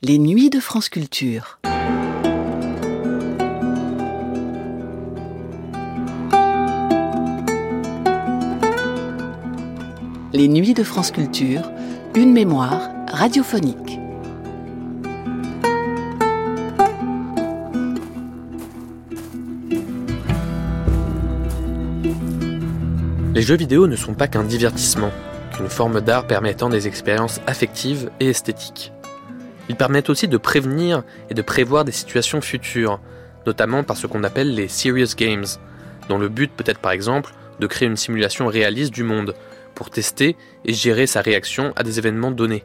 Les 0.00 0.20
nuits 0.20 0.48
de 0.48 0.60
France 0.60 0.88
Culture. 0.90 1.58
Les 10.32 10.46
nuits 10.46 10.74
de 10.74 10.84
France 10.84 11.10
Culture, 11.10 11.72
une 12.14 12.32
mémoire 12.32 12.90
radiophonique. 13.08 13.98
Les 23.34 23.42
jeux 23.42 23.56
vidéo 23.56 23.88
ne 23.88 23.96
sont 23.96 24.14
pas 24.14 24.28
qu'un 24.28 24.44
divertissement, 24.44 25.10
qu'une 25.56 25.68
forme 25.68 26.00
d'art 26.00 26.28
permettant 26.28 26.68
des 26.68 26.86
expériences 26.86 27.40
affectives 27.48 28.12
et 28.20 28.28
esthétiques. 28.28 28.92
Ils 29.68 29.76
permettent 29.76 30.10
aussi 30.10 30.28
de 30.28 30.36
prévenir 30.36 31.02
et 31.30 31.34
de 31.34 31.42
prévoir 31.42 31.84
des 31.84 31.92
situations 31.92 32.40
futures, 32.40 33.00
notamment 33.46 33.84
par 33.84 33.96
ce 33.96 34.06
qu'on 34.06 34.24
appelle 34.24 34.54
les 34.54 34.68
serious 34.68 35.14
games, 35.16 35.46
dont 36.08 36.18
le 36.18 36.28
but 36.28 36.50
peut 36.50 36.64
être 36.66 36.80
par 36.80 36.92
exemple 36.92 37.34
de 37.60 37.66
créer 37.66 37.88
une 37.88 37.96
simulation 37.96 38.46
réaliste 38.46 38.92
du 38.92 39.02
monde, 39.02 39.34
pour 39.74 39.90
tester 39.90 40.36
et 40.64 40.72
gérer 40.72 41.06
sa 41.06 41.20
réaction 41.20 41.72
à 41.76 41.82
des 41.82 41.98
événements 41.98 42.30
donnés. 42.30 42.64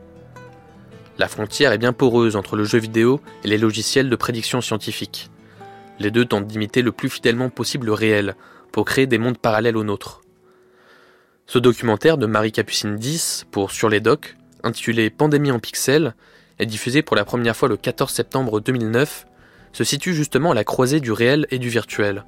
La 1.20 1.28
frontière 1.28 1.72
est 1.72 1.78
bien 1.78 1.94
poreuse 1.94 2.36
entre 2.36 2.56
le 2.56 2.64
jeu 2.64 2.80
vidéo 2.80 3.22
et 3.44 3.48
les 3.48 3.60
logiciels 3.60 4.10
de 4.10 4.16
prédiction 4.16 4.62
scientifique. 4.62 5.30
Les 6.00 6.10
deux 6.10 6.26
tentent 6.26 6.48
d'imiter 6.48 6.82
le 6.82 6.92
plus 6.92 7.10
fidèlement 7.10 7.50
possible 7.50 7.86
le 7.86 7.94
réel, 7.94 8.36
pour 8.72 8.86
créer 8.86 9.06
des 9.06 9.20
mondes 9.20 9.38
parallèles 9.38 9.78
aux 9.78 9.84
nôtres. 9.84 10.22
Ce 11.46 11.60
documentaire 11.60 12.18
de 12.18 12.26
Marie 12.26 12.52
Capucine 12.52 12.96
10 12.96 13.46
pour 13.52 13.70
Sur 13.72 13.90
les 13.90 14.00
Docs, 14.00 14.36
intitulé 14.64 15.12
Pandémie 15.12 15.52
en 15.52 15.60
pixels, 15.60 16.16
est 16.60 16.66
diffusé 16.66 17.02
pour 17.02 17.16
la 17.16 17.26
première 17.26 17.56
fois 17.56 17.70
le 17.70 17.78
14 17.78 18.12
septembre 18.12 18.60
2009, 18.60 19.26
se 19.72 19.84
situe 19.84 20.14
justement 20.14 20.52
à 20.52 20.56
la 20.56 20.64
croisée 20.64 21.00
du 21.00 21.12
réel 21.12 21.48
et 21.50 21.60
du 21.60 21.70
virtuel. 21.70 22.26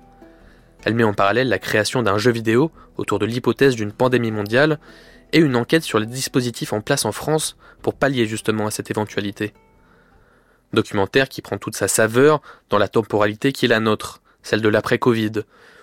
Elle 0.84 0.96
met 0.96 1.04
en 1.04 1.14
parallèle 1.14 1.50
la 1.50 1.60
création 1.60 2.04
d'un 2.04 2.18
jeu 2.18 2.32
vidéo 2.32 2.72
autour 2.98 3.20
de 3.20 3.26
l'hypothèse 3.26 3.76
d'une 3.76 3.92
pandémie 3.92 4.32
mondiale 4.32 4.80
et 5.34 5.40
une 5.40 5.56
enquête 5.56 5.84
sur 5.84 6.00
les 6.00 6.06
dispositifs 6.06 6.74
en 6.74 6.82
place 6.82 7.06
en 7.06 7.12
France 7.12 7.58
pour 7.82 7.96
pallier 7.96 8.26
justement 8.26 8.68
à 8.68 8.72
cette 8.72 8.92
éventualité. 8.92 9.54
Documentaire 10.74 11.30
qui 11.30 11.42
prend 11.42 11.58
toute 11.58 11.76
sa 11.76 11.88
saveur 11.88 12.42
dans 12.70 12.78
la 12.78 12.88
temporalité 12.88 13.52
qui 13.52 13.66
est 13.66 13.70
la 13.70 13.80
nôtre, 13.80 14.22
celle 14.44 14.62
de 14.62 14.70
l'après-Covid, 14.70 15.32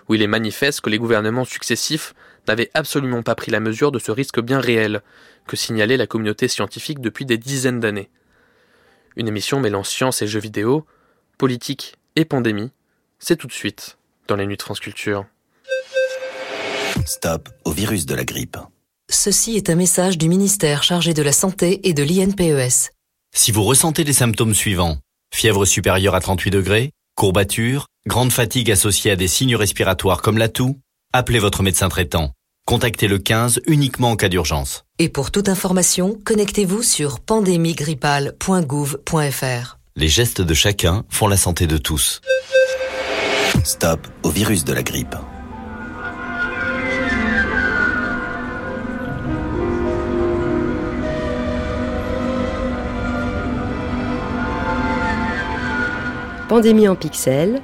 où 0.08 0.14
il 0.14 0.22
est 0.22 0.26
manifeste 0.28 0.80
que 0.80 0.90
les 0.90 0.98
gouvernements 0.98 1.44
successifs 1.44 2.14
n'avaient 2.48 2.70
absolument 2.74 3.22
pas 3.22 3.34
pris 3.34 3.50
la 3.50 3.60
mesure 3.60 3.92
de 3.92 3.98
ce 3.98 4.10
risque 4.10 4.40
bien 4.40 4.60
réel 4.60 5.02
que 5.46 5.56
signalait 5.56 5.96
la 5.96 6.06
communauté 6.06 6.48
scientifique 6.48 7.00
depuis 7.00 7.24
des 7.24 7.38
dizaines 7.38 7.80
d'années. 7.80 8.10
Une 9.16 9.28
émission 9.28 9.60
mêlant 9.60 9.84
science 9.84 10.22
et 10.22 10.26
jeux 10.26 10.40
vidéo, 10.40 10.86
politique 11.38 11.96
et 12.16 12.24
pandémie, 12.24 12.70
c'est 13.18 13.36
tout 13.36 13.46
de 13.46 13.52
suite 13.52 13.98
dans 14.28 14.36
les 14.36 14.46
nuits 14.46 14.56
de 14.56 14.62
France 14.62 14.80
Culture. 14.80 15.26
Stop 17.04 17.48
au 17.64 17.72
virus 17.72 18.06
de 18.06 18.14
la 18.14 18.24
grippe. 18.24 18.56
Ceci 19.10 19.56
est 19.56 19.68
un 19.68 19.74
message 19.74 20.16
du 20.16 20.28
ministère 20.28 20.82
chargé 20.82 21.12
de 21.12 21.22
la 21.22 21.32
Santé 21.32 21.86
et 21.88 21.92
de 21.92 22.02
l'INPES. 22.02 22.90
Si 23.34 23.52
vous 23.52 23.64
ressentez 23.64 24.04
les 24.04 24.12
symptômes 24.12 24.54
suivants, 24.54 24.98
fièvre 25.34 25.64
supérieure 25.64 26.14
à 26.14 26.20
38 26.20 26.50
degrés, 26.50 26.90
courbature, 27.14 27.88
grande 28.06 28.32
fatigue 28.32 28.70
associée 28.70 29.10
à 29.10 29.16
des 29.16 29.28
signes 29.28 29.56
respiratoires 29.56 30.22
comme 30.22 30.38
la 30.38 30.48
toux, 30.48 30.78
appelez 31.12 31.38
votre 31.38 31.62
médecin 31.62 31.88
traitant. 31.88 32.32
Contactez 32.64 33.08
le 33.08 33.18
15 33.18 33.60
uniquement 33.66 34.12
en 34.12 34.16
cas 34.16 34.28
d'urgence. 34.28 34.84
Et 35.00 35.08
pour 35.08 35.32
toute 35.32 35.48
information, 35.48 36.16
connectez-vous 36.24 36.82
sur 36.82 37.18
pandémiegrippal.gouv.fr. 37.18 39.78
Les 39.96 40.08
gestes 40.08 40.40
de 40.40 40.54
chacun 40.54 41.02
font 41.08 41.26
la 41.26 41.36
santé 41.36 41.66
de 41.66 41.76
tous. 41.76 42.20
Stop 43.64 44.06
au 44.22 44.30
virus 44.30 44.64
de 44.64 44.72
la 44.72 44.84
grippe. 44.84 45.16
Pandémie 56.48 56.86
en 56.86 56.94
pixels, 56.94 57.60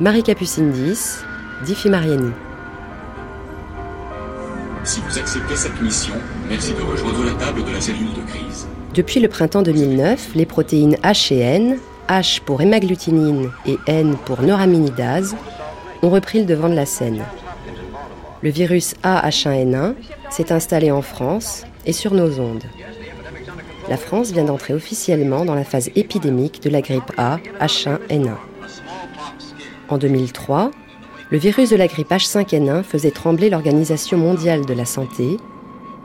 Marie 0.00 0.22
Capucine 0.22 0.70
10, 0.70 1.24
Diffie 1.64 1.88
Mariani. 1.88 2.32
Si 4.84 5.00
vous 5.00 5.16
acceptez 5.16 5.54
cette 5.54 5.80
mission, 5.80 6.14
merci 6.48 6.72
de 6.74 6.82
rejoindre 6.82 7.24
la 7.24 7.34
table 7.34 7.64
de 7.64 7.70
la 7.70 7.80
cellule 7.80 8.12
de 8.14 8.28
crise. 8.28 8.66
Depuis 8.94 9.20
le 9.20 9.28
printemps 9.28 9.62
2009, 9.62 10.34
les 10.34 10.44
protéines 10.44 10.96
H 11.04 11.32
et 11.32 11.38
N, 11.38 11.78
H 12.08 12.40
pour 12.40 12.60
hémagglutinine 12.62 13.52
et 13.64 13.78
N 13.86 14.16
pour 14.24 14.42
neuraminidase, 14.42 15.36
ont 16.02 16.10
repris 16.10 16.40
le 16.40 16.46
devant 16.46 16.68
de 16.68 16.74
la 16.74 16.84
scène. 16.84 17.22
Le 18.42 18.50
virus 18.50 18.94
AH1N1 19.04 19.94
s'est 20.30 20.50
installé 20.50 20.90
en 20.90 21.02
France 21.02 21.64
et 21.86 21.92
sur 21.92 22.12
nos 22.12 22.40
ondes. 22.40 22.64
La 23.88 23.96
France 23.96 24.32
vient 24.32 24.44
d'entrer 24.44 24.74
officiellement 24.74 25.44
dans 25.44 25.54
la 25.54 25.64
phase 25.64 25.90
épidémique 25.94 26.60
de 26.60 26.70
la 26.70 26.80
grippe 26.80 27.12
A 27.18 27.38
H1N1. 27.60 28.34
En 29.88 29.98
2003, 29.98 30.72
le 31.32 31.38
virus 31.38 31.70
de 31.70 31.76
la 31.76 31.86
grippe 31.86 32.10
H5N1 32.10 32.82
faisait 32.82 33.10
trembler 33.10 33.48
l'Organisation 33.48 34.18
mondiale 34.18 34.66
de 34.66 34.74
la 34.74 34.84
santé, 34.84 35.38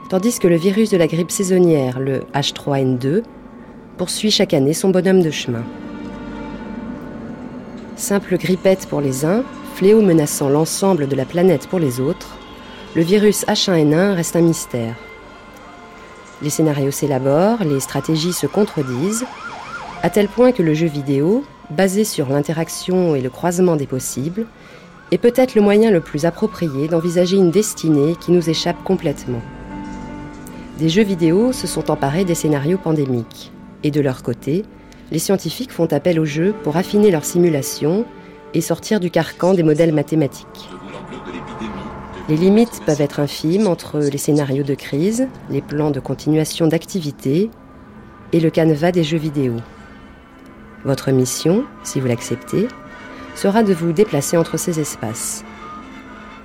tandis 0.09 0.39
que 0.39 0.47
le 0.47 0.55
virus 0.55 0.89
de 0.89 0.95
la 0.95 1.07
grippe 1.07 1.31
saisonnière, 1.31 1.99
le 1.99 2.21
H3N2, 2.33 3.23
poursuit 3.97 4.31
chaque 4.31 4.53
année 4.53 4.71
son 4.71 4.87
bonhomme 4.87 5.21
de 5.21 5.29
chemin. 5.29 5.65
Simple 7.97 8.37
grippette 8.37 8.87
pour 8.87 9.01
les 9.01 9.25
uns, 9.25 9.43
fléau 9.75 10.01
menaçant 10.01 10.47
l'ensemble 10.47 11.09
de 11.09 11.15
la 11.17 11.25
planète 11.25 11.67
pour 11.67 11.79
les 11.79 11.99
autres, 11.99 12.37
le 12.95 13.01
virus 13.01 13.43
H1N1 13.47 14.13
reste 14.13 14.37
un 14.37 14.41
mystère. 14.41 14.95
Les 16.41 16.49
scénarios 16.49 16.91
s'élaborent, 16.91 17.65
les 17.65 17.81
stratégies 17.81 18.31
se 18.31 18.47
contredisent, 18.47 19.25
à 20.03 20.09
tel 20.09 20.29
point 20.29 20.53
que 20.53 20.63
le 20.63 20.73
jeu 20.73 20.87
vidéo, 20.87 21.43
basé 21.69 22.05
sur 22.05 22.29
l'interaction 22.29 23.13
et 23.13 23.19
le 23.19 23.29
croisement 23.29 23.75
des 23.75 23.87
possibles, 23.87 24.45
est 25.11 25.17
peut-être 25.17 25.55
le 25.55 25.61
moyen 25.61 25.91
le 25.91 26.01
plus 26.01 26.25
approprié 26.25 26.87
d'envisager 26.87 27.37
une 27.37 27.51
destinée 27.51 28.15
qui 28.19 28.31
nous 28.31 28.49
échappe 28.49 28.83
complètement. 28.83 29.41
Des 30.79 30.89
jeux 30.89 31.03
vidéo 31.03 31.53
se 31.53 31.65
sont 31.65 31.89
emparés 31.89 32.25
des 32.25 32.35
scénarios 32.35 32.77
pandémiques, 32.77 33.51
et 33.83 33.91
de 33.91 34.01
leur 34.01 34.21
côté, 34.21 34.65
les 35.11 35.19
scientifiques 35.19 35.71
font 35.71 35.91
appel 35.91 36.19
aux 36.19 36.25
jeux 36.25 36.53
pour 36.63 36.77
affiner 36.77 37.09
leurs 37.09 37.25
simulations 37.25 38.05
et 38.53 38.61
sortir 38.61 38.99
du 38.99 39.09
carcan 39.09 39.53
des 39.53 39.63
modèles 39.63 39.93
mathématiques. 39.93 40.69
Les 42.29 42.35
limites 42.35 42.81
peuvent 42.85 43.01
être 43.01 43.21
infimes 43.21 43.67
entre 43.67 43.99
les 43.99 44.17
scénarios 44.17 44.63
de 44.63 44.75
crise, 44.75 45.27
les 45.49 45.61
plans 45.61 45.91
de 45.91 46.01
continuation 46.01 46.67
d'activité 46.67 47.49
et 48.33 48.39
le 48.41 48.49
canevas 48.49 48.91
des 48.91 49.03
jeux 49.03 49.17
vidéo. 49.17 49.53
Votre 50.83 51.11
mission, 51.11 51.63
si 51.83 52.01
vous 52.01 52.07
l'acceptez, 52.07 52.67
sera 53.37 53.61
de 53.61 53.73
vous 53.73 53.91
déplacer 53.91 54.35
entre 54.35 54.57
ces 54.57 54.79
espaces. 54.79 55.43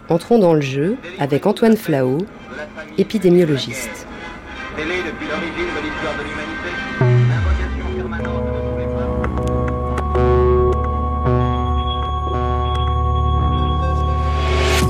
Entrons 0.08 0.38
dans 0.38 0.52
le 0.52 0.60
jeu 0.60 0.96
avec 1.18 1.46
Antoine 1.46 1.76
Flao, 1.76 2.18
épidémiologiste. 2.98 4.06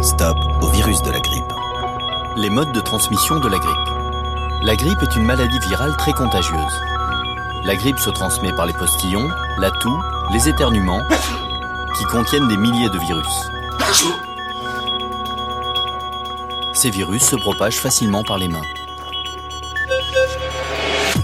Stop 0.02 0.36
au 0.60 0.66
virus 0.68 1.02
de 1.02 1.10
la 1.10 1.20
grippe. 1.20 1.42
Les 2.36 2.50
modes 2.50 2.72
de 2.72 2.80
transmission 2.80 3.38
de 3.38 3.48
la 3.48 3.58
grippe. 3.58 3.88
La 4.64 4.74
grippe 4.74 5.02
est 5.02 5.16
une 5.16 5.24
maladie 5.24 5.58
virale 5.68 5.96
très 5.96 6.12
contagieuse. 6.12 6.80
La 7.64 7.76
grippe 7.76 7.98
se 7.98 8.10
transmet 8.10 8.52
par 8.52 8.66
les 8.66 8.72
postillons, 8.72 9.28
la 9.58 9.70
toux, 9.70 10.00
les 10.32 10.48
éternuements, 10.48 11.02
qui 11.96 12.04
contiennent 12.04 12.48
des 12.48 12.56
milliers 12.56 12.88
de 12.88 12.98
virus. 12.98 13.26
Ces 16.74 16.90
virus 16.90 17.22
se 17.22 17.36
propagent 17.36 17.78
facilement 17.78 18.22
par 18.22 18.38
les 18.38 18.48
mains. 18.48 18.62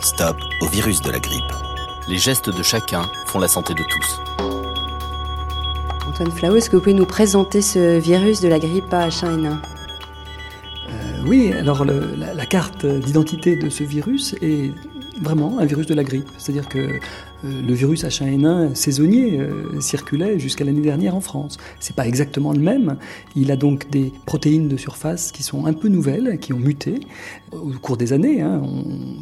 Stop 0.03 0.37
au 0.61 0.67
virus 0.69 1.00
de 1.00 1.11
la 1.11 1.19
grippe. 1.19 1.53
Les 2.06 2.19
gestes 2.19 2.50
de 2.50 2.62
chacun 2.62 3.03
font 3.26 3.38
la 3.38 3.49
santé 3.49 3.75
de 3.75 3.82
tous. 3.88 4.20
Antoine 6.06 6.31
Flao, 6.31 6.56
est-ce 6.56 6.71
que 6.71 6.76
vous 6.76 6.82
pouvez 6.82 6.94
nous 6.94 7.06
présenter 7.06 7.62
ce 7.62 7.99
virus 7.99 8.41
de 8.41 8.49
la 8.49 8.59
grippe 8.59 8.91
H1N1 8.91 9.47
euh, 10.88 11.23
Oui, 11.26 11.53
alors 11.53 11.85
le, 11.85 12.14
la, 12.17 12.35
la, 12.35 12.47
carte 12.47 12.87
d'identité 12.87 13.56
de 13.56 13.69
ce 13.69 13.85
virus 13.85 14.35
est 14.41 14.73
vraiment 15.21 15.59
un 15.59 15.64
virus 15.64 15.87
de 15.87 15.94
la 15.94 16.05
grippe. 16.05 16.29
C'est-à-dire 16.38 16.69
que 16.69 16.79
euh, 16.79 16.99
le 17.44 17.73
virus 17.73 18.05
H1N1 18.05 18.75
saisonnier 18.75 19.38
euh, 19.38 19.81
circulait 19.81 20.40
jusqu'à 20.40 20.64
l'année 20.64 20.81
dernière 20.81 21.14
en 21.14 21.20
France. 21.20 21.56
C'est 21.79 21.94
pas 21.94 22.06
exactement 22.06 22.52
le 22.52 22.58
même. 22.58 22.96
Il 23.37 23.52
a 23.52 23.56
donc 23.56 23.88
des 23.90 24.12
protéines 24.26 24.69
de 24.69 24.76
surface 24.76 25.31
qui 25.31 25.44
sont 25.44 25.67
un 25.67 25.73
peu 25.73 25.88
nouvelles, 25.88 26.38
qui 26.40 26.52
ont 26.52 26.58
muté 26.58 26.99
au 27.52 27.70
cours 27.81 27.96
des 27.96 28.12
années. 28.12 28.40
Hein. 28.43 28.62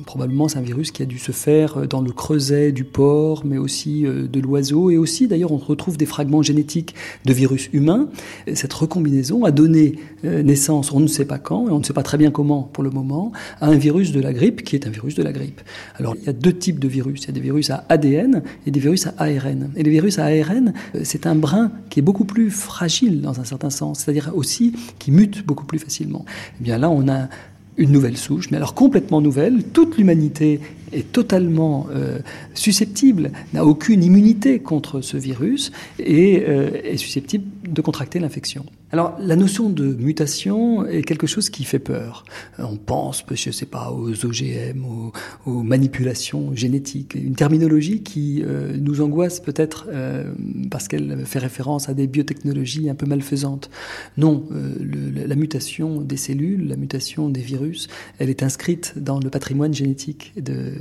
probablement, 0.06 0.48
c'est 0.48 0.58
un 0.58 0.62
virus 0.62 0.90
qui 0.92 1.02
a 1.02 1.06
dû 1.06 1.18
se 1.18 1.32
faire 1.32 1.86
dans 1.86 2.00
le 2.00 2.10
creuset 2.10 2.72
du 2.72 2.84
porc, 2.84 3.42
mais 3.44 3.58
aussi 3.58 4.06
euh, 4.06 4.26
de 4.26 4.40
l'oiseau, 4.40 4.90
et 4.90 4.96
aussi, 4.96 5.28
d'ailleurs, 5.28 5.52
on 5.52 5.58
retrouve 5.58 5.98
des 5.98 6.06
fragments 6.06 6.42
génétiques 6.42 6.94
de 7.24 7.32
virus 7.32 7.68
humains. 7.72 8.08
Cette 8.54 8.72
recombinaison 8.72 9.44
a 9.44 9.50
donné 9.50 9.96
naissance, 10.22 10.92
on 10.92 11.00
ne 11.00 11.06
sait 11.06 11.24
pas 11.24 11.38
quand, 11.38 11.68
et 11.68 11.70
on 11.70 11.78
ne 11.78 11.84
sait 11.84 11.92
pas 11.92 12.02
très 12.02 12.18
bien 12.18 12.30
comment 12.30 12.62
pour 12.62 12.82
le 12.82 12.90
moment, 12.90 13.32
à 13.60 13.66
un 13.66 13.76
virus 13.76 14.12
de 14.12 14.20
la 14.20 14.32
grippe 14.32 14.62
qui 14.62 14.74
est 14.74 14.86
un 14.86 14.90
virus 14.90 15.14
de 15.14 15.22
la 15.22 15.32
grippe. 15.32 15.60
Alors, 15.96 16.16
il 16.16 16.24
y 16.24 16.28
a 16.28 16.32
deux 16.32 16.52
types 16.52 16.78
de 16.78 16.88
virus. 16.88 17.24
Il 17.24 17.26
y 17.26 17.30
a 17.30 17.32
des 17.32 17.40
virus 17.40 17.70
à 17.70 17.84
ADN 17.88 18.06
et 18.06 18.70
des 18.70 18.81
virus 18.81 19.06
à 19.06 19.14
ARN. 19.19 19.70
Et 19.76 19.82
les 19.82 19.91
virus 19.91 20.19
à 20.19 20.26
ARN, 20.26 20.73
euh, 20.94 21.00
c'est 21.05 21.26
un 21.26 21.35
brin 21.35 21.73
qui 21.91 22.00
est 22.00 22.03
beaucoup 22.03 22.25
plus 22.25 22.50
fragile 22.50 23.20
dans 23.20 23.41
un 23.41 23.44
certain 23.44 23.70
sens, 23.70 24.00
c'est-à-dire 24.00 24.32
aussi 24.35 24.75
qui 24.99 25.11
mute 25.11 25.44
beaucoup 25.44 25.64
plus 25.64 25.79
facilement. 25.79 26.25
Et 26.26 26.56
eh 26.61 26.64
bien 26.64 26.79
là, 26.79 26.91
on 26.91 27.08
a 27.08 27.29
une 27.76 27.93
nouvelle 27.93 28.17
souche, 28.17 28.50
mais 28.50 28.56
alors 28.56 28.75
complètement 28.75 29.20
nouvelle. 29.20 29.62
Toute 29.64 29.99
l'humanité 29.99 30.61
est 30.93 31.11
totalement 31.12 31.87
euh, 31.94 32.19
susceptible, 32.55 33.33
n'a 33.53 33.65
aucune 33.65 34.03
immunité 34.03 34.61
contre 34.61 35.00
ce 35.00 35.17
virus 35.17 35.73
et 35.99 36.44
euh, 36.47 36.71
est 36.85 36.97
susceptible 36.97 37.44
de 37.69 37.81
contracter 37.81 38.19
l'infection. 38.19 38.65
Alors 38.93 39.17
la 39.21 39.35
notion 39.35 39.69
de 39.69 39.85
mutation 39.85 40.87
est 40.87 41.03
quelque 41.03 41.27
chose 41.27 41.50
qui 41.50 41.65
fait 41.65 41.81
peur. 41.81 42.25
Euh, 42.59 42.65
on 42.71 42.77
pense, 42.77 43.25
je 43.29 43.49
ne 43.49 43.53
sais 43.53 43.67
pas, 43.67 43.91
aux 43.91 44.25
OGM, 44.25 44.85
aux, 45.44 45.62
manipulations 45.62 46.55
génétiques, 46.55 47.15
une 47.15 47.35
terminologie 47.35 48.03
qui 48.03 48.44
nous 48.79 49.00
angoisse 49.00 49.41
peut-être 49.41 49.88
parce 50.71 50.87
qu'elle 50.87 51.25
fait 51.25 51.38
référence 51.38 51.88
à 51.88 51.94
des 51.94 52.06
biotechnologies 52.06 52.88
un 52.88 52.94
peu 52.94 53.06
malfaisantes. 53.06 53.71
Non, 54.17 54.44
la 54.81 55.35
mutation 55.35 56.00
des 56.00 56.17
cellules, 56.17 56.69
la 56.69 56.77
mutation 56.77 57.29
des 57.29 57.41
virus, 57.41 57.88
elle 58.19 58.31
est 58.31 58.43
inscrite 58.43 58.94
dans 58.97 59.19
le 59.19 59.31
patrimoine 59.31 59.75
génétique 59.75 60.33
de, 60.37 60.75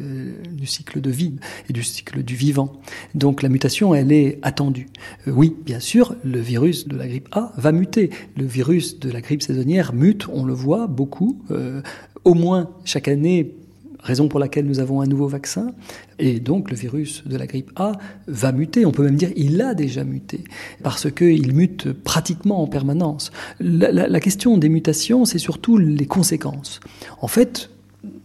du 0.51 0.65
cycle 0.65 1.01
de 1.01 1.09
vie 1.09 1.33
et 1.69 1.73
du 1.73 1.83
cycle 1.83 2.23
du 2.23 2.35
vivant. 2.35 2.73
Donc 3.13 3.41
la 3.41 3.49
mutation, 3.49 3.95
elle 3.95 4.11
est 4.11 4.39
attendue. 4.41 4.87
Euh, 5.27 5.31
oui, 5.31 5.55
bien 5.65 5.79
sûr, 5.79 6.15
le 6.23 6.39
virus 6.39 6.87
de 6.87 6.97
la 6.97 7.07
grippe 7.07 7.29
A 7.31 7.51
va 7.57 7.71
muter. 7.71 8.09
Le 8.37 8.45
virus 8.45 8.99
de 8.99 9.09
la 9.11 9.21
grippe 9.21 9.41
saisonnière 9.41 9.93
mute, 9.93 10.27
on 10.31 10.45
le 10.45 10.53
voit 10.53 10.87
beaucoup, 10.87 11.41
euh, 11.51 11.81
au 12.23 12.33
moins 12.33 12.69
chaque 12.83 13.07
année 13.07 13.55
raison 13.99 14.27
pour 14.27 14.39
laquelle 14.39 14.65
nous 14.65 14.79
avons 14.79 15.01
un 15.01 15.07
nouveau 15.07 15.27
vaccin. 15.27 15.73
Et 16.19 16.39
donc 16.39 16.69
le 16.69 16.77
virus 16.77 17.23
de 17.25 17.35
la 17.35 17.47
grippe 17.47 17.71
A 17.75 17.93
va 18.27 18.51
muter, 18.51 18.85
on 18.85 18.91
peut 18.91 19.03
même 19.03 19.15
dire 19.15 19.31
il 19.35 19.59
a 19.61 19.73
déjà 19.73 20.03
muté, 20.03 20.43
parce 20.83 21.11
qu'il 21.11 21.53
mute 21.53 21.91
pratiquement 21.91 22.61
en 22.61 22.67
permanence. 22.67 23.31
La, 23.59 23.91
la 23.91 24.19
question 24.19 24.57
des 24.57 24.69
mutations, 24.69 25.25
c'est 25.25 25.39
surtout 25.39 25.77
les 25.77 26.05
conséquences. 26.05 26.79
En 27.19 27.27
fait, 27.27 27.71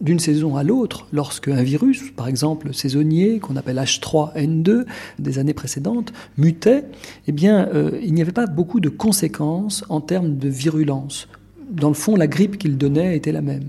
d'une 0.01 0.19
saison 0.19 0.57
à 0.57 0.63
l'autre, 0.63 1.07
lorsque 1.13 1.47
un 1.47 1.63
virus, 1.63 2.11
par 2.11 2.27
exemple 2.27 2.73
saisonnier, 2.73 3.39
qu'on 3.39 3.55
appelle 3.55 3.77
H3N2 3.77 4.85
des 5.19 5.39
années 5.39 5.53
précédentes, 5.53 6.11
mutait, 6.37 6.85
eh 7.27 7.31
bien, 7.31 7.69
euh, 7.73 7.91
il 8.01 8.13
n'y 8.13 8.21
avait 8.21 8.31
pas 8.31 8.47
beaucoup 8.47 8.79
de 8.79 8.89
conséquences 8.89 9.85
en 9.89 10.01
termes 10.01 10.37
de 10.37 10.49
virulence. 10.49 11.27
Dans 11.69 11.87
le 11.87 11.93
fond, 11.93 12.17
la 12.17 12.27
grippe 12.27 12.57
qu'il 12.57 12.77
donnait 12.77 13.15
était 13.15 13.31
la 13.31 13.41
même. 13.41 13.63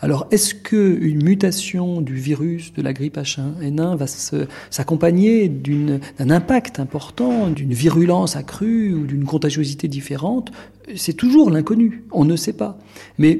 Alors, 0.00 0.26
est-ce 0.32 0.52
qu'une 0.52 1.22
mutation 1.22 2.00
du 2.00 2.14
virus 2.14 2.72
de 2.72 2.82
la 2.82 2.92
grippe 2.92 3.18
H1N1 3.18 3.96
va 3.96 4.06
s'accompagner 4.08 5.48
d'un 5.48 6.30
impact 6.30 6.80
important, 6.80 7.48
d'une 7.48 7.72
virulence 7.72 8.34
accrue 8.34 8.94
ou 8.94 9.06
d'une 9.06 9.24
contagiosité 9.24 9.86
différente? 9.86 10.50
C'est 10.96 11.12
toujours 11.12 11.50
l'inconnu. 11.50 12.02
On 12.10 12.24
ne 12.24 12.34
sait 12.34 12.52
pas. 12.52 12.78
Mais 13.18 13.38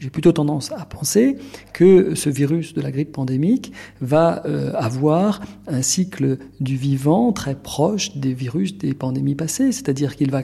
j'ai 0.00 0.10
plutôt 0.10 0.32
tendance 0.32 0.72
à 0.72 0.86
penser 0.86 1.36
que 1.74 2.14
ce 2.14 2.30
virus 2.30 2.72
de 2.72 2.80
la 2.80 2.90
grippe 2.90 3.12
pandémique 3.12 3.72
va 4.00 4.42
euh, 4.46 4.72
avoir 4.74 5.40
un 5.66 5.82
cycle 5.82 6.38
du 6.58 6.76
vivant 6.76 7.32
très 7.32 7.54
proche 7.54 8.16
des 8.16 8.32
virus 8.32 8.76
des 8.78 8.94
pandémies 8.94 9.34
passées, 9.34 9.72
c'est-à-dire 9.72 10.16
qu'il 10.16 10.30
va 10.30 10.42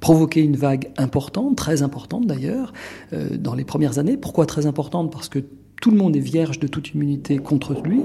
provoquer 0.00 0.40
une 0.40 0.56
vague 0.56 0.90
importante, 0.96 1.56
très 1.56 1.82
importante 1.82 2.26
d'ailleurs, 2.26 2.72
euh, 3.12 3.36
dans 3.36 3.54
les 3.54 3.64
premières 3.64 3.98
années. 3.98 4.16
Pourquoi 4.16 4.46
très 4.46 4.64
importante? 4.64 5.12
Parce 5.12 5.28
que 5.28 5.40
tout 5.80 5.90
le 5.90 5.96
monde 5.96 6.16
est 6.16 6.20
vierge 6.20 6.58
de 6.58 6.66
toute 6.66 6.94
immunité 6.94 7.38
contre 7.38 7.80
lui. 7.82 8.00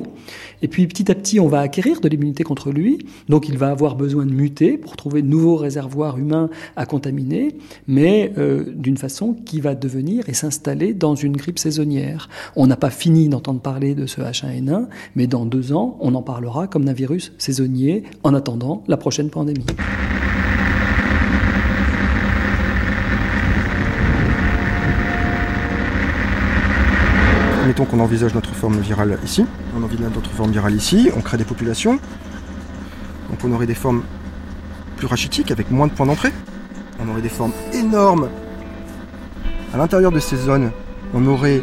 Et 0.62 0.68
puis 0.68 0.88
petit 0.88 1.12
à 1.12 1.16
petit, 1.16 1.40
on 1.40 1.48
va 1.48 1.60
acquérir 1.62 2.02
de 2.02 2.10
l'immunité 2.10 2.44
contre 2.44 2.72
lui. 2.72 3.00
Donc 3.30 3.48
il 3.50 3.58
va 3.58 3.70
avoir 3.70 3.96
besoin 3.96 4.26
de 4.26 4.32
muter 4.32 4.78
pour 4.78 4.96
trouver 4.96 5.22
de 5.22 5.28
nouveaux 5.28 5.56
réservoirs 5.56 6.18
humains 6.18 6.50
à 6.76 6.86
contaminer, 6.86 7.56
mais 7.88 8.34
euh, 8.38 8.66
d'une 8.76 8.98
façon 8.98 9.34
qui 9.46 9.62
va 9.62 9.76
devenir 9.76 10.28
et 10.28 10.34
s'installer 10.34 10.94
dans 10.94 11.16
une 11.16 11.38
grippe 11.38 11.60
saisonnière. 11.60 12.30
On 12.56 12.68
n'a 12.68 12.78
pas 12.78 12.90
fini 12.90 13.30
d'entendre 13.30 13.62
parler 13.62 13.96
de 13.96 14.06
ce 14.06 14.22
H1N1, 14.22 14.88
mais 15.16 15.28
dans 15.28 15.46
deux 15.46 15.74
ans, 15.74 15.98
on 16.02 16.14
en 16.16 16.22
parlera 16.22 16.68
comme 16.68 16.86
d'un 16.86 16.94
virus 16.94 17.34
saisonnier 17.38 18.04
en 18.24 18.34
attendant 18.34 18.84
la 18.88 18.98
prochaine 18.98 19.30
pandémie. 19.30 19.66
Mettons 27.72 27.86
qu'on 27.86 28.02
envisage 28.02 28.34
notre 28.34 28.54
forme 28.54 28.82
virale 28.82 29.18
ici, 29.24 29.46
on 29.74 29.82
envisage 29.82 30.12
notre 30.14 30.30
forme 30.32 30.52
virale 30.52 30.76
ici, 30.76 31.10
on 31.16 31.22
crée 31.22 31.38
des 31.38 31.46
populations, 31.46 31.94
donc 33.30 33.40
on 33.46 33.52
aurait 33.54 33.66
des 33.66 33.76
formes 33.76 34.04
plus 34.98 35.08
rachitiques 35.08 35.52
avec 35.52 35.72
moins 35.72 35.88
de 35.88 35.94
points 35.94 36.06
d'entrée, 36.06 36.34
on 37.00 37.08
aurait 37.08 37.22
des 37.22 37.30
formes 37.30 37.54
énormes. 37.72 38.28
À 39.74 39.78
l'intérieur 39.78 40.12
de 40.12 40.20
ces 40.20 40.36
zones, 40.36 40.72
on 41.14 41.26
aurait, 41.28 41.62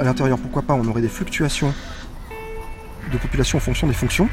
à 0.00 0.02
l'intérieur 0.02 0.36
pourquoi 0.36 0.62
pas, 0.62 0.74
on 0.74 0.84
aurait 0.88 1.00
des 1.00 1.08
fluctuations 1.08 1.72
de 3.12 3.16
population 3.16 3.58
en 3.58 3.60
fonction 3.60 3.86
des 3.86 3.94
fonctions. 3.94 4.28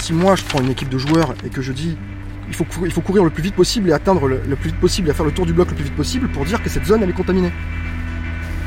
Si 0.00 0.12
moi 0.12 0.36
je 0.36 0.44
prends 0.44 0.60
une 0.60 0.70
équipe 0.70 0.88
de 0.88 0.98
joueurs 0.98 1.34
et 1.44 1.48
que 1.48 1.62
je 1.62 1.72
dis 1.72 1.98
il 2.46 2.54
faut, 2.54 3.00
courir 3.00 3.24
le 3.24 3.30
plus 3.30 3.42
vite 3.42 3.56
possible 3.56 3.90
et 3.90 3.92
atteindre 3.92 4.28
le, 4.28 4.38
plus 4.54 4.70
vite 4.70 4.78
possible 4.78 5.10
et 5.10 5.12
faire 5.12 5.26
le 5.26 5.32
tour 5.32 5.46
du 5.46 5.52
bloc 5.52 5.68
le 5.70 5.74
plus 5.74 5.86
vite 5.86 5.96
possible 5.96 6.28
pour 6.28 6.44
dire 6.44 6.62
que 6.62 6.68
cette 6.68 6.86
zone 6.86 7.02
est 7.02 7.12
contaminée. 7.12 7.50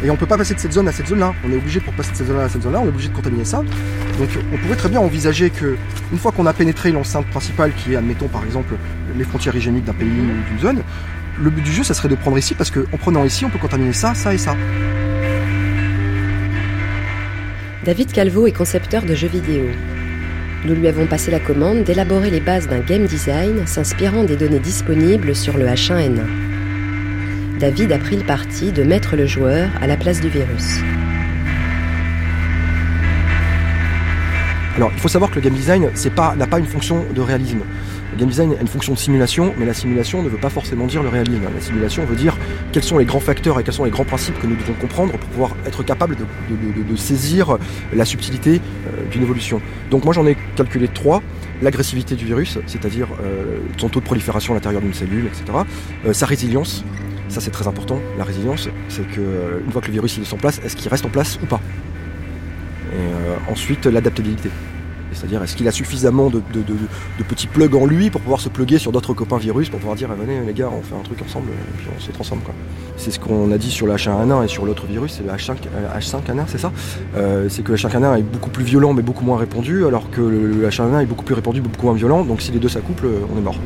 Et 0.03 0.09
on 0.09 0.15
peut 0.15 0.25
pas 0.25 0.37
passer 0.37 0.55
de 0.55 0.59
cette 0.59 0.73
zone 0.73 0.87
à 0.87 0.91
cette 0.91 1.07
zone-là. 1.07 1.33
On 1.45 1.51
est 1.51 1.57
obligé 1.57 1.79
pour 1.79 1.93
passer 1.93 2.11
de 2.11 2.17
cette 2.17 2.27
zone-là 2.27 2.45
à 2.45 2.49
cette 2.49 2.63
zone-là, 2.63 2.79
on 2.79 2.85
est 2.85 2.89
obligé 2.89 3.09
de 3.09 3.15
contaminer 3.15 3.45
ça. 3.45 3.63
Donc 4.17 4.29
on 4.51 4.57
pourrait 4.57 4.75
très 4.75 4.89
bien 4.89 4.99
envisager 4.99 5.49
que 5.49 5.75
une 6.11 6.17
fois 6.17 6.31
qu'on 6.31 6.45
a 6.45 6.53
pénétré 6.53 6.91
l'enceinte 6.91 7.27
principale, 7.27 7.71
qui 7.73 7.93
est 7.93 7.95
admettons 7.95 8.27
par 8.27 8.43
exemple 8.43 8.73
les 9.15 9.23
frontières 9.23 9.55
hygiéniques 9.55 9.85
d'un 9.85 9.93
pays 9.93 10.09
ou 10.09 10.49
d'une 10.49 10.59
zone, 10.59 10.81
le 11.39 11.49
but 11.49 11.61
du 11.61 11.71
jeu 11.71 11.83
ça 11.83 11.93
serait 11.93 12.09
de 12.09 12.15
prendre 12.15 12.37
ici 12.37 12.55
parce 12.55 12.71
qu'en 12.71 12.97
prenant 12.97 13.23
ici 13.23 13.45
on 13.45 13.49
peut 13.49 13.59
contaminer 13.59 13.93
ça, 13.93 14.13
ça 14.15 14.33
et 14.33 14.37
ça. 14.37 14.55
David 17.83 18.11
Calvo 18.11 18.45
est 18.45 18.51
concepteur 18.51 19.03
de 19.03 19.15
jeux 19.15 19.27
vidéo. 19.27 19.65
Nous 20.65 20.75
lui 20.75 20.87
avons 20.87 21.07
passé 21.07 21.31
la 21.31 21.39
commande 21.39 21.83
d'élaborer 21.83 22.29
les 22.29 22.39
bases 22.39 22.67
d'un 22.67 22.79
game 22.79 23.05
design 23.05 23.65
s'inspirant 23.65 24.23
des 24.23 24.35
données 24.35 24.59
disponibles 24.59 25.35
sur 25.35 25.57
le 25.57 25.65
H1N1. 25.65 26.50
David 27.61 27.91
a 27.91 27.99
pris 27.99 28.15
le 28.15 28.23
parti 28.23 28.71
de 28.71 28.81
mettre 28.81 29.15
le 29.15 29.27
joueur 29.27 29.69
à 29.79 29.85
la 29.85 29.95
place 29.95 30.19
du 30.19 30.29
virus. 30.29 30.79
Alors, 34.75 34.89
il 34.91 34.99
faut 34.99 35.07
savoir 35.07 35.29
que 35.29 35.35
le 35.35 35.41
game 35.41 35.53
design 35.53 35.87
n'a 36.37 36.47
pas 36.47 36.57
une 36.57 36.65
fonction 36.65 37.05
de 37.13 37.21
réalisme. 37.21 37.59
Le 38.13 38.17
game 38.17 38.29
design 38.29 38.55
a 38.57 38.61
une 38.61 38.67
fonction 38.67 38.93
de 38.93 38.97
simulation, 38.97 39.53
mais 39.59 39.67
la 39.67 39.75
simulation 39.75 40.23
ne 40.23 40.29
veut 40.29 40.39
pas 40.39 40.49
forcément 40.49 40.87
dire 40.87 41.03
le 41.03 41.09
réalisme. 41.09 41.43
La 41.53 41.61
simulation 41.61 42.03
veut 42.03 42.15
dire 42.15 42.35
quels 42.71 42.81
sont 42.81 42.97
les 42.97 43.05
grands 43.05 43.19
facteurs 43.19 43.59
et 43.59 43.63
quels 43.63 43.75
sont 43.75 43.85
les 43.85 43.91
grands 43.91 44.05
principes 44.05 44.39
que 44.39 44.47
nous 44.47 44.55
devons 44.55 44.73
comprendre 44.73 45.11
pour 45.11 45.29
pouvoir 45.29 45.55
être 45.67 45.83
capable 45.83 46.15
de, 46.15 46.95
saisir 46.95 47.59
la 47.93 48.05
subtilité 48.05 48.59
euh, 48.87 49.07
d'une 49.11 49.21
évolution. 49.21 49.61
Donc 49.91 50.03
moi 50.03 50.15
j'en 50.15 50.25
ai 50.25 50.35
calculé 50.55 50.87
trois. 50.87 51.21
L'agressivité 51.61 52.15
du 52.15 52.25
virus, 52.25 52.57
c'est-à-dire 52.65 53.07
euh, 53.23 53.59
son 53.77 53.87
taux 53.87 53.99
de 53.99 54.05
prolifération 54.05 54.53
à 54.53 54.55
l'intérieur 54.55 54.81
d'une 54.81 54.95
cellule, 54.95 55.27
etc. 55.27 55.59
Euh, 56.07 56.11
sa 56.11 56.25
résilience, 56.25 56.83
ça 57.31 57.41
c'est 57.41 57.51
très 57.51 57.67
important, 57.67 57.99
la 58.17 58.23
résilience, 58.23 58.67
c'est 58.89 59.07
que 59.07 59.19
euh, 59.19 59.59
une 59.65 59.71
fois 59.71 59.81
que 59.81 59.87
le 59.87 59.93
virus 59.93 60.17
est 60.17 60.33
en 60.33 60.37
place, 60.37 60.59
est-ce 60.63 60.75
qu'il 60.75 60.89
reste 60.89 61.05
en 61.05 61.09
place 61.09 61.39
ou 61.41 61.45
pas? 61.45 61.61
Et 62.91 62.95
euh, 62.95 63.35
ensuite 63.49 63.85
l'adaptabilité. 63.85 64.49
C'est-à-dire, 65.13 65.43
est-ce 65.43 65.57
qu'il 65.57 65.67
a 65.67 65.71
suffisamment 65.71 66.29
de, 66.29 66.41
petits 67.27 67.47
plugs 67.47 67.75
en 67.75 67.85
lui 67.85 68.09
pour 68.09 68.21
pouvoir 68.21 68.39
se 68.39 68.47
pluguer 68.47 68.77
sur 68.77 68.93
d'autres 68.93 69.13
copains 69.13 69.37
virus, 69.37 69.69
pour 69.69 69.79
pouvoir 69.79 69.97
dire, 69.97 70.09
ah, 70.09 70.15
venez 70.15 70.39
les 70.45 70.53
gars, 70.53 70.69
on 70.69 70.81
fait 70.81 70.95
un 70.95 71.03
truc 71.03 71.21
ensemble, 71.21 71.49
et 71.49 71.77
puis 71.77 71.87
on 71.95 71.99
se 71.99 72.11
transforme. 72.11 72.39
Quoi. 72.41 72.53
C'est 72.95 73.11
ce 73.11 73.19
qu'on 73.19 73.51
a 73.51 73.57
dit 73.57 73.71
sur 73.71 73.87
le 73.87 73.93
H1N1 73.93 74.45
et 74.45 74.47
sur 74.47 74.65
l'autre 74.65 74.85
virus, 74.85 75.17
c'est 75.17 75.23
le 75.23 75.29
H5, 75.29 75.57
H5N1, 75.97 76.39
euh, 76.39 76.43
c'est 76.47 76.57
ça? 76.57 76.71
C'est 77.49 77.61
que 77.61 77.71
le 77.73 77.77
H5N1 77.77 78.19
est 78.19 78.23
beaucoup 78.23 78.49
plus 78.49 78.63
violent, 78.63 78.93
mais 78.93 79.01
beaucoup 79.01 79.25
moins 79.25 79.37
répandu, 79.37 79.85
alors 79.85 80.09
que 80.09 80.21
le 80.21 80.67
H1N1 80.67 81.01
est 81.01 81.07
beaucoup 81.07 81.25
plus 81.25 81.35
répandu, 81.35 81.59
beaucoup 81.59 81.87
moins 81.87 81.95
violent, 81.95 82.23
donc 82.23 82.41
si 82.41 82.53
les 82.53 82.59
deux 82.59 82.69
s'accouplent, 82.69 83.07
on 83.33 83.37
est 83.37 83.41
mort. 83.41 83.57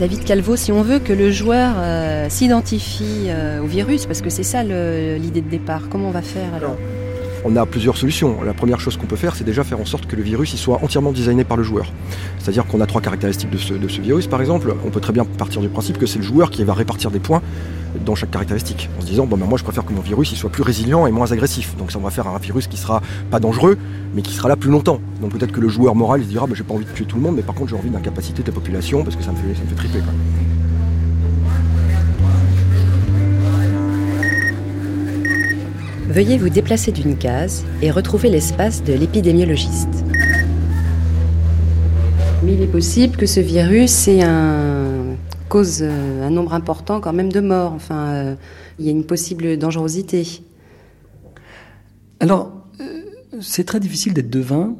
David 0.00 0.24
Calvo, 0.24 0.56
si 0.56 0.72
on 0.72 0.80
veut 0.80 0.98
que 0.98 1.12
le 1.12 1.30
joueur 1.30 1.74
euh, 1.76 2.30
s'identifie 2.30 3.26
euh, 3.26 3.60
au 3.60 3.66
virus, 3.66 4.06
parce 4.06 4.22
que 4.22 4.30
c'est 4.30 4.42
ça 4.42 4.62
l'idée 4.64 5.42
de 5.42 5.50
départ, 5.50 5.90
comment 5.90 6.08
on 6.08 6.10
va 6.10 6.22
faire 6.22 6.54
alors 6.54 6.78
On 7.44 7.56
a 7.56 7.64
plusieurs 7.64 7.96
solutions. 7.96 8.42
La 8.42 8.52
première 8.52 8.80
chose 8.80 8.96
qu'on 8.96 9.06
peut 9.06 9.16
faire, 9.16 9.34
c'est 9.34 9.44
déjà 9.44 9.64
faire 9.64 9.80
en 9.80 9.86
sorte 9.86 10.06
que 10.06 10.14
le 10.14 10.22
virus 10.22 10.54
soit 10.56 10.78
entièrement 10.82 11.12
designé 11.12 11.44
par 11.44 11.56
le 11.56 11.62
joueur. 11.62 11.90
C'est-à-dire 12.38 12.66
qu'on 12.66 12.80
a 12.80 12.86
trois 12.86 13.00
caractéristiques 13.00 13.50
de 13.50 13.56
ce, 13.56 14.00
virus, 14.00 14.26
par 14.26 14.40
exemple. 14.40 14.74
On 14.84 14.90
peut 14.90 15.00
très 15.00 15.12
bien 15.12 15.24
partir 15.24 15.62
du 15.62 15.68
principe 15.68 15.98
que 15.98 16.06
c'est 16.06 16.18
le 16.18 16.24
joueur 16.24 16.50
qui 16.50 16.64
va 16.64 16.74
répartir 16.74 17.10
des 17.10 17.18
points 17.18 17.40
dans 18.04 18.14
chaque 18.14 18.30
caractéristique, 18.30 18.88
en 18.98 19.00
se 19.00 19.06
disant 19.06 19.26
bon 19.26 19.36
ben 19.36 19.46
moi 19.46 19.58
je 19.58 19.64
préfère 19.64 19.84
que 19.84 19.92
mon 19.92 20.00
virus 20.00 20.32
soit 20.34 20.50
plus 20.50 20.62
résilient 20.62 21.08
et 21.08 21.10
moins 21.10 21.32
agressif. 21.32 21.76
Donc 21.76 21.90
ça 21.90 21.98
on 21.98 22.02
va 22.02 22.10
faire 22.10 22.28
un 22.28 22.38
virus 22.38 22.68
qui 22.68 22.76
sera 22.76 23.02
pas 23.32 23.40
dangereux, 23.40 23.78
mais 24.14 24.22
qui 24.22 24.32
sera 24.32 24.48
là 24.48 24.54
plus 24.54 24.70
longtemps. 24.70 25.00
Donc 25.20 25.32
peut-être 25.32 25.50
que 25.50 25.60
le 25.60 25.68
joueur 25.68 25.96
moral 25.96 26.20
il 26.20 26.24
se 26.24 26.28
dira 26.28 26.46
ben, 26.46 26.54
j'ai 26.54 26.62
pas 26.62 26.74
envie 26.74 26.84
de 26.84 26.90
tuer 26.92 27.04
tout 27.04 27.16
le 27.16 27.22
monde, 27.22 27.34
mais 27.34 27.42
par 27.42 27.56
contre 27.56 27.70
j'ai 27.70 27.76
envie 27.76 27.90
d'incapaciter 27.90 28.44
ta 28.44 28.52
population 28.52 29.02
parce 29.02 29.16
que 29.16 29.24
ça 29.24 29.32
me 29.32 29.36
fait, 29.36 29.74
triper. 29.74 29.98
Veuillez 36.10 36.38
vous 36.38 36.48
déplacer 36.48 36.90
d'une 36.90 37.16
case 37.16 37.64
et 37.82 37.92
retrouver 37.92 38.30
l'espace 38.30 38.82
de 38.82 38.92
l'épidémiologiste. 38.92 40.04
Mais 42.42 42.54
il 42.54 42.62
est 42.62 42.66
possible 42.66 43.16
que 43.16 43.26
ce 43.26 43.38
virus 43.38 44.08
ait 44.08 44.22
un 44.22 45.14
cause 45.48 45.82
euh, 45.82 46.26
un 46.26 46.30
nombre 46.30 46.54
important 46.54 47.00
quand 47.00 47.12
même 47.12 47.30
de 47.30 47.38
morts. 47.38 47.72
Enfin, 47.74 48.08
euh, 48.08 48.34
il 48.80 48.86
y 48.86 48.88
a 48.88 48.90
une 48.90 49.04
possible 49.04 49.56
dangerosité. 49.56 50.42
Alors, 52.18 52.66
euh, 52.80 53.02
c'est 53.40 53.62
très 53.62 53.78
difficile 53.78 54.12
d'être 54.12 54.30
devin, 54.30 54.74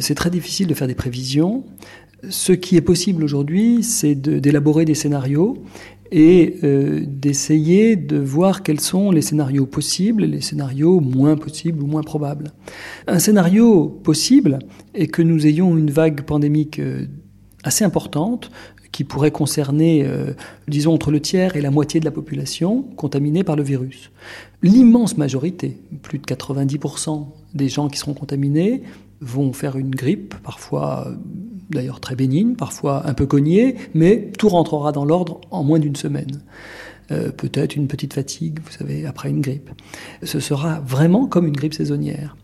c'est 0.00 0.14
très 0.14 0.30
difficile 0.30 0.66
de 0.66 0.72
faire 0.72 0.88
des 0.88 0.94
prévisions. 0.94 1.64
Ce 2.30 2.52
qui 2.52 2.76
est 2.76 2.80
possible 2.80 3.22
aujourd'hui, 3.22 3.82
c'est 3.82 4.14
d'élaborer 4.14 4.86
des 4.86 4.94
scénarios 4.94 5.62
et 6.16 6.60
d'essayer 7.06 7.96
de 7.96 8.16
voir 8.18 8.62
quels 8.62 8.78
sont 8.78 9.10
les 9.10 9.20
scénarios 9.20 9.66
possibles 9.66 10.24
les 10.24 10.40
scénarios 10.40 11.00
moins 11.00 11.36
possibles 11.36 11.82
ou 11.82 11.88
moins 11.88 12.04
probables. 12.04 12.52
Un 13.08 13.18
scénario 13.18 13.88
possible 13.88 14.60
est 14.94 15.08
que 15.08 15.22
nous 15.22 15.44
ayons 15.44 15.76
une 15.76 15.90
vague 15.90 16.22
pandémique 16.22 16.80
assez 17.64 17.84
importante 17.84 18.52
qui 18.94 19.02
pourrait 19.02 19.32
concerner, 19.32 20.04
euh, 20.04 20.34
disons, 20.68 20.94
entre 20.94 21.10
le 21.10 21.18
tiers 21.18 21.56
et 21.56 21.60
la 21.60 21.72
moitié 21.72 21.98
de 21.98 22.04
la 22.04 22.12
population 22.12 22.82
contaminée 22.94 23.42
par 23.42 23.56
le 23.56 23.64
virus. 23.64 24.12
L'immense 24.62 25.18
majorité, 25.18 25.78
plus 26.02 26.20
de 26.20 26.24
90% 26.24 27.26
des 27.54 27.68
gens 27.68 27.88
qui 27.88 27.98
seront 27.98 28.14
contaminés, 28.14 28.82
vont 29.20 29.52
faire 29.52 29.76
une 29.76 29.90
grippe, 29.90 30.36
parfois 30.44 31.08
d'ailleurs 31.70 32.00
très 32.00 32.14
bénigne, 32.16 32.54
parfois 32.54 33.06
un 33.06 33.14
peu 33.14 33.26
cognée, 33.26 33.76
mais 33.94 34.30
tout 34.38 34.48
rentrera 34.48 34.92
dans 34.92 35.04
l'ordre 35.04 35.40
en 35.50 35.64
moins 35.64 35.78
d'une 35.78 35.96
semaine. 35.96 36.42
Euh, 37.10 37.30
peut-être 37.30 37.76
une 37.76 37.86
petite 37.86 38.14
fatigue, 38.14 38.60
vous 38.64 38.72
savez, 38.72 39.06
après 39.06 39.28
une 39.28 39.40
grippe. 39.40 39.70
Ce 40.22 40.40
sera 40.40 40.80
vraiment 40.80 41.26
comme 41.26 41.46
une 41.46 41.56
grippe 41.56 41.74
saisonnière, 41.74 42.36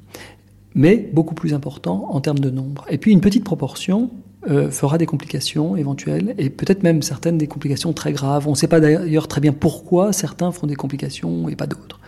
mais 0.74 1.10
beaucoup 1.12 1.34
plus 1.34 1.54
important 1.54 2.08
en 2.10 2.20
termes 2.20 2.38
de 2.38 2.50
nombre. 2.50 2.84
Et 2.90 2.98
puis 2.98 3.12
une 3.12 3.20
petite 3.20 3.44
proportion 3.44 4.10
euh, 4.48 4.70
fera 4.70 4.96
des 4.98 5.06
complications 5.06 5.76
éventuelles 5.76 6.34
et 6.38 6.48
peut-être 6.48 6.82
même 6.82 7.02
certaines 7.02 7.36
des 7.38 7.46
complications 7.46 7.92
très 7.92 8.12
graves. 8.12 8.48
On 8.48 8.52
ne 8.52 8.56
sait 8.56 8.68
pas 8.68 8.80
d'ailleurs 8.80 9.28
très 9.28 9.40
bien 9.40 9.52
pourquoi 9.52 10.12
certains 10.12 10.52
font 10.52 10.66
des 10.66 10.76
complications 10.76 11.48
et 11.48 11.56
pas 11.56 11.66
d'autres. 11.66 12.00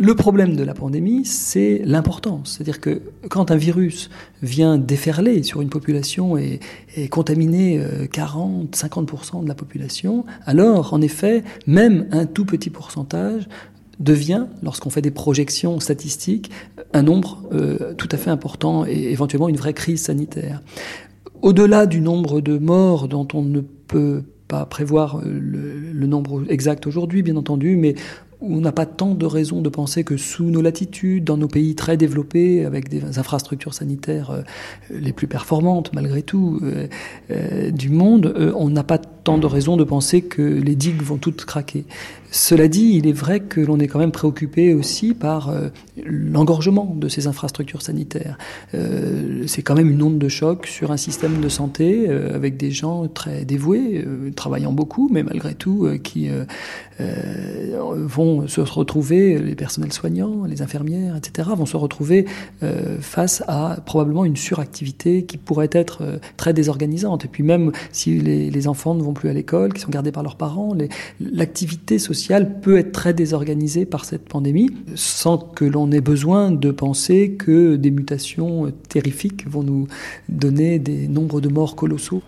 Le 0.00 0.14
problème 0.14 0.54
de 0.54 0.62
la 0.62 0.74
pandémie, 0.74 1.24
c'est 1.24 1.82
l'importance. 1.84 2.54
C'est-à-dire 2.54 2.80
que 2.80 3.02
quand 3.28 3.50
un 3.50 3.56
virus 3.56 4.10
vient 4.42 4.78
déferler 4.78 5.42
sur 5.42 5.60
une 5.60 5.70
population 5.70 6.36
et, 6.38 6.60
contaminer 7.10 7.82
40, 8.12 8.76
euh, 8.84 8.88
50% 8.88 9.42
de 9.42 9.48
la 9.48 9.56
population, 9.56 10.24
alors 10.46 10.94
en 10.94 11.00
effet, 11.00 11.42
même 11.66 12.06
un 12.12 12.26
tout 12.26 12.44
petit 12.44 12.70
pourcentage 12.70 13.48
devient, 13.98 14.46
lorsqu'on 14.62 14.90
fait 14.90 15.02
des 15.02 15.10
projections 15.10 15.80
statistiques, 15.80 16.52
un 16.92 17.02
nombre 17.02 17.42
euh, 17.52 17.92
tout 17.94 18.08
à 18.12 18.16
fait 18.16 18.30
important 18.30 18.86
et 18.86 19.10
éventuellement 19.10 19.48
une 19.48 19.56
vraie 19.56 19.74
crise 19.74 20.02
sanitaire. 20.02 20.62
Au-delà 21.42 21.86
du 21.86 22.00
nombre 22.00 22.40
de 22.40 22.56
morts 22.56 23.08
dont 23.08 23.26
on 23.34 23.42
ne 23.42 23.60
peut 23.60 24.22
pas 24.46 24.64
prévoir 24.64 25.20
le, 25.24 25.90
le 25.92 26.06
nombre 26.06 26.44
exact 26.48 26.86
aujourd'hui, 26.86 27.22
bien 27.22 27.36
entendu, 27.36 27.76
mais 27.76 27.96
on 28.40 28.60
n'a 28.60 28.70
pas 28.70 28.86
tant 28.86 29.14
de 29.14 29.26
raisons 29.26 29.60
de 29.62 29.68
penser 29.68 30.04
que 30.04 30.16
sous 30.16 30.44
nos 30.44 30.62
latitudes, 30.62 31.24
dans 31.24 31.36
nos 31.36 31.48
pays 31.48 31.74
très 31.74 31.96
développés, 31.96 32.64
avec 32.64 32.88
des 32.88 33.18
infrastructures 33.18 33.74
sanitaires 33.74 34.30
euh, 34.30 34.42
les 34.90 35.12
plus 35.12 35.26
performantes 35.26 35.92
malgré 35.92 36.22
tout 36.22 36.60
euh, 36.62 36.86
euh, 37.30 37.70
du 37.70 37.90
monde, 37.90 38.52
on 38.56 38.70
n'a 38.70 38.84
pas 38.84 38.98
tant 38.98 39.38
de 39.38 39.46
raisons 39.46 39.76
de 39.76 39.84
penser 39.84 40.22
que 40.22 40.42
les 40.42 40.76
digues 40.76 41.02
vont 41.02 41.16
toutes 41.16 41.44
craquer. 41.44 41.84
Cela 42.30 42.68
dit, 42.68 42.92
il 42.94 43.06
est 43.06 43.12
vrai 43.12 43.40
que 43.40 43.60
l'on 43.60 43.78
est 43.80 43.88
quand 43.88 43.98
même 43.98 44.12
préoccupé 44.12 44.74
aussi 44.74 45.14
par 45.14 45.52
l'engorgement 46.04 46.94
de 46.94 47.08
ces 47.08 47.26
infrastructures 47.26 47.80
sanitaires. 47.80 48.36
C'est 49.46 49.62
quand 49.62 49.74
même 49.74 49.90
une 49.90 50.02
onde 50.02 50.18
de 50.18 50.28
choc 50.28 50.66
sur 50.66 50.92
un 50.92 50.98
système 50.98 51.40
de 51.40 51.48
santé 51.48 52.06
avec 52.08 52.58
des 52.58 52.70
gens 52.70 53.08
très 53.08 53.46
dévoués, 53.46 54.06
travaillant 54.36 54.72
beaucoup, 54.72 55.08
mais 55.10 55.22
malgré 55.22 55.54
tout 55.54 55.88
qui 56.02 56.28
vont 56.98 58.27
se 58.46 58.60
retrouver, 58.60 59.38
les 59.38 59.54
personnels 59.54 59.92
soignants, 59.92 60.44
les 60.44 60.62
infirmières, 60.62 61.16
etc., 61.16 61.48
vont 61.56 61.66
se 61.66 61.76
retrouver 61.76 62.26
euh, 62.62 62.98
face 63.00 63.42
à 63.48 63.78
probablement 63.84 64.24
une 64.24 64.36
suractivité 64.36 65.24
qui 65.24 65.36
pourrait 65.36 65.70
être 65.72 66.02
euh, 66.02 66.18
très 66.36 66.52
désorganisante. 66.52 67.24
Et 67.24 67.28
puis 67.28 67.42
même 67.42 67.72
si 67.92 68.18
les, 68.20 68.50
les, 68.50 68.68
enfants 68.68 68.94
ne 68.94 69.02
vont 69.02 69.14
plus 69.14 69.28
à 69.28 69.32
l'école, 69.32 69.72
qui 69.72 69.80
sont 69.80 69.90
gardés 69.90 70.12
par 70.12 70.22
leurs 70.22 70.36
parents, 70.36 70.76
l'activité 71.20 71.98
sociale 71.98 72.60
peut 72.60 72.78
être 72.78 72.92
très 72.92 73.14
désorganisée 73.14 73.86
par 73.86 74.04
cette 74.04 74.28
pandémie, 74.28 74.70
sans 74.94 75.38
que 75.38 75.64
l'on 75.64 75.90
ait 75.92 76.00
besoin 76.00 76.50
de 76.50 76.70
penser 76.70 77.32
que 77.38 77.76
des 77.76 77.90
mutations 77.90 78.72
terrifiques 78.88 79.48
vont 79.48 79.62
nous 79.62 79.86
donner 80.28 80.78
des 80.78 81.08
nombres 81.08 81.40
de 81.40 81.48
morts 81.48 81.76
colossaux. 81.76 82.22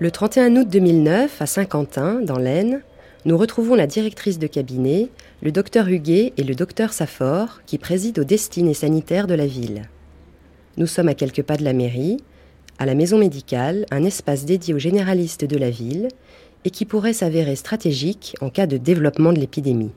Le 0.00 0.12
31 0.12 0.54
août 0.54 0.68
2009, 0.68 1.42
à 1.42 1.46
Saint-Quentin, 1.46 2.20
dans 2.20 2.38
l'Aisne, 2.38 2.82
nous 3.24 3.36
retrouvons 3.36 3.74
la 3.74 3.88
directrice 3.88 4.38
de 4.38 4.46
cabinet, 4.46 5.08
le 5.42 5.50
docteur 5.50 5.88
Huguet 5.88 6.32
et 6.36 6.44
le 6.44 6.54
docteur 6.54 6.92
Safor, 6.92 7.62
qui 7.66 7.78
président 7.78 8.22
aux 8.22 8.24
destinées 8.24 8.74
sanitaires 8.74 9.26
de 9.26 9.34
la 9.34 9.48
ville. 9.48 9.88
Nous 10.76 10.86
sommes 10.86 11.08
à 11.08 11.14
quelques 11.14 11.42
pas 11.42 11.56
de 11.56 11.64
la 11.64 11.72
mairie, 11.72 12.18
à 12.78 12.86
la 12.86 12.94
maison 12.94 13.18
médicale, 13.18 13.86
un 13.90 14.04
espace 14.04 14.44
dédié 14.44 14.72
aux 14.72 14.78
généralistes 14.78 15.44
de 15.44 15.58
la 15.58 15.70
ville 15.70 16.06
et 16.64 16.70
qui 16.70 16.84
pourrait 16.84 17.12
s'avérer 17.12 17.56
stratégique 17.56 18.36
en 18.40 18.50
cas 18.50 18.68
de 18.68 18.76
développement 18.76 19.32
de 19.32 19.40
l'épidémie 19.40 19.90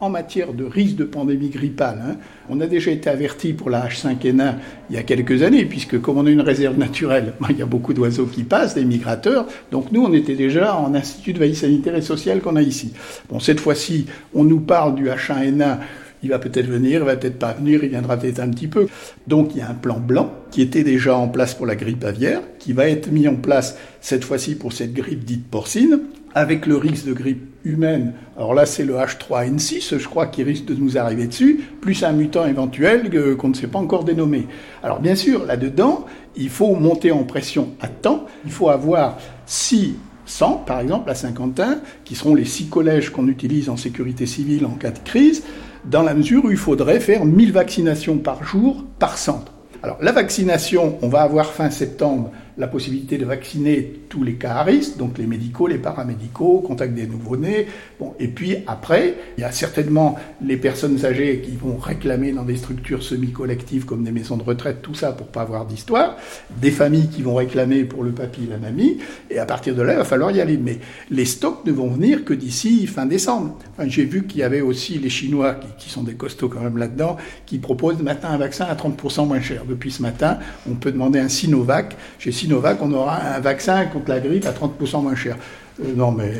en 0.00 0.08
matière 0.08 0.54
de 0.54 0.64
risque 0.64 0.96
de 0.96 1.04
pandémie 1.04 1.50
grippale. 1.50 2.02
Hein, 2.02 2.16
on 2.48 2.60
a 2.60 2.66
déjà 2.66 2.90
été 2.90 3.10
averti 3.10 3.52
pour 3.52 3.70
la 3.70 3.86
H5N1 3.86 4.54
il 4.88 4.96
y 4.96 4.98
a 4.98 5.02
quelques 5.02 5.42
années, 5.42 5.66
puisque 5.66 6.00
comme 6.00 6.18
on 6.18 6.26
a 6.26 6.30
une 6.30 6.40
réserve 6.40 6.78
naturelle, 6.78 7.34
il 7.50 7.58
y 7.58 7.62
a 7.62 7.66
beaucoup 7.66 7.92
d'oiseaux 7.92 8.26
qui 8.26 8.42
passent, 8.42 8.74
des 8.74 8.84
migrateurs. 8.84 9.46
Donc 9.70 9.92
nous, 9.92 10.02
on 10.02 10.12
était 10.12 10.34
déjà 10.34 10.74
en 10.76 10.94
institut 10.94 11.34
de 11.34 11.38
veille 11.38 11.54
sanitaire 11.54 11.94
et 11.94 12.02
sociale 12.02 12.40
qu'on 12.40 12.56
a 12.56 12.62
ici. 12.62 12.92
Bon, 13.28 13.40
cette 13.40 13.60
fois-ci, 13.60 14.06
on 14.34 14.44
nous 14.44 14.60
parle 14.60 14.94
du 14.94 15.06
H1N1. 15.06 15.78
Il 16.22 16.28
va 16.28 16.38
peut-être 16.38 16.66
venir, 16.66 17.00
il 17.00 17.06
va 17.06 17.16
peut-être 17.16 17.38
pas 17.38 17.54
venir, 17.54 17.82
il 17.82 17.90
viendra 17.90 18.18
peut-être 18.18 18.40
un 18.40 18.50
petit 18.50 18.68
peu. 18.68 18.86
Donc 19.26 19.54
il 19.54 19.58
y 19.58 19.62
a 19.62 19.70
un 19.70 19.74
plan 19.74 19.98
blanc 19.98 20.32
qui 20.50 20.60
était 20.60 20.82
déjà 20.82 21.16
en 21.16 21.28
place 21.28 21.54
pour 21.54 21.64
la 21.66 21.76
grippe 21.76 22.04
aviaire, 22.04 22.42
qui 22.58 22.74
va 22.74 22.88
être 22.88 23.10
mis 23.10 23.26
en 23.26 23.36
place 23.36 23.78
cette 24.00 24.24
fois-ci 24.24 24.54
pour 24.54 24.72
cette 24.74 24.92
grippe 24.92 25.24
dite 25.24 25.46
porcine, 25.46 26.00
avec 26.34 26.66
le 26.66 26.76
risque 26.76 27.06
de 27.06 27.14
grippe 27.14 27.49
humaine. 27.64 28.14
Alors 28.36 28.54
là, 28.54 28.66
c'est 28.66 28.84
le 28.84 28.94
H3N6, 28.94 29.98
je 29.98 30.08
crois, 30.08 30.26
qui 30.26 30.42
risque 30.42 30.64
de 30.64 30.74
nous 30.74 30.98
arriver 30.98 31.26
dessus, 31.26 31.60
plus 31.80 32.02
un 32.02 32.12
mutant 32.12 32.46
éventuel 32.46 33.10
qu'on 33.36 33.48
ne 33.48 33.54
sait 33.54 33.66
pas 33.66 33.78
encore 33.78 34.04
dénommer. 34.04 34.46
Alors 34.82 35.00
bien 35.00 35.14
sûr, 35.14 35.44
là-dedans, 35.44 36.06
il 36.36 36.48
faut 36.48 36.74
monter 36.74 37.12
en 37.12 37.24
pression 37.24 37.70
à 37.80 37.88
temps. 37.88 38.26
Il 38.44 38.50
faut 38.50 38.68
avoir 38.68 39.18
600, 39.46 40.64
par 40.66 40.80
exemple, 40.80 41.10
à 41.10 41.14
Saint-Quentin, 41.14 41.80
qui 42.04 42.14
seront 42.14 42.34
les 42.34 42.44
six 42.44 42.68
collèges 42.68 43.10
qu'on 43.10 43.28
utilise 43.28 43.68
en 43.68 43.76
sécurité 43.76 44.26
civile 44.26 44.66
en 44.66 44.70
cas 44.70 44.90
de 44.90 44.98
crise, 44.98 45.42
dans 45.84 46.02
la 46.02 46.14
mesure 46.14 46.44
où 46.44 46.50
il 46.50 46.56
faudrait 46.56 47.00
faire 47.00 47.24
1000 47.24 47.52
vaccinations 47.52 48.18
par 48.18 48.44
jour 48.44 48.84
par 48.98 49.16
centre. 49.18 49.52
Alors 49.82 49.96
la 50.02 50.12
vaccination, 50.12 50.98
on 51.00 51.08
va 51.08 51.22
avoir 51.22 51.52
fin 51.52 51.70
septembre 51.70 52.30
la 52.58 52.66
possibilité 52.66 53.18
de 53.18 53.24
vacciner 53.24 54.00
tous 54.08 54.22
les 54.22 54.34
cas 54.34 54.50
donc 54.98 55.18
les 55.18 55.26
médicaux, 55.26 55.66
les 55.66 55.78
paramédicaux, 55.78 56.60
contact 56.60 56.94
des 56.94 57.06
nouveau-nés. 57.06 57.66
Bon, 57.98 58.14
et 58.18 58.28
puis 58.28 58.56
après, 58.66 59.14
il 59.36 59.40
y 59.40 59.44
a 59.44 59.52
certainement 59.52 60.16
les 60.44 60.56
personnes 60.56 61.04
âgées 61.04 61.40
qui 61.44 61.56
vont 61.56 61.76
réclamer 61.76 62.32
dans 62.32 62.44
des 62.44 62.56
structures 62.56 63.02
semi-collectives 63.02 63.84
comme 63.84 64.04
des 64.04 64.12
maisons 64.12 64.36
de 64.36 64.42
retraite, 64.42 64.82
tout 64.82 64.94
ça 64.94 65.12
pour 65.12 65.28
pas 65.28 65.42
avoir 65.42 65.66
d'histoire, 65.66 66.16
des 66.60 66.70
familles 66.70 67.08
qui 67.08 67.22
vont 67.22 67.34
réclamer 67.34 67.84
pour 67.84 68.02
le 68.02 68.12
papy 68.12 68.44
et 68.44 68.50
la 68.50 68.58
mamie, 68.58 68.98
et 69.30 69.38
à 69.38 69.46
partir 69.46 69.74
de 69.74 69.82
là, 69.82 69.94
il 69.94 69.98
va 69.98 70.04
falloir 70.04 70.30
y 70.30 70.40
aller. 70.40 70.56
Mais 70.56 70.78
les 71.10 71.24
stocks 71.24 71.64
ne 71.64 71.72
vont 71.72 71.88
venir 71.88 72.24
que 72.24 72.34
d'ici 72.34 72.86
fin 72.86 73.06
décembre. 73.06 73.56
Enfin, 73.72 73.88
J'ai 73.88 74.04
vu 74.04 74.26
qu'il 74.26 74.40
y 74.40 74.42
avait 74.42 74.60
aussi 74.60 74.98
les 74.98 75.10
Chinois, 75.10 75.56
qui, 75.78 75.90
sont 75.90 76.02
des 76.02 76.14
costauds 76.14 76.48
quand 76.48 76.60
même 76.60 76.76
là-dedans, 76.76 77.16
qui 77.46 77.58
proposent 77.58 78.02
maintenant 78.02 78.30
un 78.30 78.38
vaccin 78.38 78.64
à 78.66 78.74
30% 78.74 79.26
moins 79.26 79.40
cher. 79.40 79.64
Depuis 79.68 79.90
ce 79.90 80.02
matin, 80.02 80.38
on 80.70 80.74
peut 80.74 80.92
demander 80.92 81.18
un 81.18 81.28
Sinovac. 81.28 81.96
Sinovac, 82.40 82.78
on 82.82 82.92
aura 82.92 83.16
un 83.36 83.40
vaccin 83.40 83.84
contre 83.86 84.08
la 84.10 84.20
grippe 84.20 84.46
à 84.46 84.52
30% 84.52 85.02
moins 85.02 85.14
cher. 85.14 85.36
Euh, 85.80 85.92
non, 85.94 86.10
mais 86.10 86.32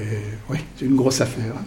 oui, 0.48 0.58
c'est 0.76 0.86
une 0.86 0.96
grosse 0.96 1.20
affaire. 1.20 1.52
hein. 1.56 1.64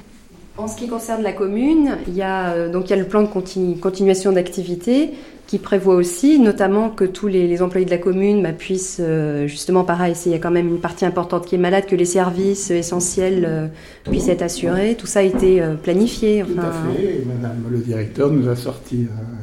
En 0.55 0.67
ce 0.67 0.75
qui 0.77 0.87
concerne 0.87 1.23
la 1.23 1.33
commune, 1.33 1.97
il 2.07 2.13
y 2.15 2.21
a, 2.21 2.51
euh, 2.53 2.71
donc 2.71 2.87
il 2.87 2.91
y 2.91 2.93
a 2.93 2.97
le 2.97 3.05
plan 3.07 3.23
de 3.23 3.27
continu- 3.27 3.75
continuation 3.79 4.31
d'activité 4.31 5.09
qui 5.47 5.57
prévoit 5.57 5.95
aussi, 5.95 6.39
notamment 6.39 6.89
que 6.89 7.03
tous 7.05 7.27
les, 7.27 7.47
les 7.47 7.61
employés 7.63 7.85
de 7.85 7.91
la 7.91 7.97
commune 7.97 8.41
bah, 8.43 8.53
puissent, 8.53 8.99
euh, 8.99 9.45
justement, 9.47 9.83
pareil, 9.83 10.15
s'il 10.15 10.31
y 10.31 10.35
a 10.35 10.39
quand 10.39 10.51
même 10.51 10.67
une 10.67 10.79
partie 10.79 11.05
importante 11.05 11.45
qui 11.47 11.55
est 11.55 11.57
malade, 11.57 11.85
que 11.87 11.95
les 11.95 12.05
services 12.05 12.69
essentiels 12.71 13.45
euh, 13.47 13.67
puissent 14.09 14.29
être 14.29 14.43
assurés. 14.43 14.95
Tout 14.95 15.07
ça 15.07 15.19
a 15.19 15.23
été 15.23 15.59
euh, 15.61 15.73
planifié. 15.73 16.43
Tout 16.47 16.59
à 16.59 16.71
fait. 16.71 17.03
Et 17.03 17.23
Madame 17.25 17.63
le 17.69 17.79
directeur 17.79 18.31
nous 18.31 18.47
a 18.47 18.55
sorti 18.55 19.07
un 19.11 19.42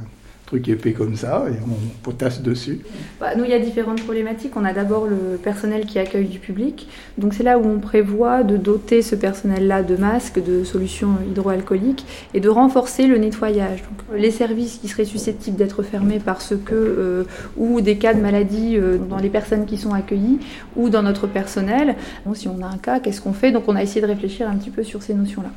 truc 0.50 0.68
épais 0.68 0.92
comme 0.92 1.14
ça 1.14 1.44
et 1.48 1.54
on 1.64 2.02
potasse 2.02 2.42
dessus. 2.42 2.80
Bah, 3.20 3.36
nous, 3.36 3.44
il 3.44 3.50
y 3.50 3.54
a 3.54 3.60
différentes 3.60 4.02
problématiques. 4.02 4.56
On 4.56 4.64
a 4.64 4.72
d'abord 4.72 5.06
le 5.06 5.36
personnel 5.36 5.86
qui 5.86 6.00
accueille 6.00 6.26
du 6.26 6.40
public. 6.40 6.88
Donc 7.18 7.34
c'est 7.34 7.44
là 7.44 7.56
où 7.56 7.64
on 7.64 7.78
prévoit 7.78 8.42
de 8.42 8.56
doter 8.56 9.00
ce 9.02 9.14
personnel-là 9.14 9.84
de 9.84 9.94
masques, 9.94 10.42
de 10.44 10.64
solutions 10.64 11.10
hydroalcooliques 11.28 12.04
et 12.34 12.40
de 12.40 12.48
renforcer 12.48 13.06
le 13.06 13.16
nettoyage. 13.18 13.82
Donc, 13.82 14.18
les 14.18 14.32
services 14.32 14.78
qui 14.78 14.88
seraient 14.88 15.04
susceptibles 15.04 15.56
d'être 15.56 15.84
fermés 15.84 16.18
parce 16.18 16.54
que, 16.64 16.74
euh, 16.74 17.24
ou 17.56 17.80
des 17.80 17.96
cas 17.96 18.12
de 18.12 18.20
maladie 18.20 18.76
euh, 18.76 18.98
dans 18.98 19.18
les 19.18 19.30
personnes 19.30 19.66
qui 19.66 19.76
sont 19.76 19.92
accueillies 19.92 20.40
ou 20.74 20.88
dans 20.88 21.04
notre 21.04 21.28
personnel. 21.28 21.94
Bon, 22.26 22.34
si 22.34 22.48
on 22.48 22.60
a 22.62 22.66
un 22.66 22.78
cas, 22.78 22.98
qu'est-ce 22.98 23.20
qu'on 23.20 23.34
fait? 23.34 23.52
Donc 23.52 23.68
on 23.68 23.76
a 23.76 23.82
essayé 23.84 24.00
de 24.00 24.06
réfléchir 24.06 24.50
un 24.50 24.56
petit 24.56 24.70
peu 24.70 24.82
sur 24.82 25.00
ces 25.00 25.14
notions-là. 25.14 25.50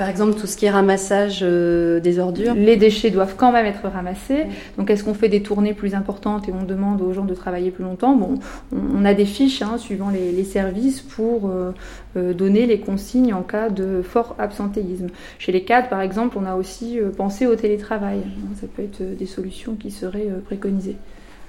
Par 0.00 0.08
exemple, 0.08 0.40
tout 0.40 0.46
ce 0.46 0.56
qui 0.56 0.64
est 0.64 0.70
ramassage 0.70 1.40
euh, 1.42 2.00
des 2.00 2.18
ordures. 2.18 2.54
Les 2.54 2.78
déchets 2.78 3.10
doivent 3.10 3.34
quand 3.36 3.52
même 3.52 3.66
être 3.66 3.86
ramassés. 3.86 4.46
Donc, 4.78 4.88
est-ce 4.88 5.04
qu'on 5.04 5.12
fait 5.12 5.28
des 5.28 5.42
tournées 5.42 5.74
plus 5.74 5.94
importantes 5.94 6.48
et 6.48 6.52
on 6.58 6.62
demande 6.64 7.02
aux 7.02 7.12
gens 7.12 7.26
de 7.26 7.34
travailler 7.34 7.70
plus 7.70 7.84
longtemps? 7.84 8.16
Bon, 8.16 8.38
on, 8.72 9.04
a 9.04 9.12
des 9.12 9.26
fiches 9.26 9.60
hein, 9.60 9.76
suivant 9.76 10.08
les, 10.08 10.32
les 10.32 10.44
services 10.44 11.02
pour 11.02 11.50
euh, 11.50 11.72
euh, 12.16 12.32
donner 12.32 12.64
les 12.64 12.80
consignes 12.80 13.34
en 13.34 13.42
cas 13.42 13.68
de 13.68 14.00
fort 14.00 14.36
absentéisme. 14.38 15.08
Chez 15.38 15.52
les 15.52 15.64
cadres, 15.64 15.90
par 15.90 16.00
exemple, 16.00 16.38
on 16.40 16.46
a 16.46 16.54
aussi 16.54 16.98
euh, 16.98 17.10
pensé 17.10 17.46
au 17.46 17.54
télétravail. 17.54 18.22
Ça 18.58 18.68
peut 18.74 18.82
être 18.82 19.02
des 19.02 19.26
solutions 19.26 19.74
qui 19.74 19.90
seraient 19.90 20.30
euh, 20.30 20.40
préconisées. 20.42 20.96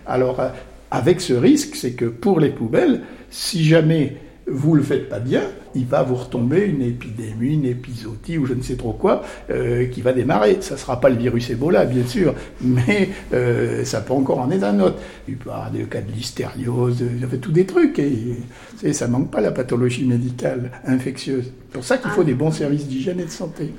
Alors, 0.06 0.42
euh, 0.42 0.50
avec 0.92 1.22
ce 1.22 1.32
risque, 1.32 1.78
c'est 1.78 1.94
que 1.94 2.04
pour 2.04 2.42
les 2.42 2.50
poubelles, 2.50 3.04
si 3.30 3.64
jamais 3.64 4.18
vous 4.48 4.74
le 4.76 4.82
faites 4.82 5.08
pas 5.08 5.20
bien, 5.20 5.44
il 5.76 5.86
va 5.86 6.04
vous 6.04 6.16
retomber 6.16 6.66
une 6.66 6.82
épidémie, 6.82 7.54
une 7.54 7.66
épisodie 7.66 8.38
ou 8.38 8.46
je 8.46 8.54
ne 8.54 8.62
sais 8.62 8.76
trop 8.76 8.94
quoi 8.94 9.24
euh, 9.50 9.86
qui 9.86 10.02
va 10.02 10.14
démarrer. 10.14 10.58
Ça 10.62 10.78
sera 10.78 11.00
pas 11.00 11.10
le 11.10 11.16
virus 11.16 11.50
Ebola, 11.50 11.86
bien 11.86 12.06
sûr, 12.06 12.34
mais 12.62 13.10
euh, 13.34 13.86
ça 13.86 14.02
peut 14.02 14.14
encore 14.14 14.40
en 14.40 14.52
être 14.52 14.64
un 14.64 14.80
autre. 14.80 14.98
Il 15.28 15.38
peut 15.38 15.50
y 15.50 15.54
avoir 15.54 15.72
des 15.72 15.84
cas 15.84 16.02
de 16.02 16.12
listériose, 16.12 17.04
il 17.14 17.22
y 17.22 17.24
avait 17.24 17.38
tous 17.38 17.52
des 17.52 17.66
trucs. 17.66 18.00
Et, 18.00 18.38
et 18.84 18.94
ça 18.94 19.08
manque 19.08 19.32
pas 19.32 19.42
la 19.42 19.52
pathologie 19.52 20.06
médicale 20.06 20.72
infectieuse. 20.86 21.46
C'est 21.46 21.74
pour 21.74 21.84
ça 21.84 21.98
qu'il 21.98 22.12
faut 22.12 22.24
des 22.24 22.34
bons 22.34 22.52
services 22.52 22.88
d'hygiène 22.88 23.20
et 23.20 23.26
de 23.26 23.30
santé. 23.30 23.72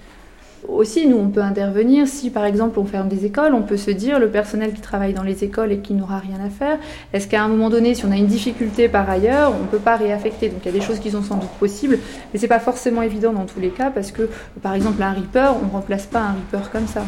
Aussi, 0.68 1.08
nous, 1.08 1.16
on 1.18 1.28
peut 1.28 1.42
intervenir. 1.42 2.06
Si, 2.06 2.30
par 2.30 2.44
exemple, 2.44 2.78
on 2.78 2.84
ferme 2.84 3.08
des 3.08 3.26
écoles, 3.26 3.52
on 3.52 3.62
peut 3.62 3.76
se 3.76 3.90
dire, 3.90 4.20
le 4.20 4.28
personnel 4.28 4.72
qui 4.72 4.80
travaille 4.80 5.12
dans 5.12 5.24
les 5.24 5.42
écoles 5.42 5.72
et 5.72 5.78
qui 5.78 5.92
n'aura 5.92 6.18
rien 6.18 6.38
à 6.44 6.50
faire, 6.50 6.78
est-ce 7.12 7.26
qu'à 7.26 7.42
un 7.42 7.48
moment 7.48 7.68
donné, 7.68 7.94
si 7.94 8.06
on 8.06 8.12
a 8.12 8.16
une 8.16 8.26
difficulté 8.26 8.88
par 8.88 9.10
ailleurs, 9.10 9.52
on 9.58 9.62
ne 9.62 9.66
peut 9.68 9.78
pas 9.78 9.96
réaffecter? 9.96 10.48
Donc, 10.48 10.60
il 10.64 10.66
y 10.66 10.68
a 10.68 10.78
des 10.78 10.80
choses 10.84 11.00
qui 11.00 11.10
sont 11.10 11.22
sans 11.22 11.36
doute 11.36 11.50
possibles, 11.58 11.98
mais 12.32 12.38
c'est 12.38 12.48
pas 12.48 12.60
forcément 12.60 13.02
évident 13.02 13.32
dans 13.32 13.44
tous 13.44 13.58
les 13.60 13.70
cas, 13.70 13.90
parce 13.90 14.12
que, 14.12 14.28
par 14.62 14.74
exemple, 14.74 15.02
un 15.02 15.12
reaper, 15.12 15.52
on 15.62 15.66
ne 15.66 15.72
remplace 15.72 16.06
pas 16.06 16.20
un 16.20 16.32
reaper 16.34 16.70
comme 16.70 16.86
ça. 16.86 17.04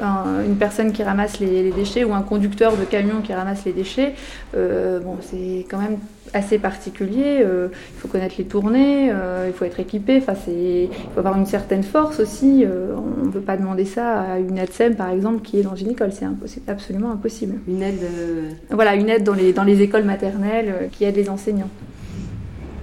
Un- 0.00 0.44
une 0.44 0.56
personne 0.56 0.92
qui 0.92 1.02
ramasse 1.02 1.40
les, 1.40 1.62
les 1.64 1.72
déchets 1.72 2.04
ou 2.04 2.14
un 2.14 2.22
conducteur 2.22 2.76
de 2.76 2.84
camion 2.84 3.20
qui 3.22 3.34
ramasse 3.34 3.64
les 3.64 3.72
déchets, 3.72 4.14
euh, 4.56 5.00
bon, 5.00 5.16
c'est 5.20 5.66
quand 5.68 5.78
même 5.78 5.98
assez 6.32 6.58
particulier. 6.58 7.40
euh, 7.42 7.68
il 7.72 8.00
faut 8.00 8.08
connaître 8.08 8.34
les 8.38 8.44
tournées, 8.44 9.10
euh, 9.12 9.46
il 9.48 9.52
faut 9.52 9.64
être 9.64 9.78
équipé. 9.80 10.16
Enfin, 10.18 10.34
c'est, 10.44 10.84
il 10.84 10.88
faut 11.12 11.18
avoir 11.20 11.36
une 11.36 11.46
certaine 11.46 11.82
force 11.82 12.20
aussi. 12.20 12.64
euh, 12.64 12.94
on 13.22 13.26
ne 13.26 13.30
peut 13.30 13.40
pas 13.40 13.56
demander 13.56 13.84
ça 13.84 14.20
à 14.22 14.38
une 14.38 14.58
ADSEM, 14.58 14.96
par 14.96 15.10
exemple, 15.10 15.42
qui 15.42 15.58
est 15.58 15.62
dans 15.62 15.74
une 15.76 15.90
école. 15.90 16.12
C'est, 16.12 16.24
impo- 16.24 16.46
c'est 16.46 16.68
absolument 16.68 17.10
impossible. 17.12 17.56
Une 17.68 17.82
aide. 17.82 18.02
euh, 18.02 18.50
Voilà, 18.70 18.94
une 18.94 19.08
aide 19.10 19.24
dans 19.24 19.34
les, 19.34 19.52
dans 19.52 19.64
les 19.64 19.82
écoles 19.82 20.04
maternelles 20.04 20.68
euh, 20.68 20.86
qui 20.90 21.04
aide 21.04 21.16
les 21.16 21.28
enseignants. 21.28 21.70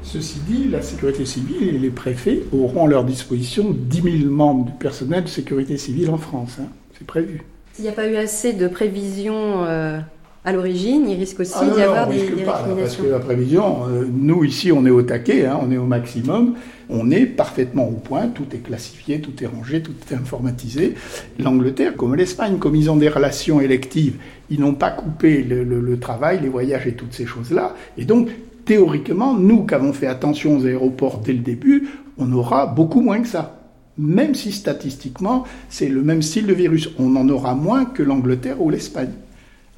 Ceci 0.03 0.39
dit, 0.47 0.67
la 0.69 0.81
sécurité 0.81 1.25
civile 1.25 1.69
et 1.75 1.77
les 1.77 1.89
préfets 1.89 2.41
auront 2.51 2.85
à 2.85 2.89
leur 2.89 3.03
disposition 3.05 3.67
10 3.71 4.19
000 4.23 4.31
membres 4.31 4.65
du 4.65 4.71
personnel 4.73 5.23
de 5.23 5.29
sécurité 5.29 5.77
civile 5.77 6.09
en 6.09 6.17
France. 6.17 6.57
hein. 6.59 6.65
C'est 6.97 7.05
prévu. 7.07 7.41
S'il 7.73 7.85
n'y 7.85 7.89
a 7.89 7.93
pas 7.93 8.07
eu 8.07 8.15
assez 8.15 8.51
de 8.53 8.67
prévisions 8.67 9.63
euh, 9.63 9.99
à 10.43 10.51
l'origine, 10.51 11.07
il 11.07 11.17
risque 11.17 11.39
aussi 11.39 11.53
Ah 11.55 11.65
d'y 11.65 11.81
avoir 11.81 12.07
on 12.07 12.11
des, 12.11 12.21
risque 12.21 12.35
des 12.35 12.43
pas, 12.43 12.63
parce 12.79 12.95
que 12.95 13.05
la 13.05 13.19
prévision, 13.19 13.85
euh, 13.87 14.05
nous 14.11 14.43
ici, 14.43 14.71
on 14.71 14.85
est 14.85 14.89
au 14.89 15.03
taquet, 15.03 15.45
hein, 15.45 15.59
on 15.61 15.69
est 15.71 15.77
au 15.77 15.85
maximum, 15.85 16.55
on 16.89 17.11
est 17.11 17.25
parfaitement 17.27 17.87
au 17.87 17.91
point, 17.93 18.27
tout 18.27 18.45
est 18.53 18.57
classifié, 18.63 19.21
tout 19.21 19.43
est 19.43 19.45
rangé, 19.45 19.81
tout 19.83 19.93
est 20.09 20.15
informatisé. 20.15 20.95
L'Angleterre, 21.39 21.95
comme 21.95 22.15
l'Espagne, 22.15 22.57
comme 22.57 22.75
ils 22.75 22.89
ont 22.89 22.95
des 22.97 23.09
relations 23.09 23.61
électives, 23.61 24.15
ils 24.49 24.59
n'ont 24.59 24.73
pas 24.73 24.89
coupé 24.89 25.43
le, 25.43 25.63
le- 25.63 25.79
le 25.79 25.99
travail, 25.99 26.39
les 26.41 26.49
voyages 26.49 26.87
et 26.87 26.93
toutes 26.93 27.13
ces 27.13 27.25
choses-là. 27.27 27.75
Et 27.97 28.05
donc, 28.05 28.29
théoriquement, 28.65 29.35
nous 29.35 29.65
qui 29.65 29.75
avons 29.75 29.93
fait 29.93 30.07
attention 30.07 30.57
aux 30.57 30.65
aéroports 30.65 31.19
dès 31.23 31.33
le 31.33 31.39
début, 31.39 31.87
on 32.17 32.31
aura 32.33 32.65
beaucoup 32.65 33.01
moins 33.01 33.19
que 33.21 33.27
ça. 33.27 33.59
Même 33.97 34.33
si 34.35 34.51
statistiquement, 34.51 35.43
c'est 35.69 35.87
le 35.89 36.01
même 36.01 36.21
style 36.21 36.47
de 36.47 36.53
virus. 36.53 36.89
On 36.97 37.15
en 37.15 37.29
aura 37.29 37.53
moins 37.55 37.85
que 37.85 38.01
l'Angleterre 38.01 38.61
ou 38.61 38.69
l'Espagne 38.69 39.11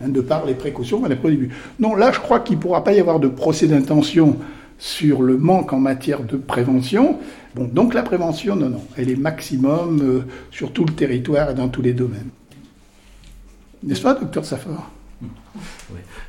hein, 0.04 0.10
de 0.10 0.22
par 0.22 0.46
les 0.46 0.54
précautions 0.54 1.00
qu'on 1.00 1.12
a 1.12 1.16
prises 1.16 1.26
au 1.26 1.30
début. 1.30 1.50
Non, 1.80 1.96
là, 1.96 2.12
je 2.12 2.20
crois 2.20 2.40
qu'il 2.40 2.58
ne 2.58 2.62
pourra 2.62 2.84
pas 2.84 2.94
y 2.94 3.00
avoir 3.00 3.20
de 3.20 3.28
procès 3.28 3.68
d'intention 3.68 4.38
sur 4.78 5.22
le 5.22 5.38
manque 5.38 5.74
en 5.74 5.80
matière 5.80 6.24
de 6.24 6.38
prévention. 6.38 7.20
Bon, 7.56 7.66
donc 7.66 7.94
la 7.94 8.04
prévention, 8.04 8.56
non, 8.56 8.70
non, 8.70 8.82
elle 8.98 9.10
est 9.10 9.16
maximum 9.16 10.02
euh, 10.02 10.22
sur 10.52 10.74
tout 10.74 10.86
le 10.86 10.94
territoire 10.94 11.52
et 11.52 11.54
dans 11.54 11.70
tous 11.70 11.82
les 11.82 11.94
domaines. 11.94 12.30
N'est-ce 13.84 14.02
pas, 14.02 14.14
docteur 14.14 14.46
Safar 14.46 14.92
Bon. 15.22 15.30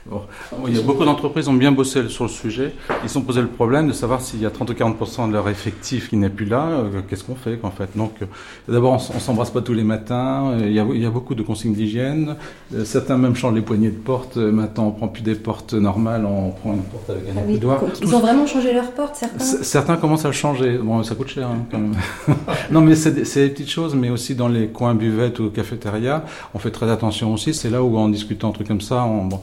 Bon, 0.07 0.21
Il 0.69 0.77
y 0.77 0.79
a 0.79 0.83
beaucoup 0.83 1.05
d'entreprises 1.05 1.49
ont 1.49 1.55
bien 1.55 1.73
bossé 1.73 2.09
sur 2.09 2.25
le 2.25 2.31
sujet. 2.31 2.75
Ils 3.03 3.09
se 3.09 3.15
sont 3.15 3.23
posé 3.23 3.41
le 3.41 3.47
problème 3.49 3.89
de 3.89 3.93
savoir 3.95 4.21
s'il 4.21 4.41
y 4.43 4.47
a 4.47 4.51
30 4.51 4.69
ou 4.71 4.73
40% 4.75 5.29
de 5.29 5.33
leur 5.33 5.49
effectif 5.49 6.11
qui 6.11 6.17
n'est 6.19 6.29
plus 6.29 6.45
là, 6.45 6.67
euh, 6.69 7.01
qu'est-ce 7.09 7.25
qu'on 7.25 7.35
fait 7.35 7.59
en 7.63 7.71
fait 7.71 7.89
Donc, 7.97 8.13
euh, 8.21 8.27
d'abord, 8.69 8.93
on, 8.93 8.97
on 8.97 9.19
s'embrasse 9.19 9.49
pas 9.51 9.63
tous 9.63 9.73
les 9.73 9.83
matins. 9.83 10.51
euh, 10.53 10.67
Il 10.67 10.73
y 10.75 10.79
a, 10.79 10.85
il 10.93 11.01
y 11.03 11.07
a 11.07 11.11
beaucoup 11.11 11.35
de 11.35 11.43
consignes 11.43 11.73
d'hygiène. 11.73 12.37
Certains 12.85 13.17
même 13.17 13.35
changent 13.35 13.55
les 13.55 13.63
poignées 13.63 13.91
de 13.91 13.97
porte. 13.97 14.37
Maintenant, 14.37 14.89
on 14.89 14.91
prend 14.91 15.09
plus 15.09 15.23
des 15.23 15.35
portes 15.37 15.73
normales, 15.73 16.27
on 16.27 16.51
prend 16.51 16.75
une 16.75 16.83
porte 16.83 17.09
avec 17.09 17.25
un 17.31 17.33
Ah 17.39 17.43
oui, 17.47 17.53
accoudoir. 17.55 17.81
ils 18.03 18.15
ont 18.15 18.21
vraiment 18.21 18.47
changé 18.47 18.75
leurs 18.75 18.91
portes, 18.93 19.17
certains. 19.63 19.97
Commencent 19.97 20.25
à 20.27 20.29
le 20.29 20.35
changer. 20.35 20.77
Bon, 20.79 21.03
ça 21.03 21.15
coûte 21.15 21.29
cher 21.29 21.49
hein, 21.49 21.65
quand 21.71 21.79
même. 21.79 21.95
non, 22.71 22.83
mais 22.83 22.95
c'est 22.95 23.13
des, 23.13 23.49
petites 23.49 23.71
choses, 23.71 23.95
mais 23.95 24.11
aussi 24.11 24.35
dans 24.35 24.49
les 24.49 24.69
coins 24.69 24.95
buvettes 24.95 25.39
ou 25.39 25.49
cafétéria, 25.51 26.25
on 26.53 26.59
fait 26.59 26.71
très 26.73 26.91
attention 26.91 27.33
aussi. 27.33 27.55
C'est 27.55 27.71
là 27.71 27.83
où, 27.83 27.97
en 27.97 28.09
discutant 28.11 28.51
un 28.51 28.53
truc 28.53 28.69
comme 28.69 28.81
ça, 28.83 29.05
on, 29.05 29.25
bon, 29.25 29.41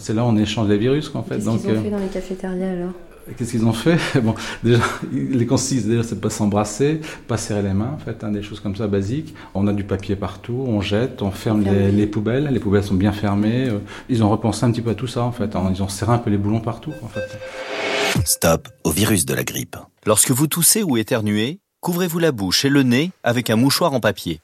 c'est 0.00 0.14
là 0.14 0.24
où 0.24 0.28
on 0.28 0.36
échange 0.36 0.68
les 0.68 0.78
virus, 0.78 1.10
en 1.14 1.22
fait. 1.22 1.36
Qu'est-ce 1.36 1.44
qu'ils 1.58 1.70
ont 1.70 1.74
euh, 1.74 1.82
fait 1.82 1.90
dans 1.90 1.98
les 1.98 2.06
cafétérias 2.08 2.70
alors? 2.70 2.92
Qu'est-ce 3.36 3.50
qu'ils 3.52 3.64
ont 3.64 3.72
fait? 3.72 3.98
Bon, 4.22 4.34
déjà, 4.64 4.80
les 5.12 5.46
consignes, 5.46 5.82
déjà, 5.82 6.02
c'est 6.02 6.16
de 6.16 6.20
pas 6.20 6.30
s'embrasser, 6.30 7.00
pas 7.28 7.36
serrer 7.36 7.62
les 7.62 7.74
mains, 7.74 7.92
en 7.94 7.98
fait, 7.98 8.24
hein, 8.24 8.32
des 8.32 8.42
choses 8.42 8.58
comme 8.60 8.74
ça 8.74 8.88
basiques. 8.88 9.34
On 9.54 9.66
a 9.68 9.72
du 9.72 9.84
papier 9.84 10.16
partout, 10.16 10.64
on 10.66 10.80
jette, 10.80 11.22
on 11.22 11.30
ferme 11.30 11.62
ferme 11.62 11.76
les, 11.76 11.86
les- 11.86 11.92
les 11.92 12.06
poubelles. 12.06 12.48
Les 12.50 12.58
poubelles 12.58 12.82
sont 12.82 12.94
bien 12.94 13.12
fermées. 13.12 13.68
euh, 13.68 13.78
Ils 14.08 14.24
ont 14.24 14.30
repensé 14.30 14.64
un 14.64 14.72
petit 14.72 14.80
peu 14.82 14.90
à 14.90 14.94
tout 14.94 15.06
ça, 15.06 15.22
en 15.22 15.30
fait. 15.32 15.54
hein, 15.54 15.70
Ils 15.72 15.82
ont 15.82 15.88
serré 15.88 16.12
un 16.12 16.18
peu 16.18 16.30
les 16.30 16.38
boulons 16.38 16.60
partout, 16.60 16.92
en 17.02 17.08
fait. 17.08 17.20
Stop 18.24 18.68
au 18.84 18.90
virus 18.90 19.24
de 19.26 19.34
la 19.34 19.44
grippe. 19.44 19.76
Lorsque 20.06 20.30
vous 20.32 20.46
toussez 20.48 20.82
ou 20.82 20.96
éternuez, 20.96 21.60
couvrez-vous 21.80 22.18
la 22.18 22.32
bouche 22.32 22.64
et 22.64 22.68
le 22.68 22.82
nez 22.82 23.12
avec 23.22 23.50
un 23.50 23.56
mouchoir 23.56 23.92
en 23.92 24.00
papier 24.00 24.40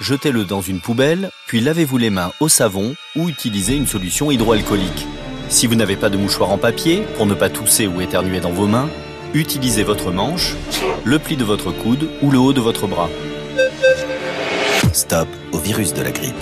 jetez-le 0.00 0.44
dans 0.44 0.62
une 0.62 0.80
poubelle, 0.80 1.30
puis 1.46 1.60
lavez-vous 1.60 1.98
les 1.98 2.10
mains 2.10 2.32
au 2.40 2.48
savon 2.48 2.94
ou 3.16 3.28
utilisez 3.28 3.74
une 3.74 3.86
solution 3.86 4.30
hydroalcoolique. 4.30 5.06
Si 5.48 5.66
vous 5.66 5.74
n'avez 5.74 5.96
pas 5.96 6.08
de 6.08 6.16
mouchoir 6.16 6.50
en 6.50 6.58
papier, 6.58 7.02
pour 7.16 7.26
ne 7.26 7.34
pas 7.34 7.50
tousser 7.50 7.86
ou 7.86 8.00
éternuer 8.00 8.40
dans 8.40 8.50
vos 8.50 8.66
mains, 8.66 8.88
utilisez 9.34 9.82
votre 9.82 10.10
manche, 10.10 10.54
le 11.04 11.18
pli 11.18 11.36
de 11.36 11.44
votre 11.44 11.70
coude 11.70 12.08
ou 12.22 12.30
le 12.30 12.38
haut 12.38 12.52
de 12.52 12.60
votre 12.60 12.86
bras. 12.86 13.10
Stop 14.92 15.28
au 15.52 15.58
virus 15.58 15.92
de 15.92 16.02
la 16.02 16.10
grippe. 16.10 16.34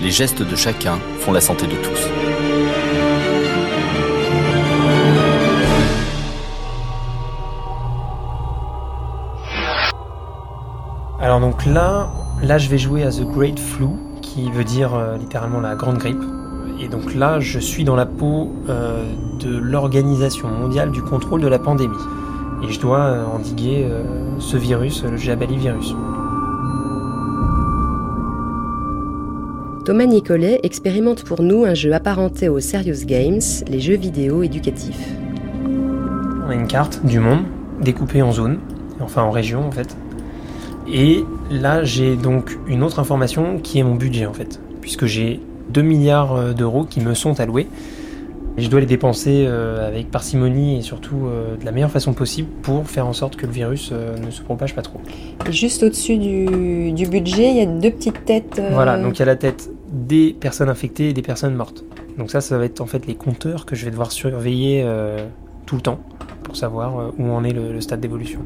Les 0.00 0.10
gestes 0.10 0.42
de 0.42 0.56
chacun 0.56 0.98
font 1.20 1.32
la 1.32 1.40
santé 1.40 1.66
de 1.66 1.76
tous. 1.76 2.00
Alors 11.20 11.40
donc 11.40 11.64
là, 11.64 12.08
là 12.44 12.58
je 12.58 12.68
vais 12.68 12.78
jouer 12.78 13.02
à 13.02 13.10
The 13.10 13.22
Great 13.22 13.58
Flu, 13.58 13.86
qui 14.20 14.50
veut 14.50 14.64
dire 14.64 14.94
euh, 14.94 15.16
littéralement 15.16 15.60
la 15.60 15.74
grande 15.74 15.98
grippe. 15.98 16.22
Et 16.80 16.88
donc 16.88 17.14
là, 17.14 17.38
je 17.38 17.58
suis 17.58 17.84
dans 17.84 17.94
la 17.94 18.06
peau 18.06 18.50
euh, 18.68 19.04
de 19.40 19.56
l'Organisation 19.56 20.48
mondiale 20.48 20.90
du 20.90 21.02
contrôle 21.02 21.40
de 21.40 21.46
la 21.46 21.58
pandémie. 21.58 21.96
Et 22.62 22.72
je 22.72 22.80
dois 22.80 23.00
euh, 23.00 23.24
endiguer 23.26 23.86
ce 24.38 24.56
virus, 24.56 25.04
le 25.04 25.16
Jabali 25.16 25.56
virus. 25.56 25.94
Thomas 29.84 30.06
Nicolet 30.06 30.60
expérimente 30.62 31.24
pour 31.24 31.42
nous 31.42 31.64
un 31.64 31.74
jeu 31.74 31.92
apparenté 31.92 32.48
aux 32.48 32.60
Serious 32.60 33.04
Games, 33.04 33.42
les 33.68 33.80
jeux 33.80 33.96
vidéo 33.96 34.42
éducatifs. 34.42 35.10
On 36.46 36.50
a 36.50 36.54
une 36.54 36.66
carte 36.66 37.04
du 37.04 37.20
monde 37.20 37.44
découpée 37.80 38.22
en 38.22 38.32
zones, 38.32 38.58
enfin 39.00 39.22
en 39.22 39.30
régions 39.30 39.66
en 39.66 39.70
fait. 39.70 39.94
Et 40.86 41.24
là, 41.50 41.84
j'ai 41.84 42.16
donc 42.16 42.58
une 42.66 42.82
autre 42.82 42.98
information 42.98 43.58
qui 43.58 43.78
est 43.78 43.82
mon 43.82 43.94
budget 43.94 44.26
en 44.26 44.34
fait, 44.34 44.60
puisque 44.80 45.06
j'ai 45.06 45.40
2 45.70 45.82
milliards 45.82 46.34
euh, 46.34 46.52
d'euros 46.52 46.84
qui 46.84 47.00
me 47.00 47.14
sont 47.14 47.40
alloués. 47.40 47.68
Et 48.56 48.62
je 48.62 48.70
dois 48.70 48.78
les 48.78 48.86
dépenser 48.86 49.46
euh, 49.48 49.88
avec 49.88 50.12
parcimonie 50.12 50.78
et 50.78 50.82
surtout 50.82 51.26
euh, 51.26 51.56
de 51.56 51.64
la 51.64 51.72
meilleure 51.72 51.90
façon 51.90 52.12
possible 52.12 52.48
pour 52.62 52.88
faire 52.88 53.06
en 53.06 53.12
sorte 53.12 53.34
que 53.34 53.46
le 53.46 53.52
virus 53.52 53.90
ne 53.92 54.30
se 54.30 54.42
propage 54.42 54.76
pas 54.76 54.82
trop. 54.82 55.00
Et 55.48 55.52
juste 55.52 55.82
au-dessus 55.82 56.18
du, 56.18 56.92
du, 56.92 57.08
budget, 57.08 57.50
il 57.50 57.56
y 57.56 57.60
a 57.62 57.66
deux 57.66 57.90
petites 57.90 58.24
têtes. 58.24 58.62
Voilà, 58.72 58.96
donc 58.96 59.16
il 59.16 59.20
y 59.20 59.22
a 59.22 59.26
la 59.26 59.36
tête 59.36 59.70
des 59.90 60.36
personnes 60.38 60.68
infectées 60.68 61.08
et 61.08 61.12
des 61.12 61.22
personnes 61.22 61.54
mortes. 61.54 61.84
Donc 62.16 62.30
ça, 62.30 62.40
ça 62.40 62.56
va 62.56 62.64
être 62.64 62.80
en 62.80 62.86
fait 62.86 63.06
les 63.06 63.16
compteurs 63.16 63.66
que 63.66 63.74
je 63.74 63.84
vais 63.84 63.90
devoir 63.90 64.12
surveiller 64.12 64.86
tout 65.66 65.74
le 65.74 65.80
temps 65.82 65.98
pour 66.44 66.56
savoir 66.56 67.12
où 67.18 67.30
en 67.30 67.42
est 67.42 67.52
le 67.52 67.80
stade 67.80 68.00
d'évolution. 68.00 68.40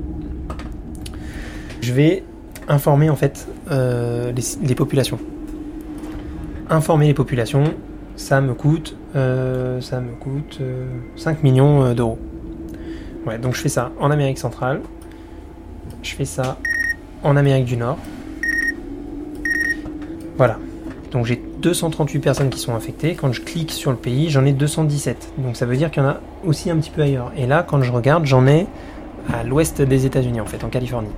Je 1.80 1.92
vais 1.92 2.24
informer 2.68 3.10
en 3.10 3.16
fait 3.16 3.48
euh, 3.70 4.32
les, 4.62 4.74
populations. 4.74 5.18
Informer 6.68 7.06
les 7.06 7.14
populations, 7.14 7.74
ça 8.16 8.40
me 8.40 8.54
coûte, 8.54 8.96
euh, 9.16 9.80
ça 9.80 10.00
me 10.00 10.12
coûte 10.12 10.60
5 11.16 11.38
euh, 11.38 11.42
millions 11.42 11.94
d'euros. 11.94 12.18
Ouais, 13.26 13.38
donc 13.38 13.54
je 13.54 13.60
fais 13.60 13.68
ça 13.68 13.92
en 13.98 14.10
Amérique 14.10 14.38
centrale, 14.38 14.80
je 16.02 16.14
fais 16.14 16.24
ça 16.24 16.58
en 17.22 17.36
Amérique 17.36 17.64
du 17.64 17.76
Nord. 17.76 17.98
Voilà. 20.36 20.58
Donc 21.10 21.24
j'ai 21.24 21.42
238 21.62 22.18
personnes 22.18 22.50
qui 22.50 22.58
sont 22.58 22.74
infectées. 22.74 23.14
Quand 23.14 23.32
je 23.32 23.40
clique 23.40 23.72
sur 23.72 23.90
le 23.90 23.96
pays, 23.96 24.28
j'en 24.28 24.44
ai 24.44 24.52
217. 24.52 25.32
Donc 25.38 25.56
ça 25.56 25.66
veut 25.66 25.76
dire 25.76 25.90
qu'il 25.90 26.02
y 26.02 26.06
en 26.06 26.10
a 26.10 26.20
aussi 26.44 26.70
un 26.70 26.76
petit 26.76 26.90
peu 26.90 27.02
ailleurs. 27.02 27.32
Et 27.36 27.46
là, 27.46 27.64
quand 27.66 27.82
je 27.82 27.90
regarde, 27.90 28.26
j'en 28.26 28.46
ai 28.46 28.66
à 29.32 29.42
l'ouest 29.42 29.80
des 29.82 30.06
États-Unis, 30.06 30.40
en 30.40 30.46
fait, 30.46 30.64
en 30.64 30.68
Californie 30.68 31.10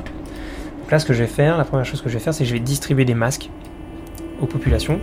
là, 0.91 1.57
la 1.57 1.65
première 1.65 1.85
chose 1.87 2.03
que 2.03 2.09
je 2.09 2.15
vais 2.15 2.25
faire, 2.25 2.35
c'est 2.35 2.45
que 2.45 2.49
je 2.49 2.55
vais 2.55 2.61
distribuer 2.61 3.05
des 3.05 3.15
masques 3.15 3.49
aux 4.41 4.47
populations 4.47 5.01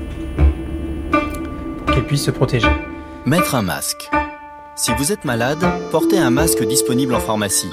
pour 1.86 1.94
qu'elles 1.94 2.06
puissent 2.06 2.26
se 2.26 2.32
protéger. 2.32 2.68
Mettre 3.26 3.56
un 3.56 3.62
masque. 3.62 4.10
Si 4.76 4.92
vous 4.98 5.12
êtes 5.12 5.26
malade, 5.26 5.64
portez 5.92 6.18
un 6.18 6.30
masque 6.30 6.64
disponible 6.66 7.16
en 7.16 7.20
pharmacie. 7.20 7.72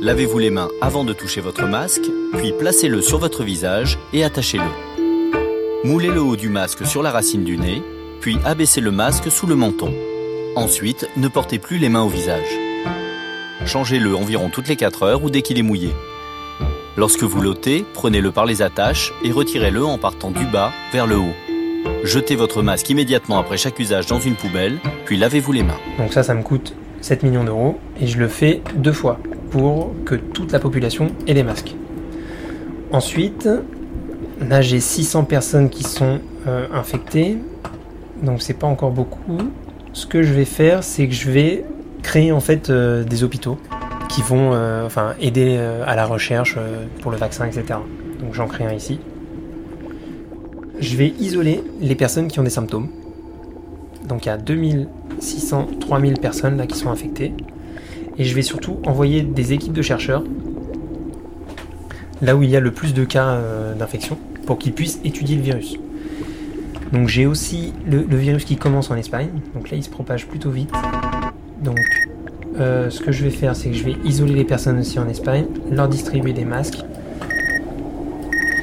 Lavez-vous 0.00 0.38
les 0.38 0.50
mains 0.50 0.68
avant 0.80 1.04
de 1.04 1.12
toucher 1.12 1.40
votre 1.40 1.66
masque, 1.66 2.10
puis 2.34 2.52
placez-le 2.58 3.00
sur 3.02 3.18
votre 3.18 3.44
visage 3.44 3.98
et 4.12 4.24
attachez-le. 4.24 4.64
Moulez 5.84 6.08
le 6.08 6.20
haut 6.20 6.36
du 6.36 6.48
masque 6.48 6.86
sur 6.86 7.02
la 7.02 7.10
racine 7.10 7.44
du 7.44 7.56
nez, 7.56 7.82
puis 8.20 8.36
abaissez 8.44 8.80
le 8.80 8.90
masque 8.90 9.30
sous 9.30 9.46
le 9.46 9.56
menton. 9.56 9.92
Ensuite, 10.54 11.08
ne 11.16 11.28
portez 11.28 11.58
plus 11.58 11.78
les 11.78 11.88
mains 11.88 12.02
au 12.02 12.08
visage. 12.08 12.58
Changez-le 13.64 14.14
environ 14.14 14.48
toutes 14.48 14.68
les 14.68 14.76
4 14.76 15.02
heures 15.02 15.24
ou 15.24 15.30
dès 15.30 15.42
qu'il 15.42 15.58
est 15.58 15.62
mouillé. 15.62 15.92
Lorsque 16.98 17.22
vous 17.22 17.40
l'ôtez, 17.40 17.86
prenez-le 17.94 18.30
par 18.32 18.44
les 18.44 18.60
attaches 18.60 19.14
et 19.24 19.32
retirez-le 19.32 19.82
en 19.82 19.96
partant 19.96 20.30
du 20.30 20.44
bas 20.44 20.72
vers 20.92 21.06
le 21.06 21.16
haut. 21.16 21.32
Jetez 22.04 22.36
votre 22.36 22.62
masque 22.62 22.90
immédiatement 22.90 23.38
après 23.38 23.56
chaque 23.56 23.78
usage 23.78 24.06
dans 24.06 24.20
une 24.20 24.34
poubelle, 24.34 24.78
puis 25.06 25.16
lavez-vous 25.16 25.52
les 25.52 25.62
mains. 25.62 25.78
Donc 25.96 26.12
ça, 26.12 26.22
ça 26.22 26.34
me 26.34 26.42
coûte 26.42 26.74
7 27.00 27.22
millions 27.22 27.44
d'euros 27.44 27.78
et 27.98 28.06
je 28.06 28.18
le 28.18 28.28
fais 28.28 28.60
deux 28.74 28.92
fois 28.92 29.18
pour 29.50 29.94
que 30.04 30.16
toute 30.16 30.52
la 30.52 30.58
population 30.58 31.08
ait 31.26 31.32
des 31.32 31.42
masques. 31.42 31.74
Ensuite, 32.90 33.48
là 34.40 34.60
j'ai 34.60 34.80
600 34.80 35.24
personnes 35.24 35.70
qui 35.70 35.84
sont 35.84 36.20
euh, 36.46 36.66
infectées, 36.74 37.38
donc 38.22 38.42
c'est 38.42 38.58
pas 38.58 38.66
encore 38.66 38.90
beaucoup. 38.90 39.38
Ce 39.94 40.04
que 40.04 40.22
je 40.22 40.34
vais 40.34 40.44
faire, 40.44 40.84
c'est 40.84 41.08
que 41.08 41.14
je 41.14 41.30
vais 41.30 41.64
créer 42.02 42.32
en 42.32 42.40
fait 42.40 42.68
euh, 42.68 43.02
des 43.02 43.24
hôpitaux 43.24 43.58
qui 44.12 44.20
vont 44.20 44.52
euh, 44.52 44.84
enfin, 44.84 45.14
aider 45.20 45.56
euh, 45.58 45.84
à 45.86 45.96
la 45.96 46.04
recherche 46.04 46.56
euh, 46.58 46.84
pour 47.00 47.10
le 47.10 47.16
vaccin, 47.16 47.46
etc. 47.46 47.78
Donc 48.20 48.34
j'en 48.34 48.46
crée 48.46 48.64
un 48.66 48.74
ici. 48.74 49.00
Je 50.78 50.96
vais 50.96 51.08
isoler 51.18 51.64
les 51.80 51.94
personnes 51.94 52.28
qui 52.28 52.38
ont 52.38 52.42
des 52.42 52.50
symptômes. 52.50 52.88
Donc 54.06 54.26
il 54.26 54.28
y 54.28 54.32
a 54.32 54.36
2600, 54.36 55.68
3000 55.80 56.18
personnes 56.18 56.58
là 56.58 56.66
qui 56.66 56.76
sont 56.76 56.90
infectées. 56.90 57.32
Et 58.18 58.24
je 58.24 58.34
vais 58.34 58.42
surtout 58.42 58.80
envoyer 58.84 59.22
des 59.22 59.54
équipes 59.54 59.72
de 59.72 59.82
chercheurs 59.82 60.22
là 62.20 62.36
où 62.36 62.42
il 62.42 62.50
y 62.50 62.56
a 62.56 62.60
le 62.60 62.70
plus 62.70 62.92
de 62.92 63.04
cas 63.04 63.40
d'infection 63.76 64.18
pour 64.46 64.58
qu'ils 64.58 64.74
puissent 64.74 65.00
étudier 65.02 65.36
le 65.36 65.42
virus. 65.42 65.78
Donc 66.92 67.08
j'ai 67.08 67.26
aussi 67.26 67.72
le, 67.86 68.02
le, 68.02 68.16
virus 68.16 68.44
qui 68.44 68.56
commence 68.56 68.90
en 68.90 68.96
Espagne. 68.96 69.30
Donc 69.54 69.70
là 69.70 69.78
il 69.78 69.82
se 69.82 69.88
propage 69.88 70.26
plutôt 70.26 70.50
vite. 70.50 70.70
Donc 71.62 71.78
euh, 72.58 72.90
ce 72.90 73.00
que 73.00 73.12
je 73.12 73.24
vais 73.24 73.30
faire, 73.30 73.56
c'est 73.56 73.70
que 73.70 73.76
je 73.76 73.84
vais 73.84 73.96
isoler 74.04 74.34
les 74.34 74.44
personnes 74.44 74.78
aussi 74.78 74.98
en 74.98 75.08
Espagne, 75.08 75.46
leur 75.70 75.88
distribuer 75.88 76.32
des 76.32 76.44
masques. 76.44 76.78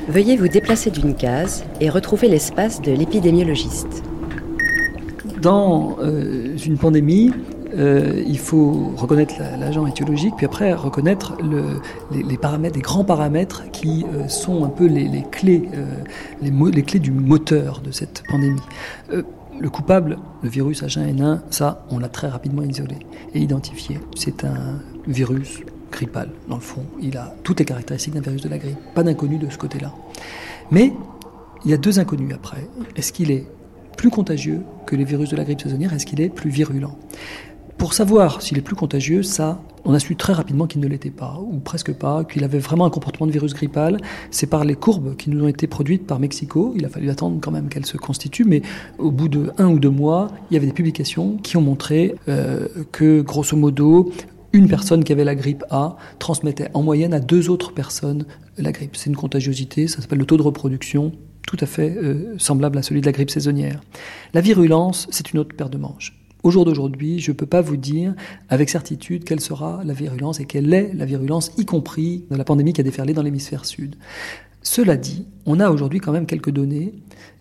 Veuillez 0.08 0.38
vous 0.38 0.48
déplacer 0.48 0.92
d'une 0.92 1.16
case 1.16 1.64
et 1.82 1.90
retrouver 1.90 2.28
l'espace 2.28 2.82
de 2.82 2.92
l'épidémiologiste. 2.92 4.04
Dans 5.42 5.98
euh, 6.02 6.58
une 6.66 6.78
pandémie, 6.78 7.32
euh, 7.78 8.24
il 8.28 8.40
faut 8.40 8.92
reconnaître 8.96 9.36
l'agent 9.60 9.86
étiologique, 9.86 10.34
puis 10.38 10.46
après 10.46 10.74
reconnaître 10.74 11.38
les, 12.12 12.38
paramètres, 12.38 12.76
les 12.76 12.82
grands 12.82 13.04
paramètres 13.04 13.64
qui 13.72 14.06
sont 14.28 14.66
un 14.66 14.70
peu 14.70 14.88
les, 14.88 15.24
clés, 15.32 15.70
les, 16.42 16.84
clés 16.84 17.00
du 17.00 17.12
moteur 17.12 17.82
de 17.82 17.92
cette 17.92 18.24
pandémie. 18.28 18.62
Le 19.60 19.70
coupable, 19.70 20.18
le 20.42 20.50
virus 20.50 20.84
H1N1, 20.84 21.42
ça, 21.50 21.86
on 21.90 22.00
l'a 22.00 22.08
très 22.08 22.30
rapidement 22.30 22.64
isolé 22.64 22.96
et 23.34 23.40
identifié. 23.40 24.00
C'est 24.16 24.46
un 24.46 24.80
virus 25.06 25.60
grippal, 25.92 26.30
dans 26.48 26.56
le 26.56 26.62
fond. 26.62 26.86
Il 27.02 27.18
a 27.18 27.36
toutes 27.44 27.60
les 27.60 27.66
caractéristiques 27.66 28.14
d'un 28.14 28.22
virus 28.22 28.42
de 28.42 28.48
la 28.48 28.58
grippe. 28.58 28.78
Pas 28.96 29.04
d'inconnu 29.04 29.38
de 29.38 29.50
ce 29.50 29.58
côté-là. 29.58 29.94
Mais 30.72 30.94
il 31.66 31.72
y 31.72 31.74
a 31.74 31.78
deux 31.78 32.00
inconnus 32.00 32.34
après. 32.34 32.70
Est-ce 32.96 33.12
qu'il 33.12 33.32
est 33.32 33.48
plus 33.98 34.10
contagieux 34.10 34.62
que 34.86 34.96
les 34.96 35.04
virus 35.04 35.30
de 35.30 35.36
la 35.36 35.44
grippe 35.44 35.60
saisonnière? 35.60 35.94
Est-ce 35.94 36.06
qu'il 36.06 36.22
est 36.22 36.30
plus 36.30 36.50
virulent? 36.50 36.98
Pour 37.80 37.94
savoir 37.94 38.42
s'il 38.42 38.58
est 38.58 38.62
plus 38.62 38.76
contagieux, 38.76 39.24
ça, 39.24 39.64
on 39.86 39.94
a 39.94 40.00
su 40.00 40.18
très 40.18 40.34
rapidement 40.34 40.68
qu'il 40.68 40.82
ne 40.82 40.88
l'était 40.88 41.10
pas, 41.10 41.40
ou 41.42 41.60
presque 41.60 41.94
pas, 41.94 42.26
qu'il 42.26 42.44
avait 42.44 42.60
vraiment 42.60 42.86
un 42.86 42.90
comportement 42.90 43.26
de 43.26 43.32
virus 43.32 43.54
grippal. 43.54 43.98
C'est 44.32 44.48
par 44.48 44.66
les 44.66 44.76
courbes 44.76 45.16
qui 45.16 45.30
nous 45.30 45.46
ont 45.46 45.48
été 45.48 45.66
produites 45.66 46.06
par 46.06 46.20
Mexico. 46.20 46.74
Il 46.76 46.86
a 46.86 46.90
fallu 46.90 47.10
attendre 47.10 47.40
quand 47.42 47.52
même 47.52 47.70
qu'elles 47.70 47.86
se 47.86 47.96
constituent, 47.96 48.44
mais 48.44 48.62
au 48.98 49.12
bout 49.12 49.30
de 49.30 49.52
un 49.58 49.70
ou 49.70 49.80
deux 49.80 49.90
mois, 49.90 50.28
il 50.52 50.56
y 50.56 50.58
avait 50.58 50.68
des 50.68 50.74
publications 50.74 51.38
qui 51.38 51.56
ont 51.56 51.62
montré 51.62 52.16
euh, 52.28 52.68
que, 52.92 53.22
grosso 53.22 53.56
modo, 53.56 54.12
une 54.52 54.68
personne 54.68 55.06
qui 55.06 55.14
avait 55.14 55.24
la 55.24 55.36
grippe 55.36 55.64
A 55.70 55.96
transmettait 56.20 56.70
en 56.74 56.84
moyenne 56.84 57.14
à 57.14 57.22
deux 57.22 57.50
autres 57.50 57.72
personnes 57.72 58.26
la 58.58 58.74
grippe. 58.74 58.98
C'est 58.98 59.10
une 59.10 59.16
contagiosité, 59.16 59.88
ça 59.88 60.02
s'appelle 60.02 60.20
le 60.20 60.26
taux 60.26 60.38
de 60.38 60.42
reproduction 60.42 61.14
tout 61.48 61.58
à 61.62 61.66
fait 61.66 61.96
euh, 61.98 62.36
semblable 62.38 62.78
à 62.78 62.84
celui 62.84 63.00
de 63.00 63.06
la 63.06 63.14
grippe 63.14 63.32
saisonnière. 63.32 63.80
La 64.34 64.42
virulence, 64.42 65.08
c'est 65.12 65.32
une 65.32 65.40
autre 65.40 65.56
paire 65.56 65.70
de 65.70 65.78
manches. 65.78 66.20
Au 66.42 66.52
jour 66.52 66.64
d'aujourd'hui, 66.64 67.20
je 67.20 67.32
ne 67.32 67.36
peux 67.36 67.46
pas 67.46 67.62
vous 67.62 67.76
dire 67.76 68.16
avec 68.48 68.70
certitude 68.70 69.26
quelle 69.26 69.42
sera 69.42 69.82
la 69.84 69.94
virulence 69.94 70.40
et 70.40 70.46
quelle 70.46 70.74
est 70.74 70.94
la 70.94 71.06
virulence, 71.06 71.52
y 71.58 71.66
compris 71.66 72.26
de 72.32 72.38
la 72.38 72.46
pandémie 72.46 72.72
qui 72.72 72.80
a 72.80 72.84
déferlé 72.84 73.14
dans 73.14 73.24
l'hémisphère 73.24 73.66
sud. 73.66 73.96
Cela 74.62 74.98
dit, 74.98 75.26
on 75.46 75.60
a 75.60 75.70
aujourd'hui 75.70 76.00
quand 76.00 76.12
même 76.12 76.26
quelques 76.26 76.52
données, 76.52 76.94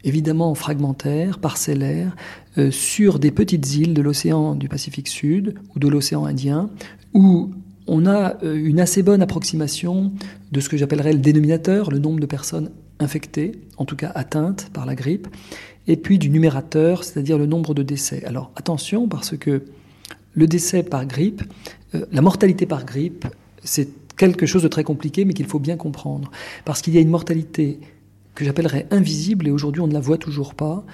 évidemment 0.04 0.54
fragmentaires, 0.54 1.38
parcellaires, 1.38 2.16
euh, 2.58 2.70
sur 2.70 3.18
des 3.18 3.30
petites 3.30 3.74
îles 3.76 3.94
de 3.94 4.02
l'océan 4.02 4.54
du 4.54 4.68
Pacifique 4.68 5.08
Sud 5.08 5.54
ou 5.74 5.78
de 5.78 5.88
l'océan 5.88 6.24
Indien, 6.24 6.70
où 7.14 7.50
on 7.86 8.06
a 8.06 8.36
euh, 8.44 8.54
une 8.54 8.80
assez 8.80 9.02
bonne 9.02 9.22
approximation 9.22 10.12
de 10.52 10.60
ce 10.60 10.68
que 10.68 10.76
j'appellerais 10.76 11.12
le 11.12 11.18
dénominateur, 11.18 11.90
le 11.90 11.98
nombre 11.98 12.20
de 12.20 12.26
personnes 12.26 12.70
infectées, 13.00 13.52
en 13.76 13.84
tout 13.84 13.96
cas 13.96 14.12
atteintes 14.14 14.70
par 14.72 14.86
la 14.86 14.94
grippe, 14.94 15.28
et 15.86 15.96
puis 15.96 16.18
du 16.18 16.30
numérateur, 16.30 17.04
c'est-à-dire 17.04 17.38
le 17.38 17.46
nombre 17.46 17.74
de 17.74 17.82
décès. 17.82 18.24
Alors 18.24 18.50
attention, 18.56 19.08
parce 19.08 19.36
que 19.36 19.62
le 20.34 20.46
décès 20.46 20.82
par 20.82 21.06
grippe, 21.06 21.42
euh, 21.94 22.06
la 22.12 22.20
mortalité 22.20 22.66
par 22.66 22.84
grippe, 22.84 23.26
c'est 23.64 23.88
quelque 24.16 24.46
chose 24.46 24.62
de 24.62 24.68
très 24.68 24.84
compliqué, 24.84 25.24
mais 25.24 25.32
qu'il 25.32 25.46
faut 25.46 25.58
bien 25.58 25.76
comprendre. 25.76 26.30
Parce 26.64 26.82
qu'il 26.82 26.94
y 26.94 26.98
a 26.98 27.00
une 27.00 27.08
mortalité 27.08 27.78
que 28.34 28.44
j'appellerais 28.44 28.86
invisible 28.90 29.48
et 29.48 29.50
aujourd'hui 29.50 29.80
on 29.80 29.88
ne 29.88 29.92
la 29.92 30.00
voit 30.00 30.18
toujours 30.18 30.54
pas. 30.54 30.84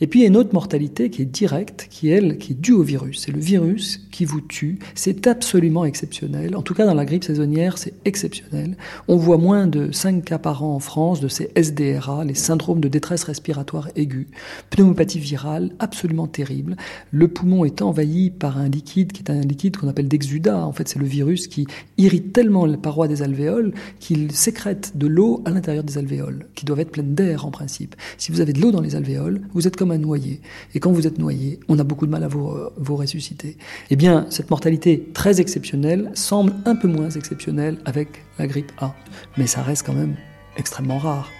Et 0.00 0.06
puis 0.06 0.20
il 0.20 0.22
y 0.22 0.26
a 0.26 0.28
une 0.28 0.36
autre 0.36 0.52
mortalité 0.52 1.10
qui 1.10 1.22
est 1.22 1.26
directe, 1.26 1.88
qui 1.90 2.08
elle, 2.08 2.38
qui 2.38 2.52
est 2.52 2.60
due 2.60 2.72
au 2.72 2.82
virus. 2.82 3.22
C'est 3.24 3.32
le 3.32 3.40
virus 3.40 4.06
qui 4.12 4.24
vous 4.24 4.40
tue. 4.40 4.78
C'est 4.94 5.26
absolument 5.26 5.84
exceptionnel. 5.84 6.56
En 6.56 6.62
tout 6.62 6.74
cas, 6.74 6.86
dans 6.86 6.94
la 6.94 7.04
grippe 7.04 7.24
saisonnière, 7.24 7.78
c'est 7.78 7.94
exceptionnel. 8.04 8.76
On 9.08 9.16
voit 9.16 9.38
moins 9.38 9.66
de 9.66 9.90
5 9.92 10.24
cas 10.24 10.38
par 10.38 10.62
an 10.62 10.74
en 10.74 10.78
France 10.80 11.20
de 11.20 11.28
ces 11.28 11.50
SDRA, 11.56 12.24
les 12.24 12.34
syndromes 12.34 12.80
de 12.80 12.88
détresse 12.88 13.24
respiratoire 13.24 13.88
aiguë. 13.96 14.28
Pneumopathie 14.70 15.18
virale, 15.18 15.70
absolument 15.78 16.26
terrible. 16.26 16.76
Le 17.10 17.28
poumon 17.28 17.64
est 17.64 17.82
envahi 17.82 18.30
par 18.30 18.58
un 18.58 18.68
liquide 18.68 19.12
qui 19.12 19.22
est 19.22 19.30
un 19.30 19.40
liquide 19.40 19.76
qu'on 19.76 19.88
appelle 19.88 20.08
d'exudat. 20.08 20.64
En 20.64 20.72
fait, 20.72 20.88
c'est 20.88 20.98
le 20.98 21.06
virus 21.06 21.48
qui 21.48 21.66
irrite 21.96 22.32
tellement 22.32 22.66
les 22.66 22.76
parois 22.76 23.08
des 23.08 23.22
alvéoles 23.22 23.72
qu'il 24.00 24.32
sécrète 24.32 24.92
de 24.96 25.06
l'eau 25.06 25.42
à 25.44 25.50
l'intérieur 25.50 25.84
des 25.84 25.98
alvéoles, 25.98 26.46
qui 26.54 26.64
doivent 26.64 26.80
être 26.80 26.92
pleines 26.92 27.14
d'air 27.14 27.46
en 27.46 27.50
principe. 27.50 27.96
Si 28.16 28.32
vous 28.32 28.40
avez 28.40 28.52
de 28.52 28.60
l'eau 28.60 28.70
dans 28.70 28.80
les 28.80 28.94
alvéoles, 28.94 29.40
vous 29.52 29.66
êtes 29.66 29.76
comme 29.76 29.87
à 29.90 29.98
noyer. 29.98 30.40
Et 30.74 30.80
quand 30.80 30.92
vous 30.92 31.06
êtes 31.06 31.18
noyé, 31.18 31.60
on 31.68 31.78
a 31.78 31.84
beaucoup 31.84 32.06
de 32.06 32.10
mal 32.10 32.24
à 32.24 32.28
vous, 32.28 32.48
euh, 32.48 32.70
vous 32.76 32.96
ressusciter. 32.96 33.56
Eh 33.90 33.96
bien, 33.96 34.26
cette 34.30 34.50
mortalité 34.50 35.08
très 35.14 35.40
exceptionnelle 35.40 36.10
semble 36.14 36.52
un 36.64 36.76
peu 36.76 36.88
moins 36.88 37.10
exceptionnelle 37.10 37.78
avec 37.84 38.24
la 38.38 38.46
grippe 38.46 38.72
A. 38.78 38.94
Mais 39.36 39.46
ça 39.46 39.62
reste 39.62 39.84
quand 39.86 39.94
même 39.94 40.16
extrêmement 40.56 40.98
rare. 40.98 41.30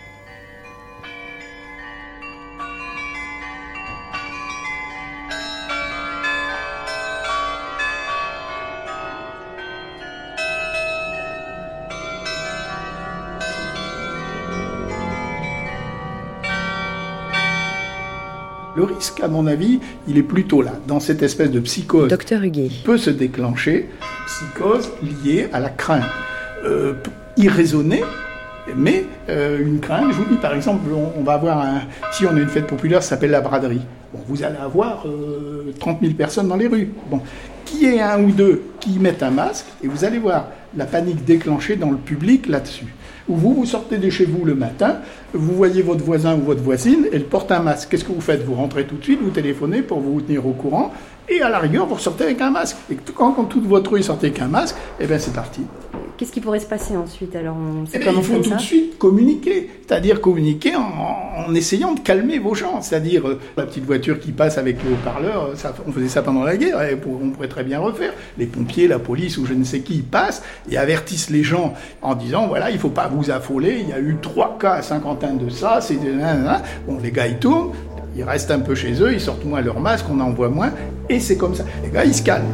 Le 18.79 18.85
risque, 18.85 19.19
à 19.25 19.27
mon 19.27 19.49
avis, 19.49 19.81
il 20.07 20.19
est 20.19 20.23
plutôt 20.23 20.63
là, 20.63 20.71
dans 20.87 21.01
cette 21.01 21.25
espèce 21.25 21.51
de 21.51 21.59
psychose. 21.59 22.11
Docteur 22.11 22.45
Huguet. 22.45 22.71
peut 22.85 22.97
se 22.97 23.11
déclencher, 23.11 23.89
psychose 24.29 24.89
liée 25.25 25.49
à 25.53 25.59
la 25.59 25.69
crainte. 25.69 26.05
Euh, 26.65 26.95
irraisonnée, 27.37 28.05
mais 28.77 29.07
euh, 29.29 29.59
une 29.61 29.81
crainte. 29.81 30.11
Je 30.11 30.17
vous 30.17 30.25
dis, 30.25 30.37
par 30.37 30.55
exemple, 30.55 30.91
on, 30.93 31.23
va 31.23 31.35
avoir 31.35 31.61
un. 31.61 31.83
Si 32.13 32.27
on 32.27 32.37
a 32.37 32.41
une 32.41 32.49
fête 32.49 32.67
populaire, 32.67 33.03
ça 33.03 33.11
s'appelle 33.11 33.31
la 33.31 33.41
braderie. 33.41 33.83
Bon, 34.13 34.21
vous 34.27 34.43
allez 34.43 34.57
avoir 34.57 35.03
30 35.79 35.97
euh, 35.97 36.01
000 36.01 36.15
personnes 36.15 36.49
dans 36.49 36.57
les 36.57 36.67
rues. 36.67 36.91
Bon, 37.11 37.21
qui 37.65 37.87
est 37.87 38.01
un 38.01 38.23
ou 38.23 38.31
deux 38.31 38.63
qui 38.81 38.99
mettent 38.99 39.23
un 39.23 39.31
masque, 39.31 39.67
et 39.83 39.89
vous 39.89 40.05
allez 40.05 40.19
voir 40.19 40.49
la 40.77 40.87
panique 40.87 41.25
déclenchée 41.25 41.77
dans 41.77 41.91
le 41.91 41.99
public 41.99 42.47
là-dessus 42.47 42.87
où 43.29 43.37
vous, 43.37 43.55
vous 43.55 43.67
sortez 43.67 43.99
de 43.99 44.11
chez 44.11 44.25
vous 44.25 44.45
le 44.45 44.55
matin, 44.55 44.97
vous 45.33 45.55
voyez 45.55 45.83
votre 45.83 46.03
voisin 46.03 46.35
ou 46.35 46.41
votre 46.41 46.63
voisine, 46.63 47.07
elle 47.13 47.25
porte 47.25 47.53
un 47.53 47.61
masque. 47.61 47.91
Qu'est-ce 47.91 48.05
que 48.05 48.13
vous 48.13 48.21
faites? 48.21 48.43
Vous 48.45 48.55
rentrez 48.55 48.85
tout 48.85 48.97
de 48.97 49.05
suite, 49.05 49.21
vous 49.23 49.31
téléphonez 49.31 49.83
pour 49.83 50.01
vous 50.01 50.21
tenir 50.21 50.47
au 50.47 50.53
courant, 50.53 50.93
et 51.29 51.43
à 51.43 51.49
la 51.49 51.59
rigueur, 51.59 51.87
vous 51.87 51.95
ressortez 51.95 52.25
avec 52.25 52.41
un 52.41 52.51
masque. 52.51 52.77
Et 52.91 52.97
quand, 53.15 53.33
quand 53.33 53.45
toute 53.45 53.67
votre 53.67 53.93
rue 53.93 54.03
sortait 54.03 54.29
avec 54.29 54.41
un 54.41 54.49
masque, 54.49 54.77
eh 55.01 55.07
bien 55.07 55.19
c'est 55.19 55.35
parti. 55.35 55.63
Qu'est-ce 56.19 56.33
qui 56.33 56.41
pourrait 56.41 56.59
se 56.59 56.67
passer 56.67 56.97
ensuite 56.97 57.37
alors 57.37 57.57
eh 57.95 57.99
Il 57.99 58.23
faut 58.25 58.39
tout 58.41 58.53
de 58.53 58.61
suite 58.61 58.99
communiquer, 58.99 59.71
c'est-à-dire 59.87 60.21
communiquer 60.21 60.73
en, 60.75 61.55
essayant 61.55 61.95
de 61.95 62.01
calmer 62.01 62.41
vos 62.41 62.57
gens, 62.57 62.83
c'est-à-dire 62.83 63.29
euh, 63.29 63.39
la 63.57 63.65
petite 63.65 63.85
voiture 63.85 64.19
qui 64.19 64.33
passe 64.33 64.59
avec 64.59 64.83
le 64.83 64.93
haut-parleur, 64.93 65.53
on 65.87 65.93
faisait 65.93 66.09
ça 66.09 66.23
pendant 66.23 66.43
la 66.43 66.57
guerre, 66.57 66.83
et 66.83 66.99
on 67.07 67.31
pourrait 67.31 67.49
très 67.49 67.63
bien 67.63 67.79
refaire. 67.79 68.13
Les 68.37 68.47
pompiers, 68.47 68.89
la 68.89 68.99
police 68.99 69.39
ou 69.39 69.47
je 69.47 69.55
ne 69.55 69.63
sais 69.63 69.81
qui 69.81 69.99
passent 69.99 70.43
et 70.69 70.77
avertissent 70.77 71.31
les 71.31 71.45
gens 71.45 71.75
en 72.03 72.17
disant 72.17 72.49
voilà, 72.49 72.71
il 72.71 72.75
ne 72.75 72.81
faut 72.81 72.91
pas 72.91 73.07
vous 73.07 73.31
affoler, 73.31 73.79
il 73.81 73.89
y 73.89 73.93
a 73.93 74.01
eu 74.01 74.17
trois 74.21 74.59
cas 74.59 74.73
à 74.73 74.83
Saint-Quentin 74.83 75.35
de 75.35 75.49
ça, 75.49 75.81
c'est 75.81 75.99
bon 76.87 76.99
les 77.01 77.13
gars 77.13 77.29
ils 77.29 77.39
tournent, 77.39 77.71
ils 78.19 78.25
restent 78.25 78.51
un 78.51 78.59
peu 78.59 78.75
chez 78.75 79.01
eux, 79.01 79.13
ils 79.13 79.21
sortent 79.21 79.45
moins 79.45 79.61
leur 79.61 79.79
masque, 79.79 80.07
on 80.11 80.19
en 80.19 80.33
voit 80.33 80.49
moins, 80.49 80.73
et 81.09 81.21
c'est 81.21 81.37
comme 81.37 81.55
ça. 81.55 81.65
Les 81.85 81.91
gars, 81.91 82.05
ils 82.05 82.15
se 82.15 82.23
calment. 82.23 82.49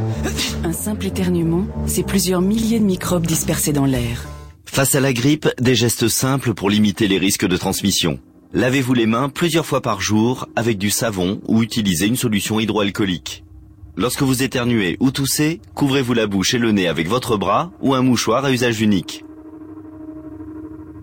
Un 0.63 0.71
simple 0.71 1.07
éternuement, 1.07 1.65
c'est 1.87 2.05
plusieurs 2.05 2.41
milliers 2.41 2.79
de 2.79 2.85
microbes 2.85 3.25
dispersés 3.25 3.73
dans 3.73 3.85
l'air. 3.85 4.27
Face 4.65 4.93
à 4.93 4.99
la 4.99 5.11
grippe, 5.11 5.49
des 5.59 5.73
gestes 5.73 6.07
simples 6.07 6.53
pour 6.53 6.69
limiter 6.69 7.07
les 7.07 7.17
risques 7.17 7.47
de 7.47 7.57
transmission. 7.57 8.19
Lavez-vous 8.53 8.93
les 8.93 9.07
mains 9.07 9.27
plusieurs 9.27 9.65
fois 9.65 9.81
par 9.81 10.01
jour 10.01 10.47
avec 10.55 10.77
du 10.77 10.91
savon 10.91 11.41
ou 11.47 11.63
utilisez 11.63 12.05
une 12.05 12.15
solution 12.15 12.59
hydroalcoolique. 12.59 13.43
Lorsque 13.97 14.21
vous 14.21 14.43
éternuez 14.43 14.97
ou 14.99 15.09
toussez, 15.09 15.61
couvrez-vous 15.73 16.13
la 16.13 16.27
bouche 16.27 16.53
et 16.53 16.59
le 16.59 16.73
nez 16.73 16.87
avec 16.87 17.07
votre 17.07 17.37
bras 17.37 17.71
ou 17.81 17.95
un 17.95 18.03
mouchoir 18.03 18.45
à 18.45 18.51
usage 18.51 18.81
unique. 18.81 19.25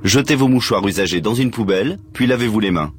Jetez 0.05 0.37
vos 0.37 0.49
mouchoirs 0.49 0.87
usagés 0.87 1.21
dans 1.21 1.35
une 1.35 1.51
poubelle, 1.51 1.99
puis 2.13 2.27
lavez-vous 2.29 2.61
les 2.61 2.71
mains. 2.71 2.93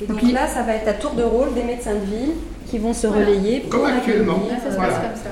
Et 0.00 0.06
donc 0.06 0.22
là, 0.32 0.46
ça 0.46 0.62
va 0.62 0.74
être 0.74 0.88
à 0.88 0.92
tour 0.92 1.12
de 1.14 1.24
rôle 1.24 1.54
des 1.54 1.64
médecins 1.64 1.94
de 1.94 2.04
ville 2.04 2.34
qui 2.70 2.78
vont 2.78 2.92
se 2.92 3.06
relayer 3.06 3.60
pour 3.60 3.70
comme 3.70 3.86
actuellement. 3.86 4.42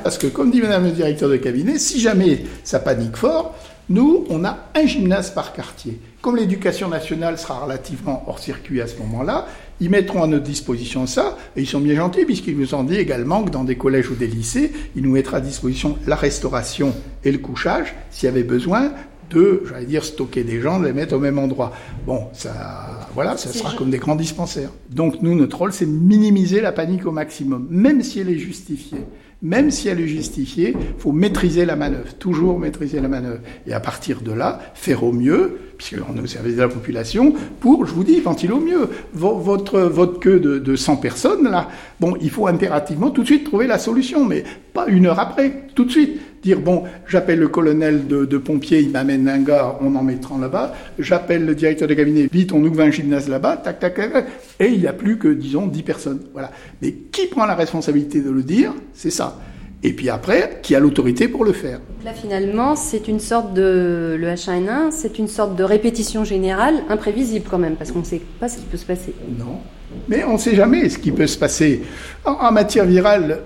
Parce 0.02 0.18
que 0.18 0.26
comme 0.26 0.50
dit 0.50 0.60
Madame 0.60 0.84
le 0.84 0.90
directeur 0.90 1.28
de 1.28 1.36
cabinet, 1.36 1.78
si 1.78 2.00
jamais 2.00 2.44
ça 2.64 2.80
panique 2.80 3.16
fort, 3.16 3.54
nous, 3.88 4.24
on 4.30 4.44
a 4.44 4.58
un 4.74 4.86
gymnase 4.86 5.30
par 5.30 5.52
quartier. 5.52 6.00
Comme 6.20 6.36
l'éducation 6.36 6.88
nationale 6.88 7.38
sera 7.38 7.60
relativement 7.60 8.24
hors 8.26 8.40
circuit 8.40 8.80
à 8.80 8.88
ce 8.88 8.98
moment-là, 8.98 9.46
ils 9.80 9.90
mettront 9.90 10.22
à 10.22 10.26
notre 10.26 10.44
disposition 10.44 11.06
ça, 11.06 11.36
et 11.56 11.60
ils 11.60 11.66
sont 11.66 11.80
bien 11.80 11.94
gentils 11.94 12.24
puisqu'ils 12.24 12.58
nous 12.58 12.74
ont 12.74 12.84
dit 12.84 12.96
également 12.96 13.44
que 13.44 13.50
dans 13.50 13.64
des 13.64 13.76
collèges 13.76 14.10
ou 14.10 14.14
des 14.14 14.26
lycées, 14.26 14.72
ils 14.94 15.02
nous 15.02 15.12
mettraient 15.12 15.38
à 15.38 15.40
disposition 15.40 15.98
la 16.06 16.16
restauration 16.16 16.94
et 17.24 17.32
le 17.32 17.38
couchage, 17.38 17.94
s'il 18.10 18.26
y 18.26 18.28
avait 18.28 18.42
besoin 18.42 18.92
de, 19.30 19.62
j'allais 19.68 19.86
dire, 19.86 20.04
stocker 20.04 20.44
des 20.44 20.60
gens, 20.60 20.78
de 20.78 20.86
les 20.86 20.92
mettre 20.92 21.16
au 21.16 21.18
même 21.18 21.38
endroit. 21.38 21.72
Bon, 22.06 22.28
ça, 22.32 23.08
voilà, 23.14 23.36
ça 23.36 23.52
sera 23.52 23.74
comme 23.74 23.90
des 23.90 23.98
grands 23.98 24.16
dispensaires. 24.16 24.70
Donc 24.88 25.20
nous, 25.20 25.34
notre 25.34 25.58
rôle, 25.58 25.72
c'est 25.72 25.86
minimiser 25.86 26.60
la 26.60 26.72
panique 26.72 27.06
au 27.06 27.12
maximum, 27.12 27.66
même 27.70 28.02
si 28.02 28.20
elle 28.20 28.30
est 28.30 28.38
justifiée 28.38 29.04
même 29.46 29.70
si 29.70 29.88
elle 29.88 30.00
est 30.00 30.08
justifiée, 30.08 30.74
il 30.76 31.00
faut 31.00 31.12
maîtriser 31.12 31.64
la 31.64 31.76
manœuvre, 31.76 32.12
toujours 32.18 32.58
maîtriser 32.58 32.98
la 33.00 33.06
manœuvre. 33.06 33.38
Et 33.68 33.72
à 33.72 33.78
partir 33.78 34.20
de 34.20 34.32
là, 34.32 34.60
faire 34.74 35.04
au 35.04 35.12
mieux, 35.12 35.58
puisqu'on 35.78 36.16
est 36.16 36.20
au 36.20 36.26
service 36.26 36.56
de 36.56 36.62
la 36.62 36.68
population, 36.68 37.32
pour, 37.60 37.86
je 37.86 37.92
vous 37.92 38.02
dis, 38.02 38.18
ventiler 38.18 38.52
au 38.52 38.60
mieux. 38.60 38.88
Votre, 39.14 40.18
queue 40.20 40.40
de, 40.40 40.58
de 40.58 40.74
100 40.74 40.96
personnes, 40.96 41.44
là, 41.44 41.68
bon, 42.00 42.16
il 42.20 42.30
faut 42.30 42.48
impérativement 42.48 43.10
tout 43.10 43.22
de 43.22 43.26
suite 43.26 43.44
trouver 43.44 43.68
la 43.68 43.78
solution, 43.78 44.24
mais 44.24 44.42
pas 44.74 44.86
une 44.88 45.06
heure 45.06 45.20
après, 45.20 45.68
tout 45.76 45.84
de 45.84 45.92
suite 45.92 46.18
dire 46.42 46.60
bon, 46.60 46.84
j'appelle 47.06 47.38
le 47.38 47.48
colonel 47.48 48.06
de, 48.06 48.38
pompiers, 48.38 48.80
il 48.80 48.90
m'amène 48.90 49.28
un 49.28 49.38
gars, 49.38 49.78
on 49.80 49.94
en 49.94 50.02
mettra 50.02 50.38
là-bas. 50.38 50.74
J'appelle 50.98 51.44
le 51.44 51.54
directeur 51.54 51.88
de 51.88 51.94
cabinet, 51.94 52.28
vite, 52.32 52.52
on 52.52 52.62
ouvre 52.62 52.80
un 52.80 52.90
gymnase 52.90 53.28
là-bas, 53.28 53.58
tac, 53.58 53.78
tac, 53.78 53.94
tac, 53.94 54.26
et 54.60 54.66
il 54.66 54.80
n'y 54.80 54.86
a 54.86 54.92
plus 54.92 55.18
que, 55.18 55.28
disons, 55.28 55.66
10 55.66 55.82
personnes. 55.82 56.20
Voilà. 56.32 56.50
Mais 56.82 56.92
qui 56.92 57.26
prend 57.26 57.46
la 57.46 57.54
responsabilité 57.54 58.20
de 58.20 58.30
le 58.30 58.42
dire? 58.42 58.72
C'est 58.92 59.10
ça. 59.10 59.38
Et 59.82 59.92
puis 59.92 60.08
après, 60.08 60.58
qui 60.62 60.74
a 60.74 60.80
l'autorité 60.80 61.28
pour 61.28 61.44
le 61.44 61.52
faire? 61.52 61.80
Là, 62.04 62.12
finalement, 62.12 62.76
c'est 62.76 63.08
une 63.08 63.20
sorte 63.20 63.54
de. 63.54 64.16
Le 64.18 64.26
H1N1, 64.28 64.90
c'est 64.90 65.18
une 65.18 65.28
sorte 65.28 65.54
de 65.54 65.62
répétition 65.62 66.24
générale 66.24 66.82
imprévisible 66.88 67.46
quand 67.48 67.58
même, 67.58 67.76
parce 67.76 67.92
qu'on 67.92 68.00
ne 68.00 68.04
sait 68.04 68.22
pas 68.40 68.48
ce 68.48 68.58
qui 68.58 68.64
peut 68.64 68.78
se 68.78 68.86
passer. 68.86 69.14
Non. 69.38 69.60
Mais 70.08 70.24
on 70.24 70.34
ne 70.34 70.38
sait 70.38 70.54
jamais 70.54 70.88
ce 70.88 70.98
qui 70.98 71.12
peut 71.12 71.26
se 71.26 71.38
passer. 71.38 71.82
En, 72.24 72.50
matière 72.52 72.84
virale, 72.84 73.40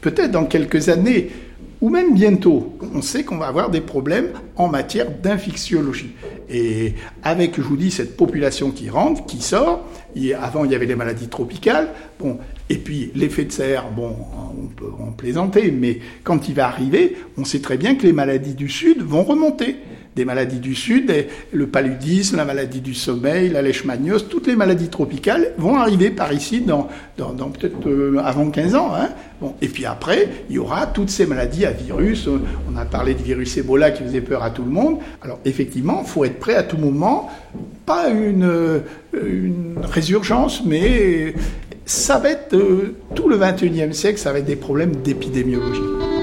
peut-être 0.00 0.32
dans 0.32 0.44
quelques 0.44 0.88
années, 0.88 1.30
ou 1.80 1.90
même 1.90 2.14
bientôt, 2.14 2.76
on 2.94 3.02
sait 3.02 3.24
qu'on 3.24 3.36
va 3.36 3.46
avoir 3.46 3.70
des 3.70 3.80
problèmes 3.80 4.28
en 4.56 4.68
matière 4.68 5.10
d'infectiologie. 5.10 6.14
Et 6.48 6.94
avec, 7.22 7.56
je 7.56 7.62
vous 7.62 7.76
dis, 7.76 7.90
cette 7.90 8.16
population 8.16 8.70
qui 8.70 8.88
rentre, 8.88 9.26
qui 9.26 9.42
sort, 9.42 9.84
avant 10.40 10.64
il 10.64 10.72
y 10.72 10.74
avait 10.74 10.86
les 10.86 10.94
maladies 10.94 11.28
tropicales, 11.28 11.88
bon, 12.18 12.38
et 12.70 12.76
puis 12.76 13.10
l'effet 13.14 13.44
de 13.44 13.52
serre, 13.52 13.90
bon, 13.90 14.16
on 14.62 14.66
peut 14.68 14.90
en 15.00 15.12
plaisanter, 15.12 15.70
mais 15.70 16.00
quand 16.24 16.48
il 16.48 16.54
va 16.54 16.66
arriver, 16.66 17.16
on 17.36 17.44
sait 17.44 17.60
très 17.60 17.76
bien 17.76 17.94
que 17.96 18.04
les 18.04 18.12
maladies 18.12 18.54
du 18.54 18.68
Sud 18.68 19.02
vont 19.02 19.22
remonter 19.22 19.76
des 20.16 20.24
maladies 20.24 20.60
du 20.60 20.74
Sud, 20.74 21.12
le 21.52 21.66
paludisme, 21.66 22.38
la 22.38 22.46
maladie 22.46 22.80
du 22.80 22.94
sommeil, 22.94 23.50
la 23.50 23.60
leishmaniose, 23.60 24.28
toutes 24.28 24.46
les 24.46 24.56
maladies 24.56 24.88
tropicales 24.88 25.52
vont 25.58 25.76
arriver 25.76 26.10
par 26.10 26.32
ici 26.32 26.62
dans, 26.62 26.88
peut-être 27.16 27.86
euh, 27.86 28.18
avant 28.24 28.50
15 28.50 28.74
ans. 28.74 28.92
Hein. 28.96 29.10
Bon, 29.42 29.54
et 29.60 29.68
puis 29.68 29.84
après, 29.84 30.28
il 30.48 30.56
y 30.56 30.58
aura 30.58 30.86
toutes 30.86 31.10
ces 31.10 31.26
maladies 31.26 31.66
à 31.66 31.70
virus. 31.70 32.28
On 32.72 32.76
a 32.78 32.86
parlé 32.86 33.12
de 33.12 33.22
virus 33.22 33.58
Ebola 33.58 33.90
qui 33.90 34.02
faisait 34.02 34.22
peur 34.22 34.42
à 34.42 34.48
tout 34.48 34.64
le 34.64 34.70
monde. 34.70 34.98
Alors 35.20 35.38
effectivement, 35.44 36.00
il 36.02 36.08
faut 36.08 36.24
être 36.24 36.38
prêt 36.38 36.54
à 36.54 36.62
tout 36.62 36.78
moment. 36.78 37.30
Pas 37.84 38.08
une, 38.08 38.44
euh, 38.44 38.80
résurgence, 39.82 40.62
mais 40.64 41.34
ça 41.84 42.18
va 42.18 42.30
être 42.30 42.54
euh, 42.54 42.96
tout 43.14 43.28
le 43.28 43.36
21e 43.36 43.92
siècle, 43.92 44.18
ça 44.18 44.32
va 44.32 44.38
être 44.38 44.46
des 44.46 44.56
problèmes 44.56 44.96
d'épidémiologie. 44.96 46.15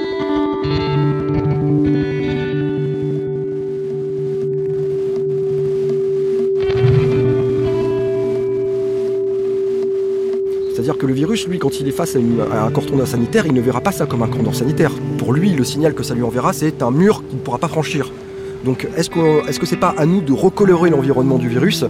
Le 11.05 11.13
virus, 11.13 11.47
lui, 11.47 11.59
quand 11.59 11.79
il 11.79 11.87
est 11.87 11.91
face 11.91 12.15
à, 12.15 12.65
un 12.65 12.71
cordon 12.71 13.05
sanitaire, 13.05 13.45
il 13.45 13.53
ne 13.53 13.61
verra 13.61 13.81
pas 13.81 13.91
ça 13.91 14.05
comme 14.05 14.23
un 14.23 14.27
cordon 14.27 14.53
sanitaire. 14.53 14.91
Pour 15.17 15.33
lui, 15.33 15.51
le 15.51 15.63
signal 15.63 15.93
que 15.93 16.03
ça 16.03 16.13
lui 16.13 16.23
enverra, 16.23 16.53
c'est 16.53 16.81
un 16.81 16.91
mur 16.91 17.23
qu'il 17.27 17.37
ne 17.37 17.43
pourra 17.43 17.57
pas 17.57 17.67
franchir. 17.67 18.11
Donc 18.63 18.87
est-ce 18.95 19.09
que 19.09 19.47
est-ce 19.49 19.59
que 19.59 19.65
c'est 19.65 19.77
pas 19.77 19.93
à 19.97 20.05
nous 20.05 20.21
de 20.21 20.31
recolorer 20.31 20.89
l'environnement 20.89 21.37
du 21.37 21.49
virus 21.49 21.83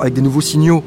avec 0.00 0.12
des 0.12 0.20
nouveaux 0.20 0.42
signaux 0.42 0.82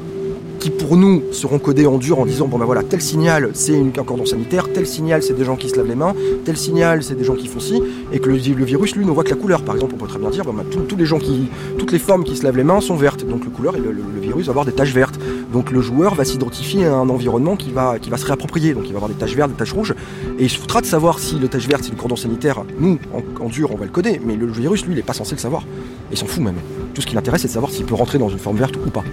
qui 0.60 0.70
pour 0.70 0.96
nous 0.96 1.22
seront 1.32 1.58
codés 1.58 1.86
en 1.86 1.98
dur 1.98 2.18
en 2.18 2.24
disant 2.24 2.46
bon 2.46 2.58
ben 2.58 2.64
voilà 2.64 2.82
tel 2.82 3.02
signal 3.02 3.50
c'est 3.52 3.76
un 3.76 4.04
cordon 4.04 4.24
sanitaire, 4.24 4.72
tel 4.72 4.86
signal 4.86 5.22
c'est 5.22 5.34
des 5.34 5.44
gens 5.44 5.56
qui 5.56 5.68
se 5.68 5.76
lavent 5.76 5.88
les 5.88 5.94
mains, 5.94 6.14
tel 6.44 6.56
signal 6.56 7.02
c'est 7.02 7.16
des 7.16 7.24
gens 7.24 7.34
qui 7.34 7.48
font 7.48 7.60
ci, 7.60 7.82
et 8.12 8.18
que 8.18 8.30
le, 8.30 8.36
virus 8.36 8.96
lui 8.96 9.04
ne 9.04 9.10
voit 9.10 9.24
que 9.24 9.30
la 9.30 9.36
couleur. 9.36 9.62
Par 9.62 9.74
exemple 9.74 9.94
on 9.96 9.98
peut 9.98 10.06
très 10.06 10.18
bien 10.18 10.30
dire 10.30 10.44
ben, 10.44 10.64
tous 10.88 10.96
les 10.96 11.04
gens 11.04 11.18
qui, 11.18 11.48
toutes 11.78 11.92
les 11.92 11.98
formes 11.98 12.24
qui 12.24 12.36
se 12.36 12.44
lavent 12.44 12.56
les 12.56 12.64
mains 12.64 12.80
sont 12.80 12.96
vertes, 12.96 13.26
donc 13.26 13.44
le 13.44 13.50
couleur 13.50 13.76
et 13.76 13.80
le, 13.80 13.94
virus 14.22 14.46
va 14.46 14.50
avoir 14.52 14.64
des 14.64 14.72
taches 14.72 14.94
vertes. 14.94 15.18
Donc 15.54 15.70
le 15.70 15.80
joueur 15.80 16.16
va 16.16 16.24
s'identifier 16.24 16.84
à 16.84 16.96
un 16.96 17.08
environnement 17.08 17.54
qui 17.54 17.70
va, 17.70 18.00
qui 18.00 18.10
va 18.10 18.16
se 18.16 18.26
réapproprier, 18.26 18.74
donc 18.74 18.86
il 18.86 18.92
va 18.92 18.96
avoir 18.96 19.08
des 19.08 19.14
taches 19.14 19.36
vertes, 19.36 19.52
des 19.52 19.56
taches 19.56 19.72
rouges, 19.72 19.94
et 20.36 20.42
il 20.42 20.50
se 20.50 20.58
foutra 20.58 20.80
de 20.80 20.86
savoir 20.86 21.20
si 21.20 21.38
le 21.38 21.46
tache 21.46 21.68
verte 21.68 21.84
c'est 21.84 21.92
le 21.92 21.96
cordon 21.96 22.16
sanitaire. 22.16 22.64
Nous 22.80 22.98
en, 23.40 23.48
dur 23.48 23.70
on 23.72 23.76
va 23.76 23.84
le 23.84 23.92
coder, 23.92 24.20
mais 24.26 24.34
le 24.34 24.50
virus 24.50 24.84
lui 24.84 24.94
il 24.94 24.98
est 24.98 25.02
pas 25.02 25.12
censé 25.12 25.36
le 25.36 25.40
savoir, 25.40 25.62
il 26.10 26.18
s'en 26.18 26.26
fout 26.26 26.42
même. 26.42 26.56
Tout 26.92 27.02
ce 27.02 27.06
qui 27.06 27.14
l'intéresse 27.14 27.42
c'est 27.42 27.46
de 27.46 27.52
savoir 27.52 27.70
s'il 27.70 27.84
peut 27.84 27.94
rentrer 27.94 28.18
dans 28.18 28.28
une 28.28 28.40
forme 28.40 28.56
verte 28.56 28.74
ou 28.84 28.90
pas. 28.90 29.04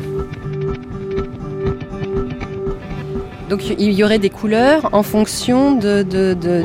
Donc 3.51 3.67
il 3.67 3.91
y 3.91 4.01
aurait 4.01 4.17
des 4.17 4.29
couleurs 4.29 4.87
en 4.93 5.03
fonction 5.03 5.75
de, 5.75 6.03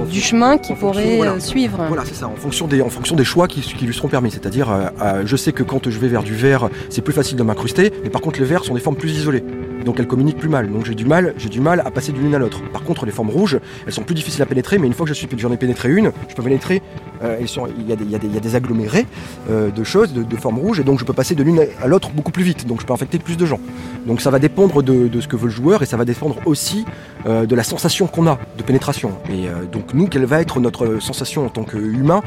du 0.09 0.21
chemin 0.21 0.57
qu'il 0.57 0.77
pourrait 0.77 1.21
euh, 1.21 1.41
suivre. 1.41 1.85
Voilà, 1.89 2.05
c'est 2.05 2.15
ça, 2.15 2.29
en 2.29 2.37
fonction 2.37 2.69
des, 2.69 2.81
en 2.81 2.89
fonction 2.91 3.17
des 3.17 3.25
choix 3.25 3.49
qui, 3.49 3.61
lui 3.85 3.93
seront 3.93 4.07
permis. 4.07 4.31
C'est-à-dire, 4.31 4.71
euh, 4.71 4.87
euh, 5.03 5.23
je 5.25 5.35
sais 5.35 5.51
que 5.51 5.65
quand 5.65 5.91
je 5.91 5.99
vais 5.99 6.07
vers 6.07 6.23
du 6.23 6.37
vert, 6.37 6.69
c'est 6.89 7.03
plus 7.03 7.13
facile 7.13 7.37
de 7.37 7.43
m'incruster, 7.43 7.93
mais 8.05 8.09
par 8.09 8.21
contre 8.21 8.39
les 8.39 8.47
verts 8.47 8.63
sont 8.63 8.75
des 8.75 8.81
formes 8.81 8.95
plus 8.95 9.11
isolées 9.11 9.43
donc 9.87 10.01
elles 10.01 10.09
communiquent 10.09 10.39
plus 10.39 10.49
mal. 10.49 10.71
Donc 10.71 10.85
j'ai 10.85 10.95
du 10.95 11.07
mal, 11.07 11.33
j'ai 11.39 11.49
du 11.49 11.61
mal 11.61 11.81
à 11.81 11.91
passer 11.91 12.13
d'une 12.13 12.35
à 12.35 12.39
l'autre. 12.39 12.61
Par 12.73 12.83
contre, 12.83 13.07
les 13.07 13.13
formes 13.13 13.31
rouges, 13.31 13.59
elles 13.87 13.93
sont 13.93 14.03
plus 14.03 14.17
difficiles 14.17 14.43
à 14.43 14.47
pénétrer, 14.47 14.79
mais 14.79 14.89
une 14.89 14.93
fois 14.93 15.07
que 15.07 15.15
j'en 15.15 15.53
ai 15.53 15.57
pénétré 15.57 15.91
une, 15.91 16.11
je 16.29 16.35
peux 16.35 16.43
pénétrer. 16.43 16.83
Euh, 17.23 17.39
il, 17.41 17.89
y 17.89 17.93
a 17.93 17.97
des, 18.19 18.57
agglomérés 18.57 19.07
euh, 19.49 19.71
de 19.71 19.85
choses, 19.85 20.13
de, 20.13 20.37
formes 20.37 20.59
rouges, 20.59 20.81
et 20.81 20.85
donc 20.85 20.99
je 20.99 21.05
peux 21.05 21.15
passer 21.15 21.35
de 21.35 21.43
l'une 21.43 21.65
à 21.81 21.87
l'autre 21.87 22.11
beaucoup 22.11 22.33
plus 22.33 22.43
vite. 22.43 22.67
Donc 22.67 22.81
je 22.81 22.87
peux 22.87 22.93
infecter 22.93 23.19
plus 23.19 23.37
de 23.37 23.47
gens. 23.47 23.61
Donc 24.07 24.21
ça 24.21 24.31
va 24.31 24.39
dépendre 24.39 24.83
de, 24.83 25.21
ce 25.21 25.29
que 25.29 25.37
veut 25.37 25.47
le 25.47 25.51
joueur, 25.51 25.83
et 25.83 25.87
ça 25.87 25.97
va 25.97 26.05
dépendre 26.05 26.37
aussi 26.45 26.85
euh, 27.27 27.47
de 27.47 27.55
la 27.55 27.63
sensation 27.63 28.09
qu'on 28.09 28.27
a 28.27 28.39
de 28.59 28.63
pénétration. 28.65 29.13
Et 29.31 29.47
donc 29.71 29.95
nous, 29.95 30.09
quelle 30.09 30.27
va 30.27 30.41
être 30.41 30.59
notre 30.59 31.01
sensation 31.01 31.47
en 31.47 31.49
tant 31.49 31.63
qu'humain 31.63 32.23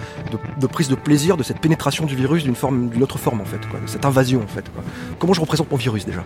de, 0.60 0.67
prise 0.67 0.88
de 0.88 0.95
plaisir 0.95 1.36
de 1.36 1.43
cette 1.43 1.60
pénétration 1.60 2.06
du 2.06 2.15
virus 2.15 2.43
d'une 2.45 3.04
autre 3.04 3.19
forme 3.19 3.41
en 3.41 3.45
fait, 3.45 3.58
de 3.58 3.88
cette 3.88 4.06
invasion 4.06 4.41
en 4.41 4.48
fait. 4.48 4.65
Comment 5.19 5.34
je 5.34 5.41
représente 5.41 5.69
mon 5.69 5.78
virus 5.78 6.06
déjà? 6.06 6.24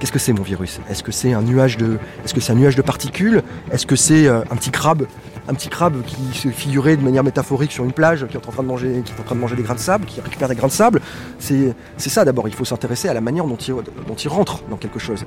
Qu'est-ce 0.00 0.12
que 0.12 0.18
c'est 0.18 0.32
mon 0.32 0.42
virus? 0.42 0.80
Est-ce 0.88 1.02
que 1.02 1.12
c'est 1.12 1.34
un 1.34 1.42
nuage 1.42 1.76
de, 1.76 1.98
est-ce 2.24 2.32
que 2.32 2.40
c'est 2.40 2.52
un 2.52 2.54
nuage 2.54 2.74
de 2.74 2.80
particules? 2.80 3.42
Est-ce 3.70 3.86
que 3.86 3.96
c'est 3.96 4.26
euh, 4.26 4.40
un 4.50 4.56
petit 4.56 4.70
crabe, 4.70 5.06
un 5.46 5.52
petit 5.52 5.68
crabe 5.68 6.02
qui 6.06 6.16
se 6.32 6.48
figurait 6.48 6.96
de 6.96 7.02
manière 7.02 7.22
métaphorique 7.22 7.70
sur 7.70 7.84
une 7.84 7.92
plage, 7.92 8.26
qui 8.26 8.34
est 8.34 8.48
en 8.48 8.50
train 8.50 8.62
de 8.62 8.68
manger, 8.68 9.02
qui 9.04 9.12
est 9.12 9.20
en 9.20 9.24
train 9.24 9.34
de 9.34 9.40
manger 9.40 9.56
des 9.56 9.62
grains 9.62 9.74
de 9.74 9.80
sable, 9.80 10.06
qui 10.06 10.22
récupère 10.22 10.48
des 10.48 10.54
grains 10.54 10.68
de 10.68 10.72
sable? 10.72 11.02
C'est, 11.38 11.74
ça 11.98 12.24
d'abord. 12.24 12.48
Il 12.48 12.54
faut 12.54 12.64
s'intéresser 12.64 13.08
à 13.08 13.14
la 13.14 13.20
manière 13.20 13.44
dont 13.44 13.56
il, 13.56 13.74
dont 13.74 14.14
il 14.14 14.28
rentre 14.28 14.62
dans 14.70 14.78
quelque 14.78 14.98
chose. 14.98 15.26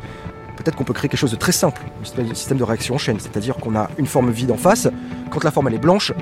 Peut-être 0.57 0.75
qu'on 0.75 0.85
peut 0.85 0.93
créer 0.93 1.07
quelque 1.07 1.19
chose 1.19 1.31
de 1.31 1.35
très 1.35 1.51
simple, 1.51 1.83
un 2.17 2.33
système 2.33 2.57
de 2.57 2.63
réaction 2.63 2.95
en 2.95 2.97
chaîne, 2.97 3.19
c'est-à-dire 3.19 3.57
qu'on 3.57 3.75
a 3.75 3.91
une 3.99 4.07
forme 4.07 4.31
vide 4.31 4.49
en 4.49 4.57
face. 4.57 4.87
Quand 5.29 5.43
la 5.43 5.51
forme 5.51 5.67
elle 5.67 5.75
est 5.75 5.77
blanche, 5.77 6.13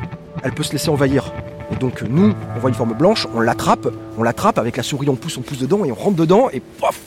elle 0.44 0.52
peut 0.52 0.64
se 0.64 0.74
laisser 0.74 0.90
envahir. 0.90 1.32
Et 1.72 1.78
donc 1.78 2.02
nous, 2.02 2.34
on 2.54 2.60
voit 2.60 2.70
une 2.70 2.76
forme 2.76 2.96
blanche, 2.96 3.28
on 3.34 3.40
l'attrape, 3.40 3.88
on 4.18 4.24
l'attrape 4.24 4.58
avec 4.58 4.76
la 4.76 4.84
souris, 4.84 5.08
on 5.08 5.16
pousse, 5.16 5.38
on 5.38 5.42
pousse 5.42 5.60
dedans 5.60 5.86
et 5.86 5.92
on 5.94 5.96
rentre 5.96 6.18
dedans 6.18 6.50
et 6.52 6.60
pof, 6.60 7.00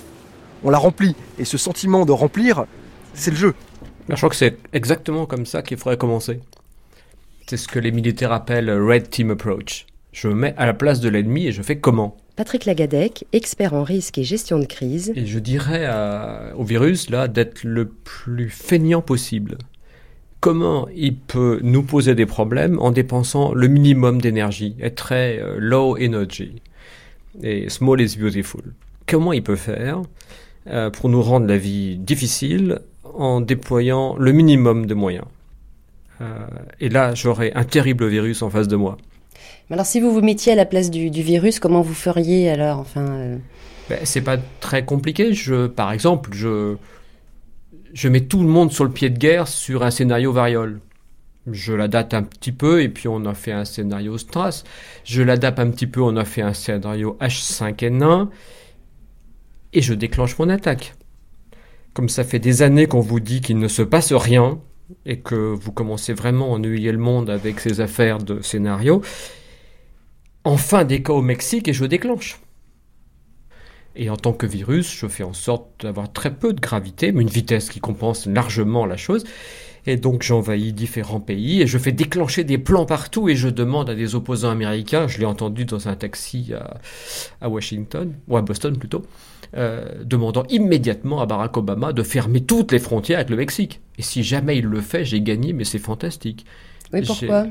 on 0.65 0.71
la 0.71 0.79
remplit. 0.79 1.15
Et 1.39 1.45
ce 1.45 1.59
sentiment 1.59 2.05
de 2.05 2.13
remplir, 2.13 2.65
c'est 3.13 3.31
le 3.31 3.37
jeu. 3.37 3.55
Je 4.09 4.17
crois 4.17 4.31
que 4.31 4.37
c'est 4.37 4.59
exactement 4.73 5.27
comme 5.27 5.47
ça 5.47 5.63
qu'il 5.63 5.77
faudrait 5.77 5.97
commencer. 5.97 6.41
C'est 7.47 7.57
ce 7.57 7.69
que 7.69 7.79
les 7.79 7.93
militaires 7.93 8.33
appellent 8.33 8.71
Red 8.71 9.11
Team 9.11 9.31
Approach. 9.31 9.87
Je 10.13 10.29
me 10.29 10.35
mets 10.35 10.55
à 10.57 10.67
la 10.67 10.75
place 10.75 11.01
de 11.01 11.09
l'ennemi 11.09 11.47
et 11.47 11.53
je 11.53 11.63
fais 11.63 11.77
comment? 11.79 12.17
Patrick 12.37 12.65
Lagadec, 12.65 13.27
expert 13.33 13.75
en 13.75 13.85
risque 13.85 14.19
et 14.19 14.25
gestion 14.25 14.59
de 14.59 14.65
crise. 14.65 15.13
Et 15.15 15.27
je 15.27 15.39
dirais 15.39 15.89
au 16.57 16.65
virus 16.65 17.11
là 17.11 17.29
d'être 17.29 17.65
le 17.65 17.87
plus 17.87 18.49
feignant 18.49 19.03
possible. 19.03 19.59
Comment 20.41 20.89
il 20.95 21.17
peut 21.17 21.61
nous 21.63 21.83
poser 21.83 22.15
des 22.15 22.27
problèmes 22.27 22.79
en 22.79 22.91
dépensant 22.91 23.55
le 23.55 23.67
minimum 23.67 24.21
d'énergie, 24.21 24.77
être 24.81 24.97
très 24.97 25.39
euh, 25.39 25.57
low 25.59 25.97
energy? 25.97 26.61
Et 27.43 27.71
small 27.71 28.01
is 28.01 28.19
beautiful. 28.19 28.63
Comment 29.07 29.33
il 29.33 29.43
peut 29.43 29.57
faire? 29.57 30.03
Euh, 30.67 30.91
pour 30.91 31.09
nous 31.09 31.23
rendre 31.23 31.47
la 31.47 31.59
vie 31.59 31.97
difficile 31.97 32.81
en 33.03 33.41
déployant 33.41 34.17
le 34.17 34.33
minimum 34.33 34.87
de 34.87 34.95
moyens. 34.95 35.27
Euh, 36.21 36.25
et 36.81 36.89
là, 36.89 37.15
j'aurais 37.15 37.53
un 37.55 37.65
terrible 37.65 38.07
virus 38.07 38.43
en 38.43 38.51
face 38.51 38.69
de 38.69 38.77
moi. 38.77 38.97
Alors, 39.71 39.87
si 39.87 40.01
vous 40.01 40.13
vous 40.13 40.21
mettiez 40.21 40.53
à 40.53 40.57
la 40.57 40.65
place 40.65 40.91
du, 40.91 41.09
virus, 41.11 41.59
comment 41.59 41.83
vous 41.83 41.95
feriez 41.95 42.51
alors 42.51 42.79
Enfin, 42.79 43.07
euh? 43.07 43.37
Ben, 43.89 43.99
c'est 44.05 44.23
pas 44.23 44.39
très 44.61 44.85
compliqué. 44.85 45.35
Je, 45.35 45.67
par 45.67 45.93
exemple, 45.93 46.31
je, 46.33 46.77
je 47.93 48.09
mets 48.09 48.23
tout 48.23 48.41
le 48.43 48.49
monde 48.49 48.73
sur 48.73 48.85
le 48.85 48.91
pied 48.91 49.11
de 49.11 49.19
guerre 49.19 49.49
sur 49.49 49.83
un 49.83 49.91
scénario 49.91 50.33
variole. 50.33 50.81
Je 51.51 51.75
l'adapte 51.75 52.15
un 52.15 52.23
petit 52.23 52.53
peu 52.53 52.83
et 52.83 52.89
puis 52.89 53.09
on 53.09 53.27
a 53.27 53.35
fait 53.35 53.53
un 53.53 53.67
scénario 53.67 54.17
Strass. 54.17 54.65
Je 55.05 55.23
l'adapte 55.23 55.59
un 55.59 55.71
petit 55.71 55.87
peu, 55.87 56.01
on 56.01 56.17
a 56.17 56.25
fait 56.25 56.41
un 56.41 56.55
scénario 56.55 57.19
H5N1 57.21 58.29
et 59.75 59.83
je 59.83 59.93
déclenche 59.93 60.39
mon 60.39 60.49
attaque. 60.49 60.95
Comme 61.93 62.09
ça 62.09 62.25
fait 62.25 62.39
des 62.39 62.63
années 62.63 62.87
qu'on 62.87 63.01
vous 63.01 63.21
dit 63.21 63.41
qu'il 63.41 63.59
ne 63.59 63.69
se 63.69 63.83
passe 63.83 64.13
rien 64.13 64.59
et 65.05 65.19
que 65.19 65.35
vous 65.35 65.73
commencez 65.73 66.13
vraiment 66.13 66.47
à 66.47 66.57
ennuyer 66.57 66.93
le 66.93 66.99
monde 66.99 67.29
avec 67.29 67.61
ces 67.61 67.81
affaires 67.81 68.19
de 68.19 68.41
scénario, 68.41 69.03
enfin 70.45 70.85
des 70.85 71.03
cas 71.03 71.13
au 71.13 71.23
Mexique 71.23 71.69
et 71.69 71.73
je 71.73 71.85
déclenche. 71.85 72.41
Et 73.97 74.11
en 74.11 74.17
tant 74.17 74.33
que 74.33 74.47
virus, 74.47 74.93
je 74.93 75.07
fais 75.07 75.23
en 75.23 75.33
sorte 75.33 75.85
d'avoir 75.85 76.13
très 76.13 76.35
peu 76.35 76.53
de 76.53 76.61
gravité, 76.61 77.13
mais 77.13 77.23
une 77.23 77.29
vitesse 77.29 77.69
qui 77.69 77.79
compense 77.79 78.27
largement 78.27 78.87
la 78.87 78.97
chose. 78.97 79.25
Et 79.87 79.97
donc 79.97 80.23
j'envahis 80.23 80.73
différents 80.73 81.21
pays 81.21 81.63
et 81.63 81.67
je 81.67 81.79
fais 81.79 81.93
déclencher 81.93 82.43
des 82.43 82.59
plans 82.59 82.87
partout 82.87 83.29
et 83.29 83.37
je 83.37 83.49
demande 83.49 83.91
à 83.91 83.95
des 83.95 84.15
opposants 84.15 84.51
américains, 84.51 85.07
je 85.07 85.19
l'ai 85.19 85.27
entendu 85.27 85.65
dans 85.67 85.89
un 85.89 85.95
taxi 85.95 86.53
à 87.41 87.49
Washington, 87.49 88.15
ou 88.27 88.37
à 88.37 88.43
Boston 88.43 88.79
plutôt, 88.79 89.03
euh, 89.57 90.03
demandant 90.05 90.43
immédiatement 90.49 91.21
à 91.21 91.27
Barack 91.27 91.57
Obama 91.57 91.93
de 91.93 92.03
fermer 92.03 92.43
toutes 92.43 92.73
les 92.73 92.81
frontières 92.81 93.19
avec 93.19 93.31
le 93.31 93.37
Mexique. 93.37 93.81
Et 93.99 94.03
si 94.03 94.25
jamais 94.25 94.59
il 94.59 94.65
le 94.65 94.81
fait, 94.81 95.05
j'ai 95.05 95.21
gagné, 95.21 95.53
mais 95.53 95.65
c'est 95.65 95.79
fantastique. 95.79 96.45
Oui, 96.93 97.03
pourquoi? 97.07 97.47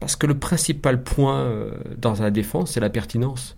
Parce 0.00 0.16
que 0.16 0.26
le 0.26 0.38
principal 0.38 1.02
point 1.02 1.40
euh, 1.40 1.70
dans 1.96 2.14
la 2.14 2.30
défense, 2.30 2.72
c'est 2.72 2.80
la 2.80 2.90
pertinence. 2.90 3.56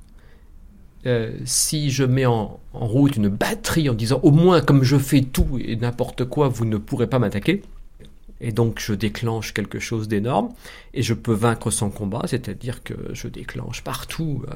Euh, 1.07 1.33
si 1.45 1.91
je 1.91 2.05
mets 2.05 2.27
en, 2.27 2.61
en, 2.73 2.87
route 2.87 3.17
une 3.17 3.29
batterie 3.29 3.91
en 3.91 3.95
disant 3.95 4.21
au 4.23 4.31
moins 4.31 4.61
comme 4.63 4.85
je 4.85 4.97
fais 4.97 5.21
tout 5.21 5.59
et 5.59 5.77
n'importe 5.77 6.25
quoi, 6.25 6.49
vous 6.49 6.65
ne 6.65 6.77
pourrez 6.79 7.09
pas 7.09 7.19
m'attaquer, 7.19 7.63
Et 8.41 8.51
donc 8.53 8.81
je 8.81 8.93
déclenche 8.93 9.55
quelque 9.55 9.79
chose 9.79 10.09
d'énorme 10.09 10.51
et 10.93 11.03
je 11.03 11.15
peux 11.15 11.33
vaincre 11.33 11.71
sans 11.71 11.89
combat, 11.89 12.23
c'est-à-dire 12.27 12.83
que 12.83 12.95
je 13.13 13.29
déclenche 13.29 13.83
partout. 13.83 14.43
Euh, 14.49 14.55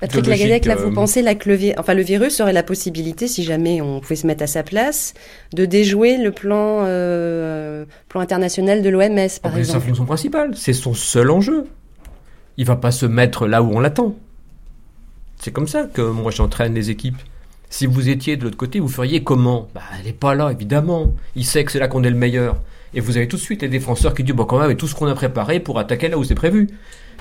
Patrick 0.00 0.26
Lagadec, 0.26 0.64
là, 0.66 0.76
vous 0.76 0.92
pensez 0.92 1.20
là, 1.20 1.34
que 1.34 1.50
le, 1.50 1.78
enfin, 1.78 1.94
le 1.94 2.02
virus 2.02 2.40
aurait 2.40 2.52
la 2.52 2.62
possibilité, 2.62 3.26
si 3.26 3.42
jamais 3.42 3.80
on 3.80 4.00
pouvait 4.00 4.16
se 4.16 4.26
mettre 4.26 4.44
à 4.44 4.46
sa 4.46 4.62
place, 4.62 5.14
de 5.52 5.64
déjouer 5.64 6.16
le 6.16 6.30
plan, 6.30 6.84
euh, 6.86 7.84
plan 8.08 8.20
international 8.20 8.82
de 8.82 8.88
l'OMS, 8.88 9.02
par 9.42 9.52
exemple 9.52 9.64
C'est 9.64 9.72
sa 9.72 9.80
fonction 9.80 10.04
principale, 10.04 10.56
c'est 10.56 10.72
son 10.72 10.94
seul 10.94 11.30
enjeu. 11.30 11.66
Il 12.56 12.66
va 12.66 12.76
pas 12.76 12.92
se 12.92 13.06
mettre 13.06 13.46
là 13.46 13.62
où 13.62 13.70
on 13.72 13.80
l'attend. 13.80 14.16
C'est 15.40 15.52
comme 15.52 15.68
ça 15.68 15.84
que 15.84 16.02
moi 16.02 16.30
j'entraîne 16.30 16.74
les 16.74 16.90
équipes. 16.90 17.18
Si 17.70 17.86
vous 17.86 18.08
étiez 18.08 18.36
de 18.36 18.44
l'autre 18.44 18.56
côté, 18.56 18.80
vous 18.80 18.88
feriez 18.88 19.22
comment? 19.22 19.68
Bah, 19.74 19.82
Elle 19.98 20.06
n'est 20.06 20.12
pas 20.12 20.34
là, 20.34 20.50
évidemment. 20.50 21.14
Il 21.36 21.44
sait 21.44 21.64
que 21.64 21.72
c'est 21.72 21.78
là 21.78 21.88
qu'on 21.88 22.02
est 22.02 22.10
le 22.10 22.16
meilleur. 22.16 22.56
Et 22.94 23.00
vous 23.00 23.16
avez 23.16 23.28
tout 23.28 23.36
de 23.36 23.42
suite 23.42 23.62
les 23.62 23.68
défenseurs 23.68 24.14
qui 24.14 24.24
disent, 24.24 24.34
bon, 24.34 24.44
quand 24.44 24.56
même, 24.56 24.64
avec 24.64 24.78
tout 24.78 24.86
ce 24.86 24.94
qu'on 24.94 25.06
a 25.06 25.14
préparé 25.14 25.60
pour 25.60 25.78
attaquer 25.78 26.08
là 26.08 26.18
où 26.18 26.24
c'est 26.24 26.34
prévu, 26.34 26.68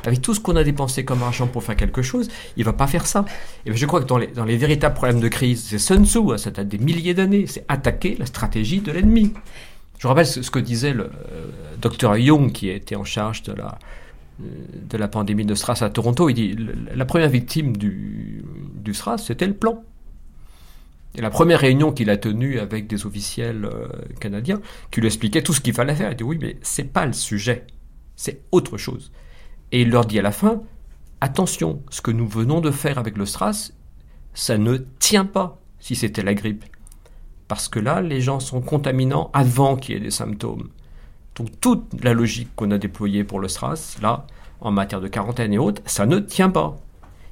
avec 0.06 0.22
tout 0.22 0.34
ce 0.34 0.40
qu'on 0.40 0.56
a 0.56 0.64
dépensé 0.64 1.04
comme 1.04 1.24
argent 1.24 1.48
pour 1.48 1.64
faire 1.64 1.76
quelque 1.76 2.02
chose, 2.02 2.30
il 2.56 2.64
va 2.64 2.74
pas 2.74 2.88
faire 2.88 3.06
ça. 3.06 3.26
Et 3.66 3.76
je 3.76 3.86
crois 3.86 4.02
que 4.02 4.08
dans 4.08 4.18
les, 4.18 4.28
dans 4.28 4.46
les 4.46 4.58
véritables 4.58 4.96
problèmes 4.96 5.20
de 5.20 5.28
crise, 5.28 5.66
c'est 5.70 5.80
Sun 5.80 6.06
Tzu, 6.06 6.20
hein, 6.32 6.38
ça 6.38 6.52
date 6.52 6.68
des 6.68 6.78
milliers 6.78 7.14
d'années, 7.14 7.48
c'est 7.48 7.66
attaquer 7.68 8.16
la 8.18 8.26
stratégie 8.26 8.82
de 8.82 8.92
l'ennemi. 8.92 9.34
Je 10.00 10.08
rappelle 10.08 10.28
ce, 10.28 10.52
que 10.52 10.60
disait 10.60 10.94
le 10.94 11.06
euh, 11.06 11.46
docteur 11.82 12.16
Young, 12.18 12.52
qui 12.52 12.70
était 12.70 12.96
en 12.96 13.04
charge 13.04 13.42
de 13.44 13.54
la, 13.54 13.80
euh, 14.42 14.46
de 14.90 14.98
la 14.98 15.08
pandémie 15.08 15.46
de 15.46 15.56
SRAS 15.56 15.80
à 15.82 15.90
Toronto. 15.90 16.30
Il 16.30 16.36
dit 16.36 16.56
la 16.96 17.06
première 17.06 17.30
victime 17.30 17.76
du, 17.76 18.44
du 18.76 18.94
SRAS, 18.94 19.18
c'était 19.18 19.48
le 19.48 19.56
plan. 19.56 19.84
Et 21.16 21.22
la 21.22 21.30
première 21.30 21.60
réunion 21.60 21.92
qu'il 21.92 22.10
a 22.10 22.18
tenue 22.18 22.60
avec 22.60 22.88
des 22.88 23.06
officiels 23.06 23.66
euh, 23.66 23.88
canadiens, 24.20 24.62
qui 24.92 25.02
lui 25.02 25.08
expliquaient 25.08 25.42
tout 25.42 25.54
ce 25.54 25.62
qu'il 25.62 25.74
fallait 25.74 25.96
faire, 25.96 26.12
il 26.12 26.16
dit 26.16 26.24
oui, 26.24 26.38
mais 26.40 26.58
c'est 26.62 26.92
pas 26.92 27.06
le 27.06 27.14
sujet, 27.14 27.66
c'est 28.16 28.42
autre 28.52 28.78
chose. 28.78 29.12
Et 29.72 29.82
il 29.82 29.90
leur 29.90 30.06
dit 30.06 30.20
à 30.20 30.22
la 30.22 30.32
fin, 30.32 30.62
attention, 31.22 31.82
ce 31.90 32.02
que 32.02 32.12
nous 32.12 32.28
venons 32.28 32.62
de 32.62 32.72
faire 32.72 32.98
avec 32.98 33.18
le 33.18 33.26
SRAS, 33.26 33.72
ça 34.34 34.58
ne 34.58 34.78
tient 35.00 35.26
pas 35.26 35.60
si 35.80 35.96
c'était 35.96 36.24
la 36.24 36.34
grippe. 36.34 36.66
Parce 37.48 37.70
que 37.70 37.80
là, 37.80 38.02
les 38.02 38.22
gens 38.22 38.40
sont 38.40 38.62
contaminants 38.62 39.32
avant 39.34 39.76
qu'il 39.76 39.96
y 39.96 39.98
ait 39.98 40.02
des 40.02 40.12
symptômes. 40.12 40.70
Donc 41.36 41.60
toute 41.62 42.04
la 42.04 42.14
logique 42.14 42.50
qu'on 42.56 42.72
a 42.72 42.78
déployée 42.78 43.24
pour 43.24 43.40
le 43.40 43.48
SRAS, 43.48 43.98
là, 44.02 44.28
en 44.60 44.72
matière 44.72 45.02
de 45.02 45.08
quarantaine 45.08 45.54
et 45.54 45.58
autres, 45.58 45.82
ça 45.86 46.06
ne 46.06 46.20
tient 46.20 46.50
pas. 46.50 46.78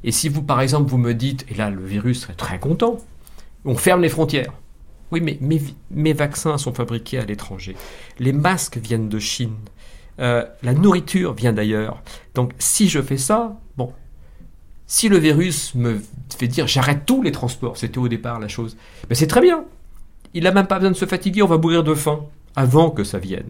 Et 0.03 0.11
si 0.11 0.29
vous, 0.29 0.43
par 0.43 0.61
exemple, 0.61 0.89
vous 0.89 0.97
me 0.97 1.13
dites, 1.13 1.45
et 1.49 1.55
là, 1.55 1.69
le 1.69 1.83
virus 1.83 2.21
serait 2.21 2.33
très 2.33 2.59
content, 2.59 2.97
on 3.65 3.75
ferme 3.75 4.01
les 4.01 4.09
frontières. 4.09 4.53
Oui, 5.11 5.21
mais 5.21 5.39
mes, 5.91 6.13
vaccins 6.13 6.57
sont 6.57 6.73
fabriqués 6.73 7.19
à 7.19 7.25
l'étranger. 7.25 7.75
Les 8.19 8.33
masques 8.33 8.77
viennent 8.77 9.09
de 9.09 9.19
Chine. 9.19 9.55
Euh, 10.19 10.43
la 10.63 10.73
nourriture 10.73 11.33
vient 11.33 11.53
d'ailleurs. 11.53 12.01
Donc 12.33 12.53
si 12.57 12.89
je 12.89 13.01
fais 13.01 13.17
ça, 13.17 13.59
bon, 13.77 13.91
si 14.87 15.09
le 15.09 15.17
virus 15.17 15.75
me 15.75 16.01
fait 16.37 16.47
dire 16.47 16.67
j'arrête 16.67 17.05
tous 17.05 17.21
les 17.21 17.31
transports, 17.31 17.77
c'était 17.77 17.97
au 17.97 18.07
départ 18.07 18.39
la 18.39 18.47
chose, 18.47 18.77
mais 19.09 19.15
c'est 19.15 19.27
très 19.27 19.41
bien. 19.41 19.65
Il 20.33 20.43
n'a 20.43 20.51
même 20.51 20.67
pas 20.67 20.79
besoin 20.79 20.91
de 20.91 20.97
se 20.97 21.05
fatiguer, 21.05 21.41
on 21.41 21.47
va 21.47 21.57
mourir 21.57 21.83
de 21.83 21.93
faim 21.93 22.25
avant 22.55 22.89
que 22.89 23.03
ça 23.03 23.19
vienne. 23.19 23.49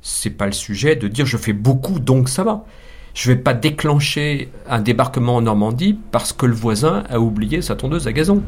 C'est 0.00 0.30
pas 0.30 0.46
le 0.46 0.52
sujet 0.52 0.96
de 0.96 1.08
dire 1.08 1.26
je 1.26 1.36
fais 1.36 1.52
beaucoup 1.52 2.00
donc 2.00 2.28
ça 2.28 2.42
va. 2.42 2.64
Je 3.14 3.30
vais 3.30 3.38
pas 3.38 3.52
déclencher 3.54 4.50
un 4.68 4.80
débarquement 4.80 5.36
en 5.36 5.42
Normandie 5.42 5.98
parce 6.10 6.32
que 6.32 6.46
le 6.46 6.54
voisin 6.54 7.04
a 7.10 7.20
oublié 7.20 7.60
sa 7.60 7.76
tondeuse 7.76 8.08
à 8.08 8.12
gazon. 8.12 8.42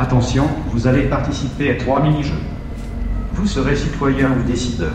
Attention, 0.00 0.48
vous 0.72 0.86
allez 0.86 1.02
participer 1.02 1.72
à 1.72 1.74
trois 1.74 2.02
mini-jeux. 2.02 2.40
Vous 3.34 3.46
serez 3.46 3.76
citoyen 3.76 4.30
ou 4.30 4.48
décideur. 4.48 4.94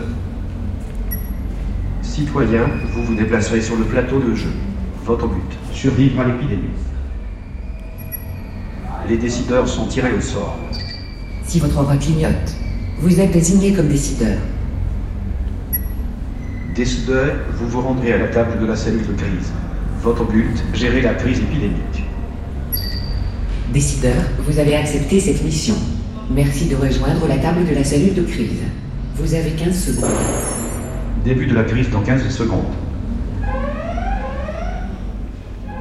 Citoyen, 2.02 2.64
vous 2.92 3.04
vous 3.04 3.14
déplacerez 3.14 3.60
sur 3.60 3.76
le 3.76 3.84
plateau 3.84 4.18
de 4.18 4.34
jeu. 4.34 4.50
Votre 5.04 5.28
but, 5.28 5.58
survivre 5.72 6.20
à 6.20 6.24
l'épidémie. 6.24 6.74
Les 9.08 9.16
décideurs 9.16 9.68
sont 9.68 9.86
tirés 9.86 10.12
au 10.12 10.20
sort. 10.20 10.58
Si 11.44 11.60
votre 11.60 11.84
voix 11.84 11.96
clignote, 11.96 12.56
vous 12.98 13.20
êtes 13.20 13.30
désigné 13.30 13.74
comme 13.74 13.86
décideur. 13.86 14.38
Décideur, 16.74 17.32
vous 17.60 17.68
vous 17.68 17.80
rendrez 17.80 18.12
à 18.12 18.18
la 18.18 18.26
table 18.26 18.58
de 18.60 18.66
la 18.66 18.74
cellule 18.74 19.06
de 19.06 19.12
crise. 19.12 19.52
Votre 20.02 20.24
but, 20.24 20.64
gérer 20.74 21.00
la 21.00 21.14
crise 21.14 21.38
épidémique. 21.38 22.05
Décideur, 23.72 24.14
vous 24.46 24.58
avez 24.58 24.76
accepté 24.76 25.18
cette 25.18 25.42
mission. 25.42 25.74
Merci 26.30 26.66
de 26.66 26.76
rejoindre 26.76 27.26
la 27.26 27.36
table 27.36 27.66
de 27.68 27.74
la 27.74 27.82
cellule 27.82 28.14
de 28.14 28.22
crise. 28.22 28.62
Vous 29.16 29.34
avez 29.34 29.50
15 29.50 29.74
secondes. 29.74 30.10
Début 31.24 31.46
de 31.46 31.54
la 31.54 31.64
crise 31.64 31.90
dans 31.90 32.00
15 32.00 32.28
secondes. 32.28 32.64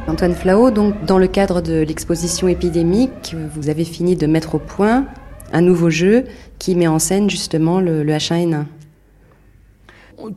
Antoine 0.08 0.34
Flao, 0.34 0.72
donc 0.72 1.06
dans 1.06 1.18
le 1.20 1.28
cadre 1.28 1.62
de 1.62 1.82
l'exposition 1.82 2.48
épidémique, 2.48 3.36
vous 3.56 3.70
avez 3.70 3.86
fini 3.86 4.16
de 4.16 4.26
mettre 4.28 4.56
au 4.56 4.60
point 4.60 5.06
un 5.54 5.62
nouveau 5.62 5.90
jeu 5.90 6.26
qui 6.58 6.76
met 6.76 6.88
en 6.88 7.00
scène 7.00 7.30
justement 7.30 7.80
le, 7.82 8.04
le 8.04 8.14
H1N1. 8.14 8.66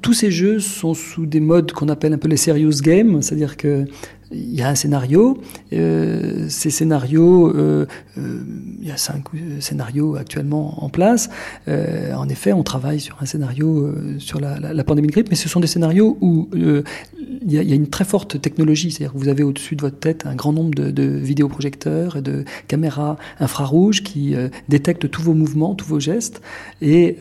Tous 0.03 0.13
ces 0.13 0.31
jeux 0.31 0.59
sont 0.59 0.93
sous 0.93 1.25
des 1.25 1.41
modes 1.41 1.73
qu'on 1.73 1.89
appelle 1.89 2.13
un 2.13 2.19
peu 2.19 2.29
les 2.29 2.37
serious 2.37 2.81
games, 2.83 3.23
c'est-à-dire 3.23 3.57
que 3.57 3.87
il 4.31 4.55
y 4.55 4.63
a 4.63 4.69
un 4.69 4.75
scénario. 4.75 5.39
Euh, 5.73 6.47
ces 6.49 6.71
scénarios, 6.71 7.49
euh, 7.49 7.87
euh, 8.19 8.41
il 8.81 8.87
y 8.87 8.91
a 8.91 8.97
cinq 8.97 9.25
scénarios 9.61 10.17
actuellement 10.17 10.85
en 10.85 10.89
place. 10.89 11.31
en 11.67 12.29
effet, 12.29 12.53
on 12.53 12.63
travaille 12.63 13.01
sur 13.01 13.17
un 13.21 13.27
scénario 13.27 13.95
sur 14.19 14.41
la, 14.41 14.59
la, 14.59 14.85
pandémie 14.85 15.09
de 15.09 15.13
grippe, 15.13 15.29
mais 15.31 15.37
ce 15.37 15.49
sont 15.49 15.61
des 15.61 15.67
scénarios 15.67 16.19
où 16.21 16.49
il 16.53 17.53
y, 17.53 17.59
a, 17.59 17.63
il 17.63 17.69
y, 17.69 17.73
a, 17.73 17.77
une 17.77 17.89
très 17.89 18.05
forte 18.05 18.41
technologie. 18.41 18.91
C'est-à-dire 18.91 19.13
que 19.13 19.19
vous 19.19 19.29
avez 19.29 19.43
au-dessus 19.43 19.77
de 19.77 19.83
votre 19.83 19.99
tête 19.99 20.27
un 20.27 20.35
grand 20.35 20.53
nombre 20.53 20.75
de, 20.75 20.91
de 20.91 21.03
vidéoprojecteurs 21.03 22.17
et 22.17 22.23
de 22.23 22.45
caméras 22.67 23.17
infrarouges 23.41 24.03
qui 24.03 24.35
détectent 24.69 25.11
tous 25.11 25.23
vos 25.23 25.35
mouvements, 25.35 25.75
tous 25.75 25.87
vos 25.87 26.01
gestes 26.01 26.41
et 26.81 27.19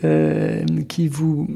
qui 0.88 1.08
vous 1.08 1.46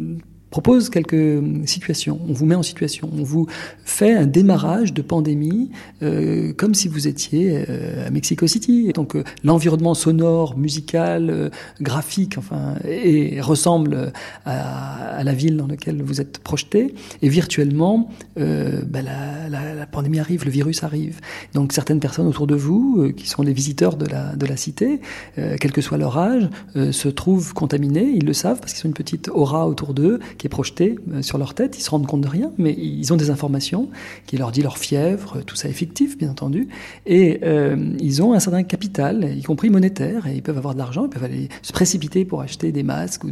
propose 0.52 0.90
quelques 0.90 1.42
situations. 1.66 2.20
On 2.28 2.34
vous 2.34 2.44
met 2.44 2.54
en 2.54 2.62
situation. 2.62 3.10
On 3.18 3.24
vous 3.24 3.46
fait 3.84 4.12
un 4.12 4.26
démarrage 4.26 4.92
de 4.92 5.00
pandémie 5.02 5.70
euh, 6.02 6.52
comme 6.52 6.74
si 6.74 6.88
vous 6.88 7.08
étiez 7.08 7.64
euh, 7.68 8.06
à 8.06 8.10
Mexico 8.10 8.46
City. 8.46 8.92
Donc 8.94 9.16
euh, 9.16 9.24
l'environnement 9.42 9.94
sonore, 9.94 10.58
musical, 10.58 11.30
euh, 11.30 11.48
graphique, 11.80 12.36
enfin, 12.36 12.74
et, 12.86 13.40
ressemble 13.40 14.12
à, 14.44 15.16
à, 15.16 15.24
la 15.24 15.32
ville 15.32 15.56
dans 15.56 15.66
laquelle 15.66 16.02
vous 16.02 16.20
êtes 16.20 16.38
projeté. 16.38 16.94
Et 17.22 17.30
virtuellement, 17.30 18.10
bah, 18.36 19.02
la, 19.02 19.48
la, 19.48 19.74
la, 19.74 19.86
pandémie 19.86 20.18
arrive, 20.18 20.44
le 20.44 20.50
virus 20.50 20.82
arrive. 20.82 21.20
Donc 21.54 21.72
certaines 21.72 22.00
personnes 22.00 22.26
autour 22.26 22.46
de 22.46 22.54
vous, 22.54 23.10
qui 23.16 23.26
sont 23.26 23.42
les 23.42 23.54
visiteurs 23.54 23.96
de 23.96 24.04
la, 24.06 24.36
de 24.36 24.46
la 24.46 24.56
cité, 24.56 25.00
quel 25.36 25.72
que 25.72 25.80
soit 25.80 25.98
leur 25.98 26.18
âge, 26.18 26.48
se 26.74 27.08
trouvent 27.08 27.54
contaminés. 27.54 28.10
Ils 28.14 28.26
le 28.26 28.32
savent 28.32 28.60
parce 28.60 28.74
qu'ils 28.74 28.86
ont 28.86 28.90
une 28.90 28.94
petite 28.94 29.28
aura 29.28 29.66
autour 29.66 29.94
d'eux 29.94 30.20
est 30.46 30.50
projeté 30.50 30.96
euh, 31.12 31.22
sur 31.22 31.38
leur 31.38 31.54
tête. 31.54 31.78
Ils 31.78 31.82
se 31.82 31.90
rendent 31.90 32.06
compte 32.06 32.20
de 32.20 32.28
rien, 32.28 32.50
mais 32.58 32.72
ils 32.72 33.12
ont 33.12 33.16
des 33.16 33.30
informations 33.30 33.88
qui 34.26 34.36
leur 34.36 34.52
dit 34.52 34.62
leur 34.62 34.78
fièvre, 34.78 35.42
tout 35.44 35.56
ça 35.56 35.68
est 35.68 35.72
fictif, 35.72 36.18
bien 36.18 36.30
entendu. 36.30 36.68
Et 37.06 37.40
euh, 37.42 37.76
ils 38.00 38.22
ont 38.22 38.32
un 38.32 38.40
certain 38.40 38.62
capital, 38.62 39.36
y 39.36 39.42
compris 39.42 39.70
monétaire, 39.70 40.26
et 40.26 40.34
ils 40.34 40.42
peuvent 40.42 40.58
avoir 40.58 40.74
de 40.74 40.78
l'argent, 40.78 41.04
ils 41.04 41.10
peuvent 41.10 41.24
aller 41.24 41.48
se 41.62 41.72
précipiter 41.72 42.24
pour 42.24 42.40
acheter 42.40 42.72
des 42.72 42.82
masques 42.82 43.24
ou 43.24 43.30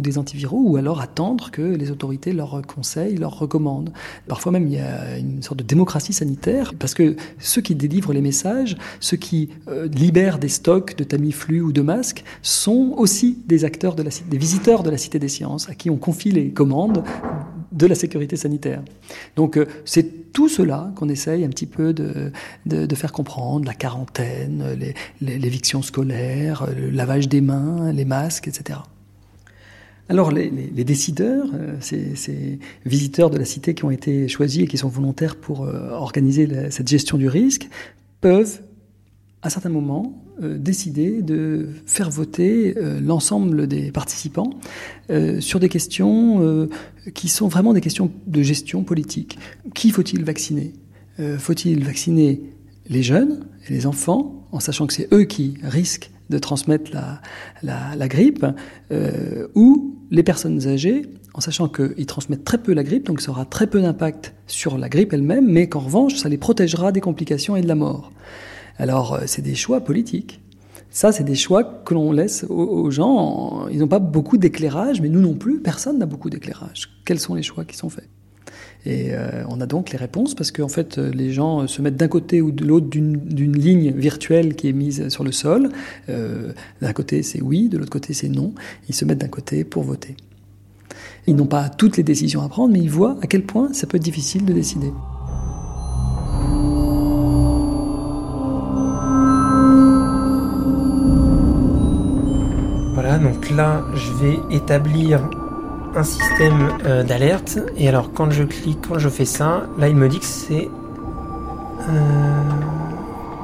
des 0.00 0.18
antiviraux, 0.18 0.62
ou 0.64 0.76
alors 0.76 1.00
attendre 1.00 1.50
que 1.50 1.62
les 1.62 1.90
autorités 1.90 2.32
leur 2.32 2.62
conseillent, 2.66 3.16
leur 3.16 3.38
recommandent. 3.38 3.92
Parfois 4.28 4.52
même, 4.52 4.66
il 4.66 4.74
y 4.74 4.78
a 4.78 5.18
une 5.18 5.42
sorte 5.42 5.58
de 5.58 5.64
démocratie 5.64 6.12
sanitaire, 6.12 6.74
parce 6.78 6.94
que 6.94 7.16
ceux 7.38 7.60
qui 7.60 7.74
délivrent 7.74 8.12
les 8.12 8.20
messages, 8.20 8.76
ceux 9.00 9.16
qui 9.16 9.50
euh, 9.68 9.88
libèrent 9.88 10.38
des 10.38 10.48
stocks 10.48 10.96
de 10.96 11.04
Tamiflu 11.04 11.60
ou 11.60 11.72
de 11.72 11.82
masques, 11.82 12.24
sont 12.42 12.94
aussi 12.96 13.38
des 13.46 13.64
acteurs 13.64 13.94
de 13.94 14.02
la, 14.02 14.10
des 14.28 14.38
visiteurs 14.38 14.82
de 14.82 14.90
la 14.90 14.98
Cité 14.98 15.18
des 15.18 15.28
Sciences, 15.28 15.68
à 15.68 15.74
qui 15.74 15.90
on 15.90 15.96
confie 15.96 16.30
les 16.30 16.39
commandes 16.48 17.04
de 17.72 17.86
la 17.86 17.94
sécurité 17.94 18.36
sanitaire. 18.36 18.82
Donc 19.36 19.56
euh, 19.56 19.66
c'est 19.84 20.32
tout 20.32 20.48
cela 20.48 20.92
qu'on 20.96 21.08
essaye 21.08 21.44
un 21.44 21.48
petit 21.48 21.66
peu 21.66 21.92
de, 21.92 22.32
de, 22.66 22.94
faire 22.94 23.12
comprendre, 23.12 23.66
la 23.66 23.74
quarantaine, 23.74 24.64
l'éviction 25.20 25.82
scolaire, 25.82 26.66
le 26.76 26.90
lavage 26.90 27.28
des 27.28 27.40
mains, 27.40 27.92
les 27.92 28.04
masques, 28.04 28.48
etc. 28.48 28.80
Alors 30.08 30.32
les, 30.32 30.50
décideurs, 30.50 31.46
euh, 31.54 31.76
ces, 31.80 32.58
visiteurs 32.84 33.30
de 33.30 33.38
la 33.38 33.44
cité 33.44 33.74
qui 33.74 33.84
ont 33.84 33.92
été 33.92 34.26
choisis 34.26 34.64
et 34.64 34.66
qui 34.66 34.76
sont 34.76 34.88
volontaires 34.88 35.36
pour 35.36 35.64
euh, 35.64 35.90
organiser 35.90 36.48
cette 36.70 36.88
gestion 36.88 37.16
du 37.16 37.28
risque, 37.28 37.68
peuvent 38.20 38.60
à 39.42 39.50
certains 39.50 39.70
moments, 39.70 40.22
euh, 40.42 40.58
décider 40.58 41.22
de 41.22 41.68
faire 41.86 42.10
voter 42.10 42.76
euh, 42.76 43.00
l'ensemble 43.00 43.66
des 43.66 43.90
participants 43.90 44.50
euh, 45.10 45.40
sur 45.40 45.60
des 45.60 45.68
questions 45.68 46.68
qui 47.14 47.28
sont 47.28 47.48
vraiment 47.48 47.72
des 47.72 47.80
questions 47.80 48.10
de 48.26 48.42
gestion 48.42 48.84
politique. 48.84 49.38
Qui 49.74 49.90
faut-il 49.90 50.24
vacciner? 50.24 50.72
Faut-il 51.38 51.84
vacciner 51.84 52.40
les 52.88 53.02
jeunes 53.02 53.46
et 53.68 53.74
les 53.74 53.86
enfants, 53.86 54.46
en 54.52 54.60
sachant 54.60 54.86
que 54.86 54.94
c'est 54.94 55.12
eux 55.12 55.24
qui 55.24 55.58
risquent 55.62 56.10
de 56.30 56.38
transmettre 56.38 56.92
la, 57.62 58.08
grippe, 58.08 58.46
euh, 58.92 59.48
ou 59.54 59.98
les 60.10 60.22
personnes 60.22 60.66
âgées, 60.66 61.02
en 61.34 61.40
sachant 61.40 61.68
qu'ils 61.68 62.06
transmettent 62.06 62.44
très 62.44 62.58
peu 62.58 62.72
la 62.72 62.84
grippe, 62.84 63.06
donc 63.06 63.20
ça 63.20 63.32
aura 63.32 63.44
très 63.44 63.66
peu 63.66 63.80
d'impact 63.80 64.34
sur 64.46 64.78
la 64.78 64.88
grippe 64.88 65.12
elle-même, 65.12 65.46
mais 65.46 65.68
qu'en 65.68 65.80
revanche, 65.80 66.14
ça 66.14 66.28
les 66.28 66.38
protégera 66.38 66.92
des 66.92 67.00
complications 67.00 67.56
et 67.56 67.62
de 67.62 67.68
la 67.68 67.74
mort? 67.74 68.12
Alors, 68.80 69.12
euh, 69.12 69.20
c'est 69.26 69.42
des 69.42 69.54
choix 69.54 69.80
politiques. 69.82 70.40
Ça, 70.90 71.12
c'est 71.12 71.22
des 71.22 71.36
choix 71.36 71.62
que 71.62 71.94
l'on 71.94 72.12
laisse 72.12 72.44
aux, 72.48 72.90
gens. 72.90 73.68
Ils 73.70 73.78
n'ont 73.78 73.88
pas 73.88 74.00
beaucoup 74.00 74.38
d'éclairage, 74.38 75.00
mais 75.00 75.08
nous 75.08 75.20
non 75.20 75.34
plus, 75.34 75.60
personne 75.60 75.98
n'a 75.98 76.06
beaucoup 76.06 76.30
d'éclairage. 76.30 76.90
Quels 77.04 77.20
sont 77.20 77.34
les 77.34 77.42
choix 77.42 77.64
qui 77.64 77.76
sont 77.76 77.90
faits? 77.90 78.08
Et 78.86 79.10
euh, 79.10 79.44
on 79.48 79.60
a 79.60 79.66
donc 79.66 79.90
les 79.90 79.98
réponses 79.98 80.34
parce 80.34 80.50
qu'en 80.50 80.68
fait, 80.68 80.96
les 80.96 81.30
gens 81.30 81.66
se 81.68 81.82
mettent 81.82 81.98
d'un 81.98 82.08
côté 82.08 82.40
ou 82.40 82.50
de 82.50 82.64
l'autre 82.64 82.88
d'une 82.88 83.56
ligne 83.56 83.92
virtuelle 83.92 84.56
qui 84.56 84.68
est 84.68 84.72
mise 84.72 85.10
sur 85.10 85.22
le 85.22 85.30
sol. 85.30 85.68
Euh, 86.08 86.52
d'un 86.80 86.92
côté, 86.94 87.22
c'est 87.22 87.42
oui, 87.42 87.68
de 87.68 87.76
l'autre 87.76 87.90
côté, 87.90 88.14
c'est 88.14 88.30
non. 88.30 88.54
Ils 88.88 88.94
se 88.94 89.04
mettent 89.04 89.18
d'un 89.18 89.28
côté 89.28 89.62
pour 89.62 89.84
voter. 89.84 90.16
Ils 91.26 91.36
n'ont 91.36 91.46
pas 91.46 91.68
toutes 91.68 91.98
les 91.98 92.02
décisions 92.02 92.40
à 92.40 92.48
prendre, 92.48 92.72
mais 92.72 92.80
ils 92.80 92.90
voient 92.90 93.18
à 93.22 93.26
quel 93.26 93.44
point 93.44 93.72
ça 93.74 93.86
peut 93.86 93.98
être 93.98 94.02
difficile 94.02 94.44
de 94.46 94.54
décider. 94.54 94.90
Voilà, 103.02 103.16
donc 103.16 103.48
là, 103.48 103.80
je 103.94 104.12
vais 104.12 104.38
établir 104.50 105.20
un 105.96 106.02
système 106.02 106.68
euh, 106.84 107.02
d'alerte. 107.02 107.58
Et 107.78 107.88
alors, 107.88 108.12
quand 108.12 108.30
je 108.30 108.44
clique, 108.44 108.80
quand 108.86 108.98
je 108.98 109.08
fais 109.08 109.24
ça, 109.24 109.62
là, 109.78 109.88
il 109.88 109.96
me 109.96 110.06
dit 110.06 110.18
que 110.18 110.26
c'est. 110.26 110.68
Euh, 111.88 112.42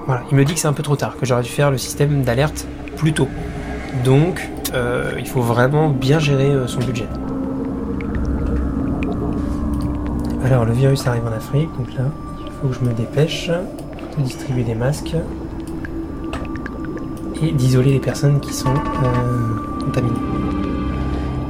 voilà, 0.05 0.25
il 0.31 0.37
me 0.37 0.45
dit 0.45 0.53
que 0.53 0.61
c'est 0.61 0.69
un 0.69 0.75
peu 0.75 0.83
trop 0.83 0.97
tard, 0.97 1.17
que 1.17 1.25
j'aurais 1.25 1.43
dû 1.43 1.49
faire 1.49 1.71
le 1.71 1.79
système 1.79 2.23
d'alerte 2.23 2.67
plus 2.99 3.15
tôt. 3.15 3.29
Donc, 4.05 4.47
euh, 4.75 5.13
il 5.19 5.27
faut 5.27 5.41
vraiment 5.41 5.89
bien 5.89 6.19
gérer 6.19 6.53
son 6.67 6.81
budget. 6.81 7.09
Alors, 10.45 10.67
le 10.67 10.75
virus 10.75 11.07
arrive 11.07 11.25
en 11.25 11.35
Afrique, 11.35 11.71
donc 11.79 11.95
là, 11.97 12.05
il 12.45 12.53
faut 12.61 12.69
que 12.69 12.75
je 12.75 12.81
me 12.87 12.93
dépêche 12.93 13.49
de 13.49 14.23
distribuer 14.23 14.65
des 14.65 14.75
masques 14.75 15.17
et 17.43 17.53
d'isoler 17.53 17.93
les 17.93 18.01
personnes 18.01 18.41
qui 18.41 18.53
sont 18.53 18.75
contaminées. 19.85 20.17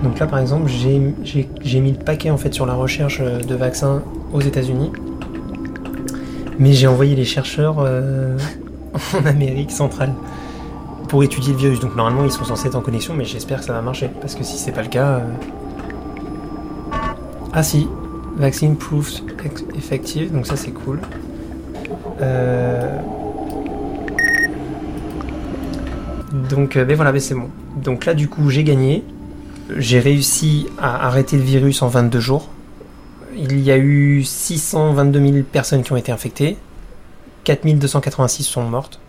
Donc 0.03 0.18
là, 0.18 0.26
par 0.26 0.39
exemple, 0.39 0.70
j'ai 0.70 1.80
mis 1.80 1.93
le 1.93 1.99
paquet 1.99 2.30
en 2.30 2.37
fait 2.37 2.53
sur 2.55 2.66
la 2.66 2.74
recherche 2.74 3.18
euh, 3.20 3.41
de 3.41 3.55
vaccins 3.55 4.03
aux 4.32 4.41
États-Unis, 4.41 4.93
mais 6.59 6.72
j'ai 6.72 6.87
envoyé 6.87 7.16
les 7.16 7.24
chercheurs 7.24 7.76
euh, 7.80 8.39
en 9.14 9.26
Amérique 9.26 9.70
centrale 9.70 10.12
pour 11.09 11.24
étudier 11.24 11.53
le 11.53 11.59
virus. 11.59 11.80
Donc 11.80 11.97
normalement, 11.97 12.24
ils 12.24 12.30
sont 12.30 12.45
censés 12.45 12.68
être 12.68 12.76
en 12.76 12.82
connexion, 12.82 13.14
mais 13.14 13.24
j'espère 13.24 13.61
que 13.61 13.64
ça 13.64 13.72
va 13.72 13.82
marcher 13.82 14.09
parce 14.20 14.34
que 14.34 14.45
si 14.45 14.59
c'est 14.59 14.72
pas 14.72 14.82
le 14.82 14.89
cas, 14.89 15.07
euh, 15.07 15.20
ah 17.53 17.62
si, 17.62 17.89
vaccine 18.37 18.76
proof 18.76 19.22
effective, 19.76 20.32
donc 20.32 20.47
ça 20.47 20.57
c'est 20.57 20.72
cool. 20.72 21.01
Donc, 26.33 26.77
ben 26.77 26.95
voilà, 26.95 27.12
ben 27.12 27.20
c'est 27.20 27.35
bon. 27.35 27.51
Donc 27.77 28.05
là, 28.05 28.14
du 28.14 28.29
coup, 28.29 28.51
j'ai 28.51 28.64
gagné. 28.64 29.05
J'ai 29.77 29.99
réussi 29.99 30.68
à 30.79 31.07
arrêter 31.07 31.37
le 31.37 31.43
virus 31.43 31.83
en 31.83 31.89
22 31.89 32.20
jours. 32.20 32.49
Il 33.37 33.61
y 33.61 33.70
a 33.70 33.77
eu 33.77 34.22
622 34.22 35.20
000 35.20 35.43
personnes 35.45 35.83
qui 35.83 35.93
ont 35.93 35.97
été 35.97 36.12
infectées. 36.12 36.57
4286 37.45 38.45
sont 38.45 38.62
mortes. 38.62 39.01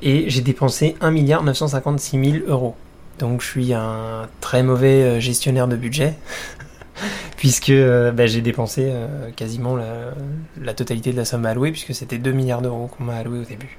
Et 0.00 0.30
j'ai 0.30 0.42
dépensé 0.42 0.96
1 1.00 1.10
milliard 1.10 1.42
956 1.42 2.30
000 2.30 2.44
euros. 2.46 2.76
Donc 3.18 3.42
je 3.42 3.46
suis 3.46 3.74
un 3.74 4.28
très 4.40 4.62
mauvais 4.62 5.02
euh, 5.02 5.20
gestionnaire 5.20 5.68
de 5.68 5.76
budget. 5.76 6.14
puisque 7.36 7.70
euh, 7.70 8.10
bah, 8.10 8.26
j'ai 8.26 8.40
dépensé 8.40 8.88
euh, 8.88 9.30
quasiment 9.34 9.76
la, 9.76 10.74
totalité 10.74 11.12
de 11.12 11.16
la 11.16 11.24
somme 11.24 11.46
allouée, 11.46 11.70
puisque 11.70 11.94
c'était 11.94 12.18
2 12.18 12.32
milliards 12.32 12.62
d'euros 12.62 12.88
qu'on 12.88 13.04
m'a 13.04 13.16
alloué 13.16 13.38
au 13.40 13.44
début. 13.44 13.78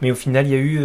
Mais 0.00 0.10
au 0.10 0.14
final, 0.14 0.46
il 0.46 0.52
y 0.52 0.54
a 0.54 0.58
eu, 0.58 0.80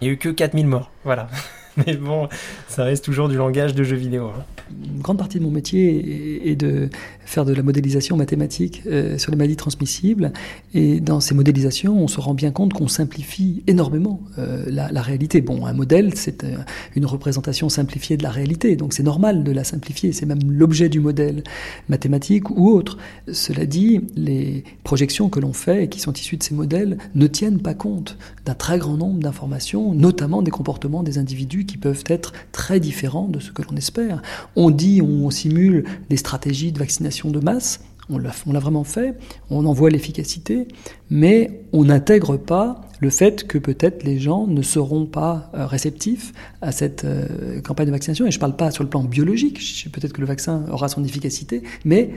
il 0.00 0.06
y 0.06 0.10
a 0.10 0.12
eu 0.12 0.16
que 0.16 0.28
4000 0.28 0.66
morts. 0.66 0.90
Voilà. 1.04 1.28
Mais 1.86 1.96
bon, 1.96 2.28
ça 2.68 2.84
reste 2.84 3.04
toujours 3.04 3.28
du 3.28 3.36
langage 3.36 3.74
de 3.74 3.84
jeu 3.84 3.96
vidéo. 3.96 4.26
Hein. 4.26 4.44
Une 4.84 5.02
grande 5.02 5.18
partie 5.18 5.38
de 5.38 5.44
mon 5.44 5.50
métier 5.50 6.50
est 6.50 6.56
de 6.56 6.88
faire 7.24 7.44
de 7.44 7.52
la 7.52 7.62
modélisation 7.62 8.16
mathématique 8.16 8.82
euh, 8.86 9.18
sur 9.18 9.30
les 9.30 9.36
maladies 9.36 9.56
transmissibles. 9.56 10.32
Et 10.74 11.00
dans 11.00 11.20
ces 11.20 11.34
modélisations, 11.34 11.96
on 11.96 12.08
se 12.08 12.20
rend 12.20 12.34
bien 12.34 12.50
compte 12.50 12.72
qu'on 12.72 12.88
simplifie 12.88 13.62
énormément 13.66 14.20
euh, 14.38 14.64
la, 14.68 15.02
réalité. 15.02 15.40
Bon, 15.40 15.66
un 15.66 15.72
modèle, 15.72 16.14
c'est 16.14 16.44
euh, 16.44 16.56
une 16.96 17.06
représentation 17.06 17.68
simplifiée 17.68 18.16
de 18.16 18.22
la 18.22 18.30
réalité, 18.30 18.76
donc 18.76 18.92
c'est 18.92 19.02
normal 19.02 19.44
de 19.44 19.52
la 19.52 19.64
simplifier. 19.64 20.12
C'est 20.12 20.26
même 20.26 20.50
l'objet 20.50 20.88
du 20.88 21.00
modèle 21.00 21.44
mathématique 21.88 22.50
ou 22.50 22.68
autre. 22.68 22.98
Cela 23.32 23.66
dit, 23.66 24.00
les 24.16 24.64
projections 24.84 25.28
que 25.28 25.40
l'on 25.40 25.52
fait 25.52 25.84
et 25.84 25.88
qui 25.88 26.00
sont 26.00 26.12
issues 26.12 26.36
de 26.36 26.42
ces 26.42 26.54
modèles 26.54 26.98
ne 27.14 27.26
tiennent 27.26 27.60
pas 27.60 27.74
compte 27.74 28.16
d'un 28.44 28.54
très 28.54 28.78
grand 28.78 28.96
nombre 28.96 29.20
d'informations, 29.20 29.94
notamment 29.94 30.42
des 30.42 30.50
comportements 30.50 31.02
des 31.02 31.18
individus 31.18 31.59
qui 31.66 31.76
peuvent 31.76 32.04
être 32.06 32.32
très 32.52 32.80
différents 32.80 33.28
de 33.28 33.40
ce 33.40 33.50
que 33.52 33.62
l'on 33.62 33.76
espère. 33.76 34.22
On 34.56 34.70
dit, 34.70 35.02
on 35.02 35.30
simule 35.30 35.84
des 36.08 36.16
stratégies 36.16 36.72
de 36.72 36.78
vaccination 36.78 37.30
de 37.30 37.40
masse, 37.40 37.80
on 38.10 38.18
l'a 38.52 38.58
vraiment 38.58 38.84
fait, 38.84 39.14
on 39.50 39.64
en 39.66 39.72
voit 39.72 39.90
l'efficacité, 39.90 40.66
mais 41.10 41.62
on 41.72 41.84
n'intègre 41.84 42.36
pas 42.36 42.80
le 43.00 43.10
fait 43.10 43.46
que 43.46 43.56
peut-être 43.56 44.02
les 44.02 44.18
gens 44.18 44.46
ne 44.46 44.62
seront 44.62 45.06
pas 45.06 45.50
euh, 45.54 45.66
réceptifs 45.66 46.32
à 46.60 46.72
cette 46.72 47.04
euh, 47.04 47.60
campagne 47.62 47.86
de 47.86 47.92
vaccination. 47.92 48.26
Et 48.26 48.30
je 48.30 48.36
ne 48.36 48.40
parle 48.40 48.56
pas 48.56 48.70
sur 48.70 48.84
le 48.84 48.90
plan 48.90 49.02
biologique, 49.04 49.88
peut-être 49.92 50.12
que 50.12 50.20
le 50.20 50.26
vaccin 50.26 50.64
aura 50.70 50.88
son 50.88 51.04
efficacité, 51.04 51.62
mais 51.84 52.10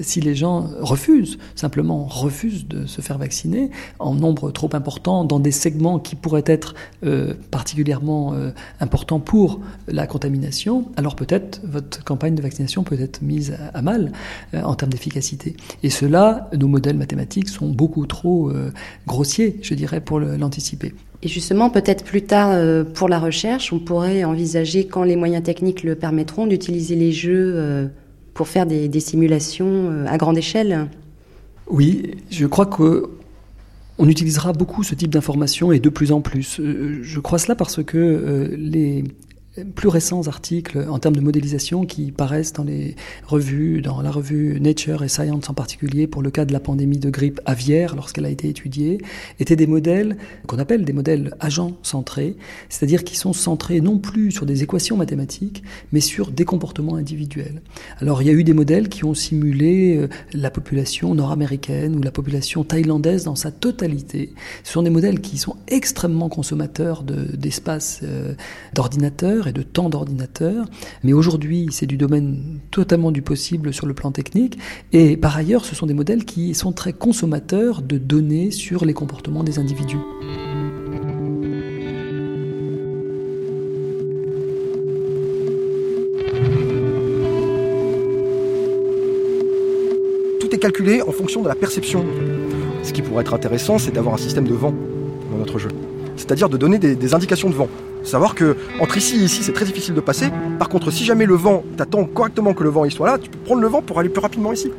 si 0.00 0.20
les 0.20 0.34
gens 0.34 0.70
refusent, 0.80 1.38
simplement 1.54 2.04
refusent 2.04 2.66
de 2.66 2.86
se 2.86 3.00
faire 3.00 3.18
vacciner 3.18 3.70
en 3.98 4.14
nombre 4.14 4.50
trop 4.50 4.70
important 4.72 5.24
dans 5.24 5.40
des 5.40 5.52
segments 5.52 5.98
qui 5.98 6.16
pourraient 6.16 6.44
être 6.46 6.74
euh, 7.04 7.34
particulièrement 7.50 8.34
euh, 8.34 8.50
importants 8.80 9.20
pour 9.20 9.60
la 9.88 10.06
contamination, 10.06 10.86
alors 10.96 11.16
peut-être 11.16 11.60
votre 11.64 12.02
campagne 12.04 12.34
de 12.34 12.42
vaccination 12.42 12.82
peut 12.82 13.00
être 13.00 13.22
mise 13.22 13.56
à, 13.72 13.82
mal 13.82 14.12
euh, 14.54 14.62
en 14.62 14.74
termes 14.74 14.92
d'efficacité. 14.92 15.56
Et 15.82 15.90
cela, 15.90 16.50
nos 16.56 16.68
modèles 16.68 16.96
mathématiques 16.96 17.48
sont 17.48 17.68
beaucoup 17.68 18.06
trop 18.06 18.52
grossiers, 19.06 19.58
je 19.62 19.74
dirais, 19.74 20.00
pour 20.00 20.20
l'anticiper. 20.20 20.94
Et 21.22 21.28
justement, 21.28 21.70
peut-être 21.70 22.04
plus 22.04 22.22
tard, 22.22 22.84
pour 22.94 23.08
la 23.08 23.18
recherche, 23.18 23.72
on 23.72 23.78
pourrait 23.78 24.24
envisager, 24.24 24.86
quand 24.86 25.04
les 25.04 25.16
moyens 25.16 25.42
techniques 25.42 25.82
le 25.82 25.94
permettront, 25.94 26.46
d'utiliser 26.46 26.96
les 26.96 27.12
jeux 27.12 27.90
pour 28.34 28.48
faire 28.48 28.66
des, 28.66 29.00
simulations 29.00 29.90
euh, 29.90 30.06
à 30.06 30.18
grande 30.18 30.36
échelle 30.36 30.88
Oui, 31.68 32.16
je 32.30 32.46
crois 32.46 32.66
que 32.66 33.08
on 33.96 34.08
utilisera 34.08 34.52
beaucoup 34.52 34.82
ce 34.82 34.96
type 34.96 35.10
d'informations 35.10 35.70
et 35.70 35.78
de 35.78 35.88
plus 35.88 36.10
en 36.10 36.20
plus. 36.20 36.58
Euh, 36.58 36.98
je 37.02 37.20
crois 37.20 37.38
cela 37.38 37.54
parce 37.54 37.82
que 37.82 37.96
euh, 37.96 38.56
les 38.58 39.04
plus 39.74 39.88
récents 39.88 40.26
articles 40.26 40.84
en 40.88 40.98
termes 40.98 41.14
de 41.14 41.20
modélisation 41.20 41.86
qui 41.86 42.10
paraissent 42.10 42.52
dans 42.52 42.64
les 42.64 42.96
revues, 43.26 43.82
dans 43.82 44.02
la 44.02 44.10
revue 44.10 44.58
Nature 44.60 45.04
et 45.04 45.08
Science 45.08 45.48
en 45.48 45.54
particulier, 45.54 46.06
pour 46.06 46.22
le 46.22 46.30
cas 46.30 46.44
de 46.44 46.52
la 46.52 46.60
pandémie 46.60 46.98
de 46.98 47.10
grippe 47.10 47.40
aviaire 47.46 47.94
lorsqu'elle 47.94 48.26
a 48.26 48.30
été 48.30 48.48
étudiée, 48.48 48.98
étaient 49.38 49.56
des 49.56 49.66
modèles 49.66 50.16
qu'on 50.46 50.58
appelle 50.58 50.84
des 50.84 50.92
modèles 50.92 51.34
agents 51.38 51.76
centrés, 51.82 52.36
c'est-à-dire 52.68 53.04
qui 53.04 53.16
sont 53.16 53.32
centrés 53.32 53.80
non 53.80 53.98
plus 53.98 54.32
sur 54.32 54.44
des 54.44 54.62
équations 54.62 54.96
mathématiques, 54.96 55.62
mais 55.92 56.00
sur 56.00 56.30
des 56.30 56.44
comportements 56.44 56.96
individuels. 56.96 57.62
Alors 58.00 58.22
il 58.22 58.26
y 58.26 58.30
a 58.30 58.34
eu 58.34 58.44
des 58.44 58.54
modèles 58.54 58.88
qui 58.88 59.04
ont 59.04 59.14
simulé 59.14 59.96
euh, 59.96 60.08
la 60.32 60.50
population 60.50 61.14
nord-américaine 61.14 61.94
ou 61.96 62.02
la 62.02 62.10
population 62.10 62.64
thaïlandaise 62.64 63.24
dans 63.24 63.36
sa 63.36 63.52
totalité. 63.52 64.32
Ce 64.64 64.72
sont 64.72 64.82
des 64.82 64.90
modèles 64.90 65.20
qui 65.20 65.38
sont 65.38 65.56
extrêmement 65.68 66.28
consommateurs 66.28 67.04
d'espace 67.04 68.00
euh, 68.02 68.34
d'ordinateur 68.74 69.43
et 69.46 69.52
de 69.52 69.62
temps 69.62 69.88
d'ordinateur. 69.88 70.66
Mais 71.02 71.12
aujourd'hui, 71.12 71.68
c'est 71.70 71.86
du 71.86 71.96
domaine 71.96 72.60
totalement 72.70 73.10
du 73.10 73.22
possible 73.22 73.72
sur 73.72 73.86
le 73.86 73.94
plan 73.94 74.10
technique. 74.10 74.58
Et 74.92 75.16
par 75.16 75.36
ailleurs, 75.36 75.64
ce 75.64 75.74
sont 75.74 75.86
des 75.86 75.94
modèles 75.94 76.24
qui 76.24 76.54
sont 76.54 76.72
très 76.72 76.92
consommateurs 76.92 77.82
de 77.82 77.98
données 77.98 78.50
sur 78.50 78.84
les 78.84 78.94
comportements 78.94 79.44
des 79.44 79.58
individus. 79.58 79.98
Tout 90.40 90.54
est 90.54 90.58
calculé 90.58 91.02
en 91.02 91.12
fonction 91.12 91.42
de 91.42 91.48
la 91.48 91.54
perception. 91.54 92.04
Ce 92.82 92.92
qui 92.92 93.02
pourrait 93.02 93.22
être 93.22 93.34
intéressant, 93.34 93.78
c'est 93.78 93.92
d'avoir 93.92 94.14
un 94.14 94.18
système 94.18 94.46
de 94.46 94.54
vent 94.54 94.74
dans 95.30 95.38
notre 95.38 95.58
jeu. 95.58 95.70
C'est-à-dire 96.16 96.48
de 96.48 96.56
donner 96.56 96.78
des, 96.78 96.94
des 96.94 97.14
indications 97.14 97.48
de 97.48 97.54
vent. 97.54 97.68
Savoir 98.04 98.34
que 98.34 98.56
entre 98.80 98.96
ici 98.96 99.16
et 99.16 99.24
ici, 99.24 99.42
c'est 99.42 99.52
très 99.52 99.64
difficile 99.64 99.94
de 99.94 100.00
passer. 100.00 100.30
Par 100.58 100.68
contre, 100.68 100.90
si 100.90 101.04
jamais 101.04 101.26
le 101.26 101.34
vent, 101.34 101.64
t'attends 101.76 102.04
correctement 102.04 102.52
que 102.52 102.62
le 102.62 102.70
vent 102.70 102.88
soit 102.90 103.06
là, 103.06 103.18
tu 103.18 103.30
peux 103.30 103.38
prendre 103.38 103.62
le 103.62 103.68
vent 103.68 103.82
pour 103.82 103.98
aller 103.98 104.10
plus 104.10 104.20
rapidement 104.20 104.52
ici. 104.52 104.70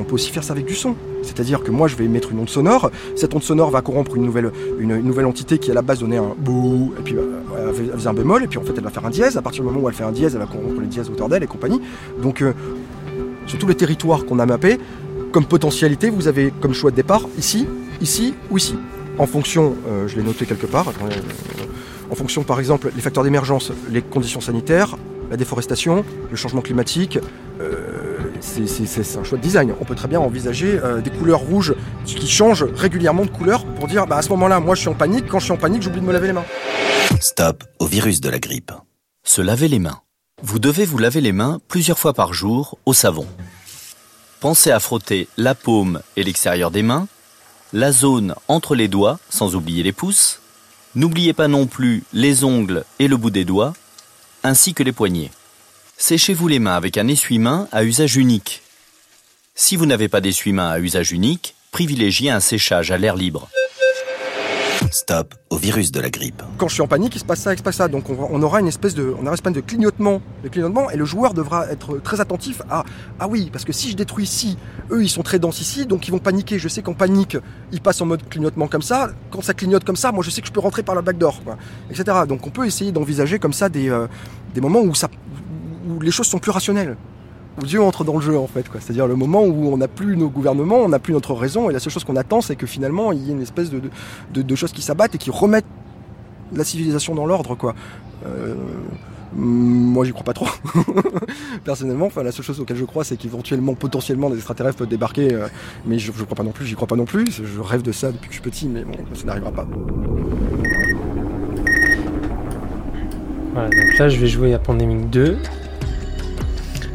On 0.00 0.04
peut 0.04 0.14
aussi 0.14 0.30
faire 0.30 0.44
ça 0.44 0.52
avec 0.52 0.64
du 0.64 0.74
son. 0.74 0.94
C'est-à-dire 1.22 1.62
que 1.62 1.70
moi, 1.70 1.88
je 1.88 1.96
vais 1.96 2.04
émettre 2.04 2.32
une 2.32 2.40
onde 2.40 2.48
sonore. 2.48 2.90
Cette 3.16 3.34
onde 3.34 3.42
sonore 3.42 3.70
va 3.70 3.80
corrompre 3.80 4.16
une 4.16 4.24
nouvelle, 4.24 4.52
une, 4.78 5.00
nouvelle 5.00 5.26
entité 5.26 5.58
qui, 5.58 5.70
à 5.70 5.74
la 5.74 5.82
base, 5.82 6.00
donnait 6.00 6.18
un 6.18 6.34
bouh, 6.36 6.94
et 6.98 7.02
puis 7.02 7.16
euh, 7.16 7.72
elle 7.78 7.92
faisait 7.94 8.08
un 8.08 8.14
bémol, 8.14 8.44
et 8.44 8.46
puis 8.46 8.58
en 8.58 8.62
fait, 8.62 8.72
elle 8.76 8.84
va 8.84 8.90
faire 8.90 9.06
un 9.06 9.10
dièse. 9.10 9.36
À 9.36 9.42
partir 9.42 9.62
du 9.62 9.68
moment 9.68 9.84
où 9.84 9.88
elle 9.88 9.94
fait 9.94 10.04
un 10.04 10.12
dièse, 10.12 10.34
elle 10.34 10.40
va 10.40 10.46
corrompre 10.46 10.80
les 10.80 10.86
dièses 10.86 11.10
autour 11.10 11.28
d'elle 11.28 11.42
et 11.42 11.46
compagnie. 11.46 11.80
Donc, 12.22 12.42
euh, 12.42 12.52
sur 13.46 13.58
tous 13.58 13.66
les 13.66 13.74
territoires 13.74 14.24
qu'on 14.24 14.38
a 14.38 14.46
mappés, 14.46 14.78
comme 15.32 15.44
potentialité, 15.44 16.10
vous 16.10 16.28
avez 16.28 16.52
comme 16.60 16.74
choix 16.74 16.90
de 16.90 16.96
départ 16.96 17.22
ici, 17.38 17.66
ici 18.00 18.34
ou 18.50 18.58
ici. 18.58 18.76
En 19.18 19.26
fonction, 19.26 19.74
euh, 19.88 20.06
je 20.06 20.16
l'ai 20.16 20.22
noté 20.22 20.46
quelque 20.46 20.66
part, 20.66 20.92
en 22.10 22.14
fonction 22.14 22.42
par 22.42 22.58
exemple 22.58 22.90
les 22.94 23.02
facteurs 23.02 23.24
d'émergence, 23.24 23.72
les 23.90 24.02
conditions 24.02 24.40
sanitaires, 24.40 24.96
la 25.30 25.36
déforestation, 25.36 26.04
le 26.30 26.36
changement 26.36 26.62
climatique, 26.62 27.18
c'est 28.40 29.18
un 29.18 29.24
choix 29.24 29.38
de 29.38 29.42
design. 29.42 29.74
On 29.80 29.84
peut 29.84 29.94
très 29.94 30.08
bien 30.08 30.20
envisager 30.20 30.78
euh, 30.82 31.00
des 31.00 31.10
couleurs 31.10 31.40
rouges 31.40 31.74
qui 32.04 32.28
changent 32.28 32.64
régulièrement 32.64 33.24
de 33.24 33.30
couleur 33.30 33.64
pour 33.64 33.86
dire 33.86 34.06
bah, 34.06 34.16
à 34.16 34.22
ce 34.22 34.30
moment-là, 34.30 34.60
moi 34.60 34.74
je 34.74 34.80
suis 34.80 34.88
en 34.88 34.94
panique, 34.94 35.26
quand 35.28 35.38
je 35.38 35.44
suis 35.44 35.52
en 35.52 35.56
panique, 35.56 35.82
j'oublie 35.82 36.00
de 36.00 36.06
me 36.06 36.12
laver 36.12 36.28
les 36.28 36.32
mains. 36.32 36.44
Stop 37.20 37.64
au 37.78 37.86
virus 37.86 38.20
de 38.20 38.28
la 38.28 38.38
grippe. 38.38 38.72
Se 39.24 39.40
laver 39.40 39.68
les 39.68 39.78
mains. 39.78 40.00
Vous 40.42 40.58
devez 40.58 40.84
vous 40.84 40.98
laver 40.98 41.20
les 41.20 41.32
mains 41.32 41.58
plusieurs 41.68 41.98
fois 41.98 42.14
par 42.14 42.32
jour 42.32 42.78
au 42.86 42.92
savon. 42.92 43.26
Pensez 44.40 44.70
à 44.70 44.78
frotter 44.78 45.28
la 45.36 45.54
paume 45.54 46.00
et 46.16 46.22
l'extérieur 46.22 46.70
des 46.70 46.82
mains, 46.82 47.08
la 47.72 47.90
zone 47.90 48.34
entre 48.46 48.76
les 48.76 48.86
doigts, 48.86 49.18
sans 49.30 49.56
oublier 49.56 49.82
les 49.82 49.92
pouces. 49.92 50.40
N'oubliez 50.94 51.32
pas 51.32 51.48
non 51.48 51.66
plus 51.66 52.02
les 52.12 52.44
ongles 52.44 52.84
et 52.98 53.08
le 53.08 53.16
bout 53.16 53.30
des 53.30 53.44
doigts, 53.44 53.74
ainsi 54.42 54.74
que 54.74 54.82
les 54.82 54.92
poignets. 54.92 55.30
Séchez-vous 55.96 56.48
les 56.48 56.58
mains 56.58 56.76
avec 56.76 56.96
un 56.96 57.08
essuie-main 57.08 57.68
à 57.72 57.84
usage 57.84 58.16
unique. 58.16 58.62
Si 59.54 59.76
vous 59.76 59.86
n'avez 59.86 60.08
pas 60.08 60.20
d'essuie-main 60.20 60.70
à 60.70 60.78
usage 60.78 61.12
unique, 61.12 61.54
privilégiez 61.72 62.30
un 62.30 62.40
séchage 62.40 62.90
à 62.90 62.98
l'air 62.98 63.16
libre. 63.16 63.48
Stop 64.90 65.34
au 65.50 65.56
virus 65.56 65.92
de 65.92 66.00
la 66.00 66.10
grippe. 66.10 66.42
Quand 66.56 66.68
je 66.68 66.74
suis 66.74 66.82
en 66.82 66.86
panique, 66.86 67.14
il 67.14 67.18
se 67.18 67.24
passe 67.24 67.40
ça, 67.40 67.52
il 67.52 67.58
se 67.58 67.62
passe 67.62 67.76
ça. 67.76 67.88
Donc 67.88 68.04
on, 68.08 68.42
aura 68.42 68.60
une 68.60 68.68
espèce 68.68 68.94
de, 68.94 69.14
on 69.18 69.22
aura 69.22 69.28
une 69.28 69.34
espèce 69.34 69.52
de 69.52 69.60
clignotement, 69.60 70.20
clignotement, 70.50 70.90
et 70.90 70.96
le 70.96 71.04
joueur 71.04 71.34
devra 71.34 71.66
être 71.70 71.98
très 71.98 72.20
attentif 72.20 72.62
à, 72.70 72.84
ah 73.20 73.28
oui, 73.28 73.50
parce 73.52 73.64
que 73.64 73.72
si 73.72 73.90
je 73.90 73.96
détruis 73.96 74.24
ici, 74.24 74.56
eux 74.90 75.02
ils 75.02 75.08
sont 75.08 75.22
très 75.22 75.38
denses 75.38 75.60
ici, 75.60 75.86
donc 75.86 76.08
ils 76.08 76.10
vont 76.10 76.18
paniquer. 76.18 76.58
Je 76.58 76.68
sais 76.68 76.82
qu'en 76.82 76.94
panique, 76.94 77.36
ils 77.72 77.80
passent 77.80 78.00
en 78.00 78.06
mode 78.06 78.28
clignotement 78.28 78.68
comme 78.68 78.82
ça. 78.82 79.10
Quand 79.30 79.42
ça 79.42 79.54
clignote 79.54 79.84
comme 79.84 79.96
ça, 79.96 80.12
moi 80.12 80.22
je 80.24 80.30
sais 80.30 80.40
que 80.40 80.46
je 80.46 80.52
peux 80.52 80.60
rentrer 80.60 80.82
par 80.82 80.94
la 80.94 81.02
backdoor, 81.02 81.40
etc. 81.90 82.18
Donc 82.28 82.46
on 82.46 82.50
peut 82.50 82.66
essayer 82.66 82.92
d'envisager 82.92 83.38
comme 83.38 83.52
ça 83.52 83.68
des, 83.68 83.90
euh, 83.90 84.06
des 84.54 84.60
moments 84.60 84.80
où 84.80 84.94
ça, 84.94 85.08
où 85.88 86.00
les 86.00 86.10
choses 86.10 86.26
sont 86.26 86.38
plus 86.38 86.50
rationnelles. 86.50 86.96
Dieu 87.62 87.82
entre 87.82 88.04
dans 88.04 88.14
le 88.14 88.20
jeu 88.20 88.38
en 88.38 88.46
fait, 88.46 88.66
C'est-à-dire 88.80 89.06
le 89.06 89.16
moment 89.16 89.42
où 89.42 89.72
on 89.72 89.76
n'a 89.76 89.88
plus 89.88 90.16
nos 90.16 90.28
gouvernements, 90.28 90.78
on 90.78 90.88
n'a 90.88 90.98
plus 90.98 91.12
notre 91.12 91.34
raison, 91.34 91.70
et 91.70 91.72
la 91.72 91.80
seule 91.80 91.92
chose 91.92 92.04
qu'on 92.04 92.16
attend, 92.16 92.40
c'est 92.40 92.56
que 92.56 92.66
finalement 92.66 93.12
il 93.12 93.24
y 93.24 93.30
ait 93.30 93.32
une 93.32 93.42
espèce 93.42 93.70
de, 93.70 93.80
de, 94.32 94.54
choses 94.54 94.72
qui 94.72 94.82
s'abattent 94.82 95.14
et 95.14 95.18
qui 95.18 95.30
remettent 95.30 95.66
la 96.52 96.64
civilisation 96.64 97.14
dans 97.14 97.26
l'ordre, 97.26 97.54
quoi. 97.54 97.74
Euh, 98.26 98.54
moi, 99.34 100.06
j'y 100.06 100.12
crois 100.12 100.24
pas 100.24 100.32
trop. 100.32 100.48
Personnellement, 101.64 102.06
enfin, 102.06 102.22
la 102.22 102.32
seule 102.32 102.44
chose 102.44 102.60
auquel 102.60 102.78
je 102.78 102.84
crois, 102.84 103.04
c'est 103.04 103.18
qu'éventuellement, 103.18 103.74
potentiellement, 103.74 104.30
des 104.30 104.36
extraterrestres 104.36 104.78
peuvent 104.78 104.88
débarquer. 104.88 105.34
Euh, 105.34 105.48
mais 105.84 105.98
je, 105.98 106.12
je 106.12 106.24
crois 106.24 106.34
pas 106.36 106.42
non 106.42 106.52
plus. 106.52 106.64
J'y 106.64 106.74
crois 106.74 106.88
pas 106.88 106.96
non 106.96 107.04
plus. 107.04 107.30
Je 107.30 107.60
rêve 107.60 107.82
de 107.82 107.92
ça 107.92 108.10
depuis 108.10 108.28
que 108.28 108.34
je 108.34 108.40
suis 108.40 108.50
petit, 108.50 108.68
mais 108.68 108.84
bon, 108.84 108.96
ça 109.12 109.26
n'arrivera 109.26 109.52
pas. 109.52 109.66
Voilà, 113.52 113.68
donc 113.68 113.98
là, 113.98 114.08
je 114.08 114.18
vais 114.18 114.26
jouer 114.28 114.54
à 114.54 114.58
Pandemic 114.58 115.10
2. 115.10 115.36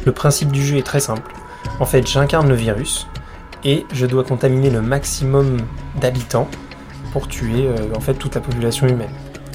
Le 0.04 0.12
principe 0.12 0.52
du 0.52 0.64
jeu 0.64 0.76
est 0.76 0.82
très 0.82 1.00
simple. 1.00 1.32
En 1.80 1.86
fait, 1.86 2.06
j'incarne 2.06 2.48
le 2.48 2.54
virus 2.54 3.06
et 3.64 3.86
je 3.92 4.06
dois 4.06 4.24
contaminer 4.24 4.70
le 4.70 4.82
maximum 4.82 5.58
d'habitants 6.00 6.48
pour 7.12 7.28
tuer 7.28 7.66
euh, 7.66 7.94
en 7.96 8.00
fait 8.00 8.14
toute 8.14 8.34
la 8.34 8.40
population 8.40 8.86
humaine. 8.86 9.12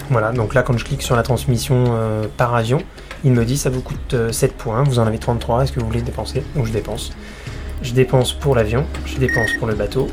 Voilà, 0.09 0.31
donc 0.31 0.55
là 0.55 0.63
quand 0.63 0.77
je 0.77 0.85
clique 0.85 1.03
sur 1.03 1.15
la 1.15 1.23
transmission 1.23 1.83
euh, 1.89 2.25
par 2.35 2.55
avion, 2.55 2.79
il 3.23 3.31
me 3.31 3.45
dit 3.45 3.57
ça 3.57 3.69
vous 3.69 3.81
coûte 3.81 4.15
7 4.31 4.51
euh, 4.51 4.53
points, 4.57 4.83
vous 4.83 4.97
en 4.97 5.05
avez 5.05 5.19
33, 5.19 5.63
est-ce 5.63 5.71
que 5.71 5.79
vous 5.79 5.85
voulez 5.85 6.01
dépenser? 6.01 6.43
Donc 6.55 6.65
je 6.65 6.71
dépense. 6.71 7.11
Je 7.83 7.93
dépense 7.93 8.33
pour 8.33 8.55
l'avion, 8.55 8.85
je 9.05 9.17
dépense 9.17 9.51
pour 9.59 9.67
le 9.67 9.75
bateau, 9.75 10.07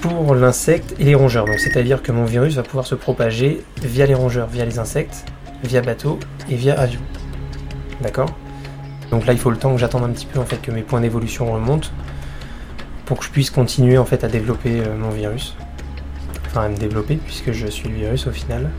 pour 0.00 0.34
l'insecte 0.34 0.94
et 0.98 1.04
les 1.04 1.14
rongeurs. 1.14 1.44
Donc 1.44 1.58
c'est-à-dire 1.58 2.02
que 2.02 2.12
mon 2.12 2.24
virus 2.24 2.54
va 2.54 2.62
pouvoir 2.62 2.86
se 2.86 2.94
propager 2.94 3.62
via 3.82 4.06
les 4.06 4.14
rongeurs, 4.14 4.48
via 4.48 4.64
les 4.64 4.78
insectes, 4.78 5.26
via 5.62 5.82
bateau 5.82 6.18
et 6.48 6.56
via 6.56 6.80
avion. 6.80 7.00
D'accord? 8.00 8.30
Donc 9.10 9.26
là, 9.26 9.32
il 9.32 9.38
faut 9.38 9.50
le 9.50 9.56
temps 9.56 9.72
que 9.72 9.78
j'attende 9.78 10.04
un 10.04 10.10
petit 10.10 10.26
peu 10.26 10.38
en 10.38 10.44
fait 10.44 10.60
que 10.62 10.70
mes 10.70 10.82
points 10.82 11.00
d'évolution 11.00 11.52
remontent 11.52 11.88
pour 13.06 13.18
que 13.18 13.24
je 13.24 13.30
puisse 13.30 13.50
continuer 13.50 13.98
en 13.98 14.04
fait 14.04 14.22
à 14.22 14.28
développer 14.28 14.80
euh, 14.80 14.96
mon 14.96 15.10
virus. 15.10 15.56
Enfin, 16.46 16.62
à 16.62 16.68
me 16.68 16.76
développer 16.76 17.16
puisque 17.16 17.52
je 17.52 17.66
suis 17.66 17.88
le 17.88 17.96
virus 17.96 18.26
au 18.26 18.30
final. 18.30 18.70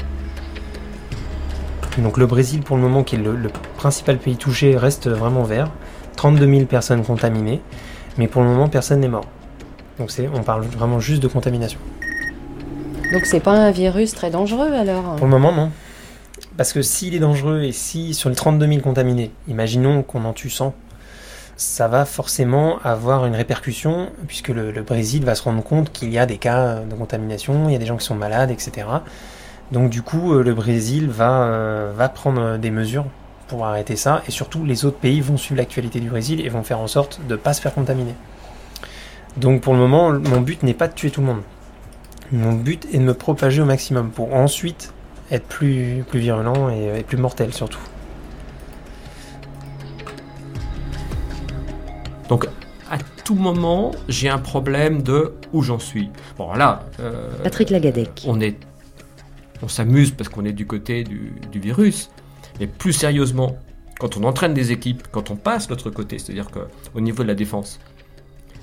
Donc 1.98 2.18
le 2.18 2.26
Brésil 2.26 2.62
pour 2.62 2.78
le 2.78 2.82
moment 2.82 3.04
qui 3.04 3.16
est 3.16 3.20
le, 3.20 3.50
principal 3.76 4.18
pays 4.18 4.38
touché 4.38 4.78
reste 4.78 5.10
vraiment 5.10 5.44
vert. 5.44 5.70
32 6.16 6.46
000 6.46 6.66
personnes 6.66 7.04
contaminées, 7.04 7.62
mais 8.18 8.28
pour 8.28 8.42
le 8.42 8.48
moment 8.48 8.70
personne 8.70 9.02
n'est 9.02 9.10
mort. 9.10 9.26
Donc 10.00 10.12
c'est, 10.12 10.30
on 10.34 10.44
parle 10.44 10.64
vraiment 10.64 11.02
juste 11.02 11.22
de 11.22 11.28
contamination. 11.28 11.80
Donc 13.12 13.26
c'est 13.26 13.42
pas 13.42 13.52
un 13.52 13.72
virus 13.72 14.14
très 14.14 14.30
dangereux 14.30 14.72
alors? 14.72 15.16
Pour 15.18 15.26
le 15.26 15.32
moment 15.32 15.52
non. 15.52 15.72
Parce 16.58 16.74
que 16.74 16.82
s'il 16.82 17.16
est 17.16 17.20
dangereux 17.20 17.62
et 17.62 17.72
si 17.72 18.14
sur 18.14 18.30
les 18.30 18.36
32 18.36 18.68
000 18.68 18.82
contaminés, 18.82 19.32
imaginons 19.48 20.04
qu'on 20.04 20.26
en 20.26 20.34
tue 20.34 20.50
100, 20.50 20.74
ça 21.56 21.88
va 21.88 22.06
forcément 22.06 22.80
avoir 22.84 23.26
une 23.26 23.36
répercussion 23.36 24.10
puisque 24.28 24.50
le, 24.50 24.72
Brésil 24.82 25.24
va 25.24 25.36
se 25.36 25.44
rendre 25.44 25.64
compte 25.64 25.92
qu'il 25.92 26.12
y 26.12 26.18
a 26.18 26.26
des 26.26 26.38
cas 26.38 26.80
de 26.80 26.96
contamination, 26.96 27.70
il 27.70 27.74
y 27.74 27.76
a 27.76 27.80
des 27.80 27.86
gens 27.86 27.98
qui 27.98 28.06
sont 28.06 28.16
malades, 28.16 28.52
etc. 28.52 28.88
Donc 29.72 29.90
du 29.90 30.02
coup, 30.02 30.34
euh, 30.34 30.44
le 30.44 30.54
Brésil 30.54 31.10
va, 31.10 31.44
euh, 31.44 31.94
va 31.96 32.10
prendre 32.10 32.58
des 32.58 32.72
mesures 32.72 33.06
pour 33.48 33.66
arrêter 33.66 33.96
ça 33.96 34.22
et 34.28 34.32
surtout 34.32 34.66
les 34.66 34.86
autres 34.86 34.98
pays 34.98 35.22
vont 35.22 35.38
suivre 35.38 35.60
l'actualité 35.60 36.00
du 36.00 36.10
Brésil 36.10 36.42
et 36.46 36.50
vont 36.50 36.64
faire 36.64 36.80
en 36.80 36.88
sorte 36.88 37.22
de 37.28 37.34
ne 37.34 37.38
pas 37.38 37.54
se 37.54 37.62
faire 37.62 37.74
contaminer. 37.74 38.16
Donc 39.38 39.62
pour 39.62 39.74
le 39.74 39.80
moment, 39.80 40.12
mon 40.12 40.42
but 40.42 40.64
n'est 40.64 40.74
pas 40.74 40.88
de 40.88 40.94
tuer 40.94 41.12
tout 41.12 41.22
le 41.22 41.28
monde. 41.28 41.42
Mon 42.32 42.54
but 42.54 42.88
est 42.94 42.98
de 42.98 43.04
me 43.04 43.14
propager 43.14 43.62
au 43.62 43.66
maximum 43.66 44.10
pour 44.10 44.34
ensuite 44.34 44.94
être 45.32 45.48
plus, 45.48 46.04
plus 46.08 46.20
virulent 46.20 46.70
et, 46.70 47.04
plus 47.04 47.18
mortel 47.18 47.54
surtout. 47.54 47.80
Donc 52.30 52.48
à 52.90 52.98
tout 53.24 53.36
moment, 53.36 53.92
j'ai 54.08 54.30
un 54.30 54.38
problème 54.38 55.02
de 55.02 55.34
où 55.54 55.62
j'en 55.62 55.80
suis. 55.80 56.10
Bon 56.38 56.54
là, 56.54 56.86
euh, 57.00 57.30
Patrick 57.44 57.70
Lagadec. 57.70 58.24
On 58.28 58.40
est, 58.42 58.58
on 59.64 59.68
s'amuse 59.68 60.12
parce 60.12 60.30
qu'on 60.30 60.46
est 60.46 60.54
du 60.54 60.66
côté 60.66 61.04
du, 61.04 61.34
du, 61.52 61.60
virus, 61.60 62.10
mais 62.60 62.68
plus 62.68 62.94
sérieusement, 62.94 63.58
quand 64.00 64.18
on 64.18 64.24
entraîne 64.24 64.54
des 64.54 64.72
équipes, 64.72 65.08
quand 65.12 65.32
on 65.32 65.36
passe 65.36 65.70
l'autre 65.70 65.90
côté, 65.90 66.20
c'est-à-dire 66.20 66.48
qu'au 66.50 67.00
niveau 67.00 67.24
de 67.24 67.28
la 67.28 67.36
défense, 67.36 67.80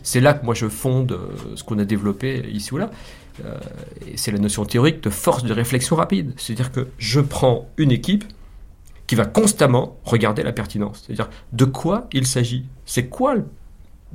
c'est 0.08 0.20
là 0.20 0.32
que 0.32 0.42
moi 0.42 0.54
je 0.54 0.68
fonde 0.68 1.12
euh, 1.12 1.54
ce 1.54 1.62
qu'on 1.62 1.78
a 1.78 1.84
développé 1.84 2.48
ici 2.50 2.72
ou 2.72 2.78
là. 2.78 2.90
Euh, 3.44 3.58
c'est 4.16 4.30
la 4.30 4.38
notion 4.38 4.64
théorique 4.64 5.02
de 5.02 5.10
force 5.10 5.44
de 5.44 5.52
réflexion 5.52 5.96
rapide. 5.96 6.32
C'est-à-dire 6.38 6.72
que 6.72 6.88
je 6.96 7.20
prends 7.20 7.68
une 7.76 7.92
équipe 7.92 8.24
qui 9.06 9.16
va 9.16 9.26
constamment 9.26 9.98
regarder 10.04 10.42
la 10.42 10.52
pertinence. 10.52 11.04
C'est-à-dire 11.04 11.28
de 11.52 11.66
quoi 11.66 12.08
il 12.14 12.26
s'agit? 12.26 12.64
C'est 12.86 13.08
quoi 13.08 13.34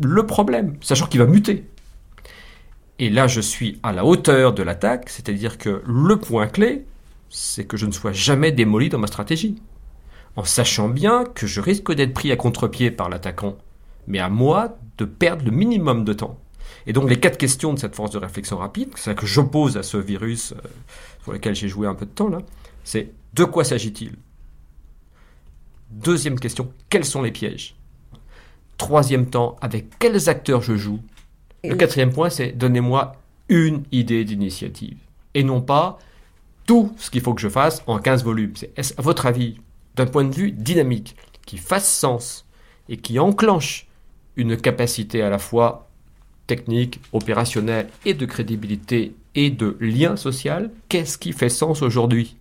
le 0.01 0.25
problème, 0.25 0.77
sachant 0.81 1.05
qu'il 1.05 1.19
va 1.19 1.27
muter. 1.27 1.69
Et 2.97 3.11
là, 3.11 3.27
je 3.27 3.39
suis 3.39 3.79
à 3.83 3.91
la 3.91 4.03
hauteur 4.03 4.51
de 4.53 4.63
l'attaque, 4.63 5.09
c'est-à-dire 5.09 5.59
que 5.59 5.83
le 5.85 6.17
point 6.17 6.47
clé, 6.47 6.85
c'est 7.29 7.65
que 7.65 7.77
je 7.77 7.85
ne 7.85 7.91
sois 7.91 8.13
jamais 8.13 8.51
démoli 8.51 8.89
dans 8.89 8.97
ma 8.97 9.07
stratégie. 9.07 9.61
En 10.37 10.43
sachant 10.43 10.89
bien 10.89 11.23
que 11.23 11.45
je 11.45 11.61
risque 11.61 11.93
d'être 11.93 12.15
pris 12.15 12.31
à 12.31 12.35
contre-pied 12.35 12.89
par 12.89 13.09
l'attaquant, 13.09 13.57
mais 14.07 14.19
à 14.19 14.29
moi 14.29 14.77
de 14.97 15.05
perdre 15.05 15.45
le 15.45 15.51
minimum 15.51 16.03
de 16.03 16.13
temps. 16.13 16.39
Et 16.85 16.93
donc 16.93 17.09
les 17.09 17.19
quatre 17.19 17.37
questions 17.37 17.73
de 17.73 17.79
cette 17.79 17.95
force 17.95 18.11
de 18.11 18.17
réflexion 18.17 18.57
rapide, 18.57 18.89
c'est 18.95 19.05
ça 19.05 19.13
que 19.13 19.25
j'oppose 19.25 19.77
à 19.77 19.83
ce 19.83 19.97
virus 19.97 20.53
euh, 20.53 21.31
lequel 21.31 21.55
j'ai 21.55 21.67
joué 21.67 21.87
un 21.87 21.95
peu 21.95 22.05
de 22.05 22.11
temps 22.11 22.29
là, 22.29 22.39
c'est 22.83 23.11
de 23.33 23.43
quoi 23.43 23.63
s'agit-il? 23.63 24.15
Deuxième 25.89 26.39
question, 26.39 26.71
quels 26.89 27.05
sont 27.05 27.21
les 27.21 27.31
pièges? 27.31 27.75
Troisième 28.77 29.29
temps, 29.29 29.55
avec 29.61 29.97
quels 29.99 30.29
acteurs 30.29 30.61
je 30.61 30.75
joue? 30.75 30.99
Le 31.63 31.75
quatrième 31.75 32.11
point, 32.11 32.29
c'est 32.29 32.51
donnez-moi 32.51 33.13
une 33.47 33.83
idée 33.91 34.25
d'initiative. 34.25 34.97
Et 35.33 35.43
non 35.43 35.61
pas 35.61 35.99
tout 36.65 36.93
ce 36.97 37.09
qu'il 37.09 37.21
faut 37.21 37.33
que 37.33 37.41
je 37.41 37.49
fasse 37.49 37.83
en 37.87 37.99
15 37.99 38.23
volumes. 38.23 38.53
C'est, 38.55 38.73
à 38.97 39.01
votre 39.01 39.25
avis, 39.25 39.57
d'un 39.95 40.05
point 40.05 40.25
de 40.25 40.33
vue 40.33 40.51
dynamique, 40.51 41.15
qui 41.45 41.57
fasse 41.57 41.89
sens 41.89 42.45
et 42.89 42.97
qui 42.97 43.19
enclenche 43.19 43.87
une 44.35 44.57
capacité 44.57 45.21
à 45.21 45.29
la 45.29 45.39
fois 45.39 45.89
technique, 46.47 46.99
opérationnelle 47.13 47.87
et 48.05 48.13
de 48.13 48.25
crédibilité 48.25 49.15
et 49.35 49.49
de 49.49 49.77
lien 49.79 50.15
social, 50.15 50.71
qu'est-ce 50.89 51.17
qui 51.17 51.31
fait 51.31 51.49
sens 51.49 51.81
aujourd'hui? 51.81 52.35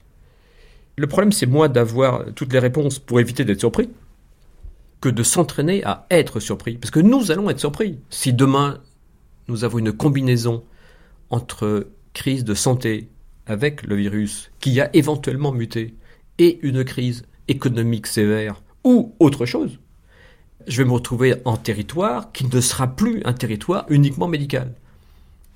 Le 0.97 1.07
problème, 1.07 1.33
c'est 1.33 1.47
moi 1.47 1.69
d'avoir 1.69 2.25
toutes 2.35 2.53
les 2.53 2.59
réponses 2.59 2.99
pour 2.99 3.21
éviter 3.21 3.45
d'être 3.45 3.61
surpris. 3.61 3.89
que 5.01 5.09
de 5.09 5.25
s'entraîner 5.25 5.83
à 5.85 6.07
être 6.11 6.39
surpris. 6.39 6.79
Parce 6.79 6.93
que 6.93 7.01
nous 7.01 7.33
allons 7.33 7.51
être 7.51 7.59
surpris. 7.59 7.99
Si 8.09 8.33
demain, 8.33 8.79
nous 9.49 9.65
avons 9.65 9.79
une 9.79 9.93
combinaison 9.93 10.63
entre 11.29 11.89
crise 12.15 12.45
de 12.45 12.55
santé 12.55 13.09
avec 13.47 13.83
le 13.83 13.97
virus 13.97 14.53
qui 14.61 14.81
a 14.81 14.95
éventuellement 14.95 15.51
muté 15.51 15.97
et 16.39 16.61
une 16.63 16.85
crise 16.85 17.25
économique 17.49 18.07
sévère 18.07 18.63
ou 18.85 19.15
autre 19.19 19.45
chose, 19.45 19.81
je 20.67 20.83
vais 20.83 20.89
me 20.89 20.93
retrouver 20.93 21.37
en 21.45 21.57
territoire 21.57 22.33
qui 22.33 22.47
ne 22.47 22.61
sera 22.61 22.89
plus 22.89 23.23
un 23.25 23.33
territoire 23.33 23.87
uniquement 23.89 24.29
médical. 24.29 24.73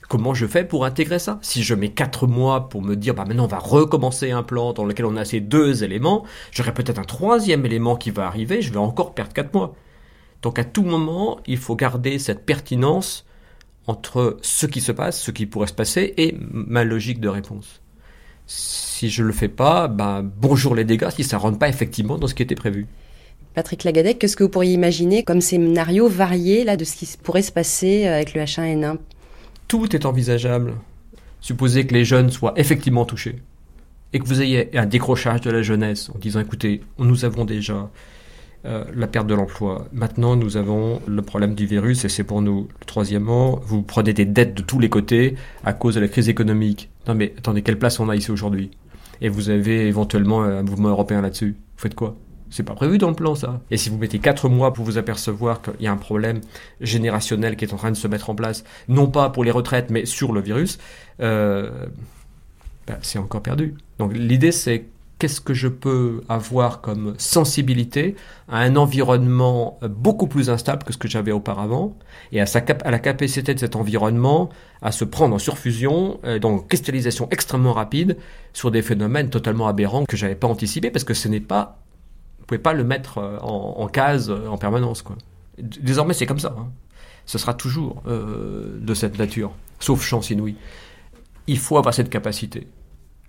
Comment 0.08 0.34
je 0.34 0.46
fais 0.46 0.64
pour 0.64 0.84
intégrer 0.84 1.18
ça? 1.18 1.38
Si 1.42 1.64
je 1.64 1.74
mets 1.74 1.90
quatre 1.90 2.26
mois 2.28 2.68
pour 2.68 2.80
me 2.80 2.94
dire, 2.94 3.14
bah 3.14 3.24
maintenant 3.26 3.44
on 3.44 3.48
va 3.48 3.58
recommencer 3.58 4.30
un 4.30 4.44
plan 4.44 4.72
dans 4.72 4.84
lequel 4.84 5.06
on 5.06 5.16
a 5.16 5.24
ces 5.24 5.40
deux 5.40 5.82
éléments, 5.82 6.24
j'aurai 6.52 6.72
peut-être 6.72 7.00
un 7.00 7.04
troisième 7.04 7.66
élément 7.66 7.96
qui 7.96 8.10
va 8.10 8.26
arriver, 8.26 8.62
je 8.62 8.72
vais 8.72 8.78
encore 8.78 9.14
perdre 9.14 9.32
quatre 9.32 9.52
mois. 9.52 9.74
Donc 10.42 10.60
à 10.60 10.64
tout 10.64 10.84
moment, 10.84 11.40
il 11.46 11.56
faut 11.56 11.74
garder 11.74 12.20
cette 12.20 12.46
pertinence 12.46 13.26
entre 13.88 14.36
ce 14.42 14.66
qui 14.66 14.80
se 14.80 14.92
passe, 14.92 15.20
ce 15.20 15.32
qui 15.32 15.46
pourrait 15.46 15.66
se 15.66 15.72
passer, 15.72 16.14
et 16.16 16.36
ma 16.50 16.84
logique 16.84 17.20
de 17.20 17.28
réponse. 17.28 17.80
Si 18.46 19.10
je 19.10 19.22
ne 19.22 19.26
le 19.26 19.32
fais 19.32 19.48
pas, 19.48 19.88
ben, 19.88 20.22
bonjour 20.22 20.76
les 20.76 20.84
dégâts 20.84 21.10
si 21.10 21.24
ça 21.24 21.38
rentre 21.38 21.58
pas 21.58 21.68
effectivement 21.68 22.16
dans 22.16 22.28
ce 22.28 22.34
qui 22.34 22.42
était 22.44 22.54
prévu. 22.54 22.86
Patrick 23.56 23.82
Lagadec, 23.82 24.20
qu'est-ce 24.20 24.36
que 24.36 24.44
vous 24.44 24.50
pourriez 24.50 24.74
imaginer 24.74 25.24
comme 25.24 25.40
scénario 25.40 26.06
varié 26.06 26.62
là, 26.62 26.76
de 26.76 26.84
ce 26.84 26.94
qui 26.94 27.08
pourrait 27.20 27.42
se 27.42 27.50
passer 27.50 28.06
avec 28.06 28.34
le 28.34 28.42
H1N1 28.42 28.98
tout 29.68 29.96
est 29.96 30.06
envisageable. 30.06 30.74
Supposez 31.40 31.86
que 31.86 31.94
les 31.94 32.04
jeunes 32.04 32.30
soient 32.30 32.54
effectivement 32.56 33.04
touchés 33.04 33.42
et 34.12 34.20
que 34.20 34.24
vous 34.24 34.40
ayez 34.40 34.76
un 34.78 34.86
décrochage 34.86 35.40
de 35.40 35.50
la 35.50 35.62
jeunesse 35.62 36.10
en 36.14 36.18
disant 36.18 36.40
écoutez, 36.40 36.82
nous 36.98 37.24
avons 37.24 37.44
déjà 37.44 37.90
euh, 38.64 38.84
la 38.94 39.06
perte 39.06 39.26
de 39.26 39.34
l'emploi. 39.34 39.88
Maintenant, 39.92 40.36
nous 40.36 40.56
avons 40.56 41.00
le 41.06 41.22
problème 41.22 41.54
du 41.54 41.66
virus 41.66 42.04
et 42.04 42.08
c'est 42.08 42.24
pour 42.24 42.42
nous. 42.42 42.68
Troisièmement, 42.86 43.60
vous 43.64 43.82
prenez 43.82 44.12
des 44.12 44.24
dettes 44.24 44.54
de 44.54 44.62
tous 44.62 44.78
les 44.78 44.88
côtés 44.88 45.34
à 45.64 45.72
cause 45.72 45.96
de 45.96 46.00
la 46.00 46.08
crise 46.08 46.28
économique. 46.28 46.88
Non 47.06 47.14
mais 47.14 47.34
attendez, 47.36 47.62
quelle 47.62 47.78
place 47.78 48.00
on 48.00 48.08
a 48.08 48.16
ici 48.16 48.30
aujourd'hui? 48.30 48.70
Et 49.20 49.28
vous 49.28 49.50
avez 49.50 49.88
éventuellement 49.88 50.42
un 50.42 50.62
mouvement 50.62 50.90
européen 50.90 51.22
là-dessus. 51.22 51.56
Vous 51.76 51.82
faites 51.82 51.94
quoi? 51.94 52.16
C'est 52.50 52.62
pas 52.62 52.74
prévu 52.74 52.98
dans 52.98 53.08
le 53.08 53.14
plan, 53.14 53.34
ça. 53.34 53.60
Et 53.70 53.76
si 53.76 53.90
vous 53.90 53.98
mettez 53.98 54.18
4 54.18 54.48
mois 54.48 54.72
pour 54.72 54.84
vous 54.84 54.98
apercevoir 54.98 55.62
qu'il 55.62 55.80
y 55.80 55.86
a 55.86 55.92
un 55.92 55.96
problème 55.96 56.40
générationnel 56.80 57.56
qui 57.56 57.64
est 57.64 57.72
en 57.72 57.76
train 57.76 57.90
de 57.90 57.96
se 57.96 58.08
mettre 58.08 58.30
en 58.30 58.34
place, 58.34 58.64
non 58.88 59.08
pas 59.08 59.30
pour 59.30 59.44
les 59.44 59.50
retraites, 59.50 59.90
mais 59.90 60.06
sur 60.06 60.32
le 60.32 60.40
virus, 60.40 60.78
euh, 61.20 61.86
ben, 62.86 62.98
c'est 63.02 63.18
encore 63.18 63.42
perdu. 63.42 63.74
Donc 63.98 64.12
l'idée, 64.14 64.52
c'est 64.52 64.86
qu'est-ce 65.18 65.40
que 65.40 65.54
je 65.54 65.68
peux 65.68 66.22
avoir 66.28 66.80
comme 66.80 67.14
sensibilité 67.18 68.16
à 68.48 68.58
un 68.58 68.76
environnement 68.76 69.78
beaucoup 69.88 70.26
plus 70.26 70.50
instable 70.50 70.84
que 70.84 70.92
ce 70.92 70.98
que 70.98 71.08
j'avais 71.08 71.32
auparavant, 71.32 71.96
et 72.32 72.40
à, 72.40 72.46
sa 72.46 72.60
à 72.84 72.90
la 72.90 72.98
capacité 72.98 73.54
de 73.54 73.58
cet 73.58 73.76
environnement 73.76 74.50
à 74.82 74.92
se 74.92 75.04
prendre 75.04 75.34
en 75.34 75.38
surfusion, 75.38 76.20
euh, 76.24 76.38
donc 76.38 76.68
cristallisation 76.68 77.28
extrêmement 77.30 77.72
rapide, 77.72 78.18
sur 78.52 78.70
des 78.70 78.82
phénomènes 78.82 79.30
totalement 79.30 79.68
aberrants 79.68 80.04
que 80.04 80.16
j'avais 80.16 80.34
pas 80.34 80.48
anticipés, 80.48 80.90
parce 80.90 81.04
que 81.04 81.14
ce 81.14 81.28
n'est 81.28 81.40
pas 81.40 81.78
vous 82.46 82.54
pouvez 82.54 82.62
pas 82.62 82.74
le 82.74 82.84
mettre 82.84 83.18
euh, 83.18 83.38
en, 83.40 83.88
case 83.88 84.30
euh, 84.30 84.46
en 84.46 84.56
permanence. 84.56 85.02
Quoi. 85.02 85.16
Désormais, 85.58 86.14
c'est 86.14 86.26
comme 86.26 86.38
ça. 86.38 86.54
Hein. 86.56 86.68
Ce 87.24 87.38
sera 87.38 87.54
toujours 87.54 88.04
euh, 88.06 88.78
de 88.80 88.94
cette 88.94 89.18
nature, 89.18 89.50
sauf 89.80 90.00
chance 90.00 90.30
inouïe. 90.30 90.54
Il 91.48 91.58
faut 91.58 91.76
avoir 91.76 91.92
cette 91.92 92.08
capacité. 92.08 92.68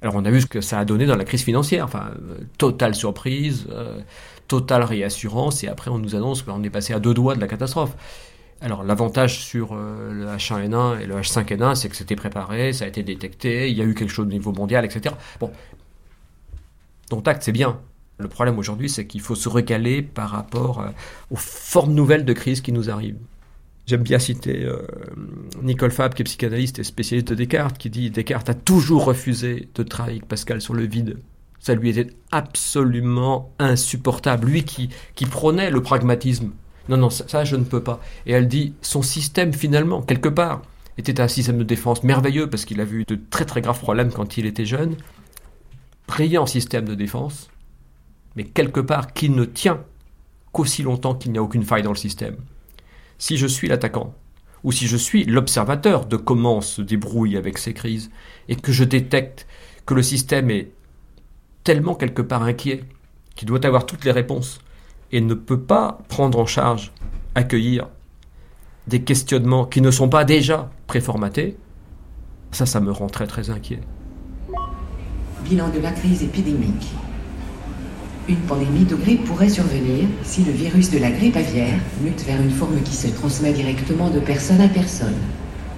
Alors, 0.04 0.14
on 0.14 0.24
a 0.24 0.30
vu 0.30 0.42
ce 0.42 0.46
que 0.46 0.62
ça 0.62 0.78
a 0.78 0.86
donné 0.86 1.08
dans 1.08 1.16
la 1.16 1.24
crise 1.24 1.42
financière. 1.42 1.84
Enfin, 1.84 2.12
totale 2.60 2.94
surprise, 2.94 3.66
totale 4.48 4.84
réassurance, 4.84 5.64
et 5.64 5.68
après, 5.68 5.90
on 5.90 5.98
nous 5.98 6.14
annonce 6.14 6.44
qu'on 6.44 6.62
est 6.62 6.70
passé 6.70 6.94
à 6.94 7.00
deux 7.00 7.16
doigts 7.16 7.34
de 7.34 7.42
la 7.42 7.48
catastrophe. 7.48 7.96
Alors 8.62 8.84
l'avantage 8.84 9.40
sur 9.40 9.76
le 9.76 10.26
H1N1 10.26 11.00
et 11.02 11.06
le 11.06 11.16
H5N1, 11.16 11.76
c'est 11.76 11.90
que 11.90 11.96
c'était 11.96 12.16
préparé, 12.16 12.74
ça 12.74 12.86
a 12.86 12.88
été 12.88 13.04
détecté, 13.04 13.70
il 13.70 13.78
y 13.78 13.82
a 13.82 13.84
eu 13.84 13.94
quelque 13.94 14.10
chose 14.10 14.26
au 14.26 14.30
niveau 14.30 14.52
mondial, 14.52 14.84
etc. 14.84 15.14
Bon, 15.40 15.52
donc 17.10 17.24
tact, 17.24 17.44
c'est 17.44 17.52
bien. 17.52 17.80
Le 18.20 18.28
problème 18.28 18.58
aujourd'hui, 18.58 18.90
c'est 18.90 19.06
qu'il 19.06 19.22
faut 19.22 19.36
se 19.36 19.48
recaler 19.48 20.02
par 20.02 20.30
rapport 20.30 20.82
euh, 20.82 20.90
aux 21.30 21.36
formes 21.36 21.94
nouvelles 21.94 22.26
de 22.26 22.34
crise 22.34 22.62
qui 22.62 22.72
nous 22.72 22.90
arrivent. 22.90 23.20
J'aime 23.86 24.04
bien 24.04 24.20
citer 24.20 24.66
euh, 24.66 24.86
Nicole 25.62 25.92
Fab, 25.92 26.14
qui 26.14 26.24
est 26.24 26.26
psychanalyste 26.26 26.80
et 26.80 26.84
spécialiste 26.84 27.30
de 27.30 27.36
Descartes, 27.36 27.78
qui 27.78 27.90
dit 27.90 28.10
Descartes 28.10 28.50
a 28.50 28.54
toujours 28.54 29.06
refusé 29.06 29.70
de 29.76 29.84
travailler 29.84 30.18
avec 30.18 30.28
Pascal 30.28 30.62
sur 30.62 30.74
le 30.74 30.86
vide. 30.86 31.20
Ça 31.60 31.74
lui 31.76 31.90
était 31.90 32.14
absolument 32.32 33.52
insupportable. 33.60 34.48
Lui 34.48 34.64
qui, 34.64 34.90
qui 35.16 35.26
prônait 35.26 35.72
le 35.72 35.82
pragmatisme. 35.82 36.52
Non, 36.90 36.98
non, 36.98 37.10
ça, 37.10 37.44
je 37.44 37.56
ne 37.56 37.64
peux 37.64 37.84
pas. 37.84 38.02
Et 38.26 38.32
elle 38.32 38.48
dit 38.48 38.74
son 38.82 39.02
système, 39.02 39.54
finalement, 39.54 40.02
quelque 40.02 40.30
part, 40.30 40.62
était 40.98 41.22
un 41.22 41.28
système 41.28 41.58
de 41.58 41.64
défense 41.64 42.04
merveilleux 42.04 42.50
parce 42.50 42.66
qu'il 42.66 42.82
a 42.82 42.86
vu 42.86 43.06
de 43.06 43.18
très 43.30 43.46
très 43.46 43.62
graves 43.62 43.80
problèmes 43.80 44.12
quand 44.12 44.38
il 44.38 44.46
était 44.46 44.66
jeune. 44.66 44.96
Brillant 46.08 46.46
système 46.46 46.86
de 46.86 46.96
défense, 46.96 47.50
mais 48.38 48.44
quelque 48.44 48.80
part 48.80 49.14
qui 49.14 49.30
ne 49.32 49.44
tient 49.44 49.84
qu'aussi 50.54 50.84
longtemps 50.84 51.16
qu'il 51.16 51.32
n'y 51.32 51.40
a 51.40 51.44
aucune 51.44 51.64
faille 51.64 51.82
dans 51.82 51.92
le 51.92 51.98
système. 51.98 52.38
Si 53.18 53.36
je 53.36 53.48
suis 53.48 53.68
l'attaquant, 53.68 54.14
ou 54.64 54.72
si 54.72 54.86
je 54.88 54.96
suis 54.96 55.26
l'observateur 55.26 56.06
de 56.06 56.18
comment 56.18 56.62
se 56.62 56.84
débrouille 56.84 57.36
avec 57.36 57.58
ces 57.58 57.74
crises, 57.74 58.12
et 58.48 58.56
que 58.56 58.72
je 58.72 58.84
détecte 58.84 59.48
que 59.88 59.96
le 59.96 60.04
système 60.04 60.52
est 60.52 60.72
tellement 61.64 61.96
quelque 61.96 62.22
part 62.22 62.44
inquiet, 62.44 62.84
qu'il 63.36 63.48
doit 63.48 63.66
avoir 63.66 63.88
toutes 63.88 64.06
les 64.06 64.12
réponses, 64.12 64.60
et 65.12 65.20
ne 65.20 65.34
peut 65.34 65.62
pas 65.62 66.00
prendre 66.08 66.40
en 66.40 66.46
charge, 66.46 66.94
accueillir 67.34 67.88
des 68.86 69.02
questionnements 69.02 69.66
qui 69.66 69.82
ne 69.82 69.90
sont 69.90 70.10
pas 70.10 70.26
déjà 70.26 70.70
préformatés, 70.86 71.58
ça, 72.52 72.68
ça 72.68 72.80
me 72.80 72.92
rend 72.92 73.08
très 73.08 73.26
très 73.26 73.50
inquiet. 73.50 73.80
Bilan 75.44 75.70
de 75.70 75.80
la 75.80 75.92
crise 75.92 76.24
épidémique. 76.24 76.88
Une 78.30 78.36
pandémie 78.36 78.84
de 78.84 78.96
grippe 78.96 79.24
pourrait 79.24 79.48
survenir 79.48 80.06
si 80.24 80.44
le 80.44 80.52
virus 80.52 80.92
de 80.92 81.00
la 81.00 81.12
grippe 81.12 81.38
aviaire 81.38 81.80
mute 82.02 82.26
vers 82.26 82.42
une 82.42 82.52
forme 82.52 82.82
qui 82.84 82.94
se 82.94 83.08
transmet 83.08 83.54
directement 83.54 84.10
de 84.10 84.20
personne 84.20 84.60
à 84.60 84.68
personne. 84.68 85.16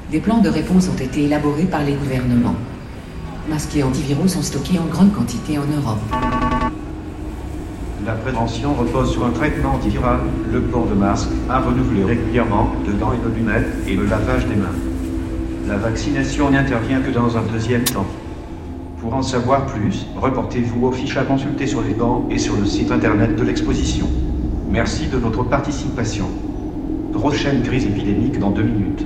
Des 0.10 0.20
plans 0.20 0.40
de 0.40 0.50
réponse 0.50 0.90
ont 0.90 1.00
été 1.00 1.26
élaborés 1.26 1.66
par 1.66 1.84
les 1.84 1.94
gouvernements. 1.94 2.56
Masques 3.48 3.76
et 3.76 3.84
antiviraux 3.84 4.28
sont 4.28 4.42
stockés 4.42 4.80
en 4.80 4.86
grande 4.86 5.14
quantité 5.14 5.60
en 5.60 5.66
Europe. 5.66 6.00
La 8.04 8.14
prévention 8.14 8.74
repose 8.74 9.12
sur 9.12 9.24
un 9.28 9.32
traitement 9.32 9.76
antiviral, 9.76 10.22
le 10.52 10.62
port 10.62 10.88
de 10.88 10.96
masque, 10.96 11.30
à 11.52 11.60
renouveler 11.60 12.04
régulièrement, 12.04 12.72
dedans 12.88 13.14
et 13.14 13.30
de 13.30 13.36
lunettes, 13.36 13.74
et 13.88 13.96
le 13.96 14.06
lavage 14.06 14.48
des 14.48 14.56
mains. 14.56 14.76
La 15.68 15.78
vaccination 15.78 16.50
n'intervient 16.50 17.02
que 17.02 17.12
dans 17.12 17.38
un 17.38 17.44
deuxième 17.44 17.84
temps. 17.84 18.08
Pour 19.02 19.14
en 19.14 19.22
savoir 19.22 19.66
plus, 19.66 20.08
reportez-vous 20.18 20.86
aux 20.86 20.92
fiches 20.92 21.16
à 21.16 21.24
consulter 21.24 21.68
sur 21.68 21.82
les 21.82 21.94
bancs 21.94 22.26
et 22.30 22.38
sur 22.38 22.58
le 22.58 22.66
site 22.66 22.92
internet 22.92 23.34
de 23.38 23.44
l'exposition. 23.44 24.08
Merci 24.70 25.08
de 25.08 25.16
votre 25.16 25.44
participation. 25.44 26.26
Prochaine 27.14 27.62
crise 27.64 27.86
épidémique 27.86 28.40
dans 28.40 28.52
deux 28.52 28.64
minutes. 28.64 29.06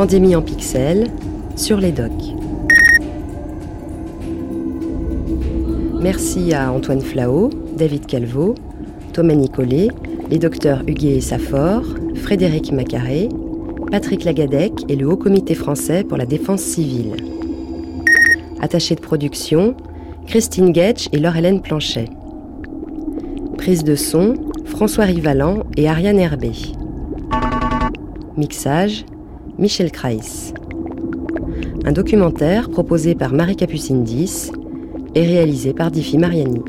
Pandémie 0.00 0.34
en 0.34 0.40
pixels 0.40 1.08
sur 1.56 1.76
les 1.76 1.92
docs. 1.92 2.34
Merci 6.00 6.54
à 6.54 6.72
Antoine 6.72 7.02
Flao, 7.02 7.50
David 7.76 8.06
Calvo, 8.06 8.54
Thomas 9.12 9.34
Nicolet, 9.34 9.88
les 10.30 10.38
docteurs 10.38 10.84
Huguet 10.86 11.20
Safor, 11.20 11.82
Frédéric 12.14 12.72
Macaré, 12.72 13.28
Patrick 13.90 14.24
Lagadec 14.24 14.72
et 14.88 14.96
le 14.96 15.06
Haut 15.06 15.18
Comité 15.18 15.54
français 15.54 16.02
pour 16.02 16.16
la 16.16 16.24
défense 16.24 16.62
civile. 16.62 17.16
Attaché 18.62 18.94
de 18.94 19.02
production, 19.02 19.76
Christine 20.26 20.74
Getch 20.74 21.10
et 21.12 21.18
Laure-Hélène 21.18 21.60
Planchet. 21.60 22.06
Prise 23.58 23.84
de 23.84 23.96
son, 23.96 24.32
François 24.64 25.04
Rivalan 25.04 25.64
et 25.76 25.90
Ariane 25.90 26.18
Herbé. 26.18 26.52
Mixage, 28.38 29.04
Michel 29.60 29.92
Kreis. 29.92 30.54
Un 31.84 31.92
documentaire 31.92 32.70
proposé 32.70 33.14
par 33.14 33.34
Marie 33.34 33.56
Capucine 33.56 34.04
10 34.04 34.52
et 35.14 35.26
réalisé 35.26 35.74
par 35.74 35.90
Diffie 35.90 36.16
Mariani. 36.16 36.62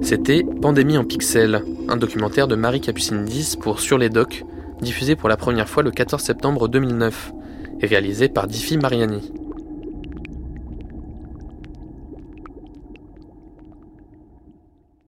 C'était 0.00 0.42
Pandémie 0.62 0.96
en 0.96 1.04
pixels, 1.04 1.62
un 1.88 1.96
documentaire 1.96 2.48
de 2.48 2.54
Marie 2.54 2.80
Capucine 2.80 3.24
10 3.24 3.56
pour 3.56 3.80
Sur 3.80 3.96
les 3.96 4.10
Docs, 4.10 4.44
diffusé 4.82 5.16
pour 5.16 5.28
la 5.28 5.36
première 5.36 5.68
fois 5.68 5.82
le 5.82 5.90
14 5.90 6.22
septembre 6.22 6.68
2009 6.68 7.32
et 7.80 7.86
réalisé 7.86 8.28
par 8.28 8.46
Diffie 8.46 8.76
Mariani. 8.76 9.32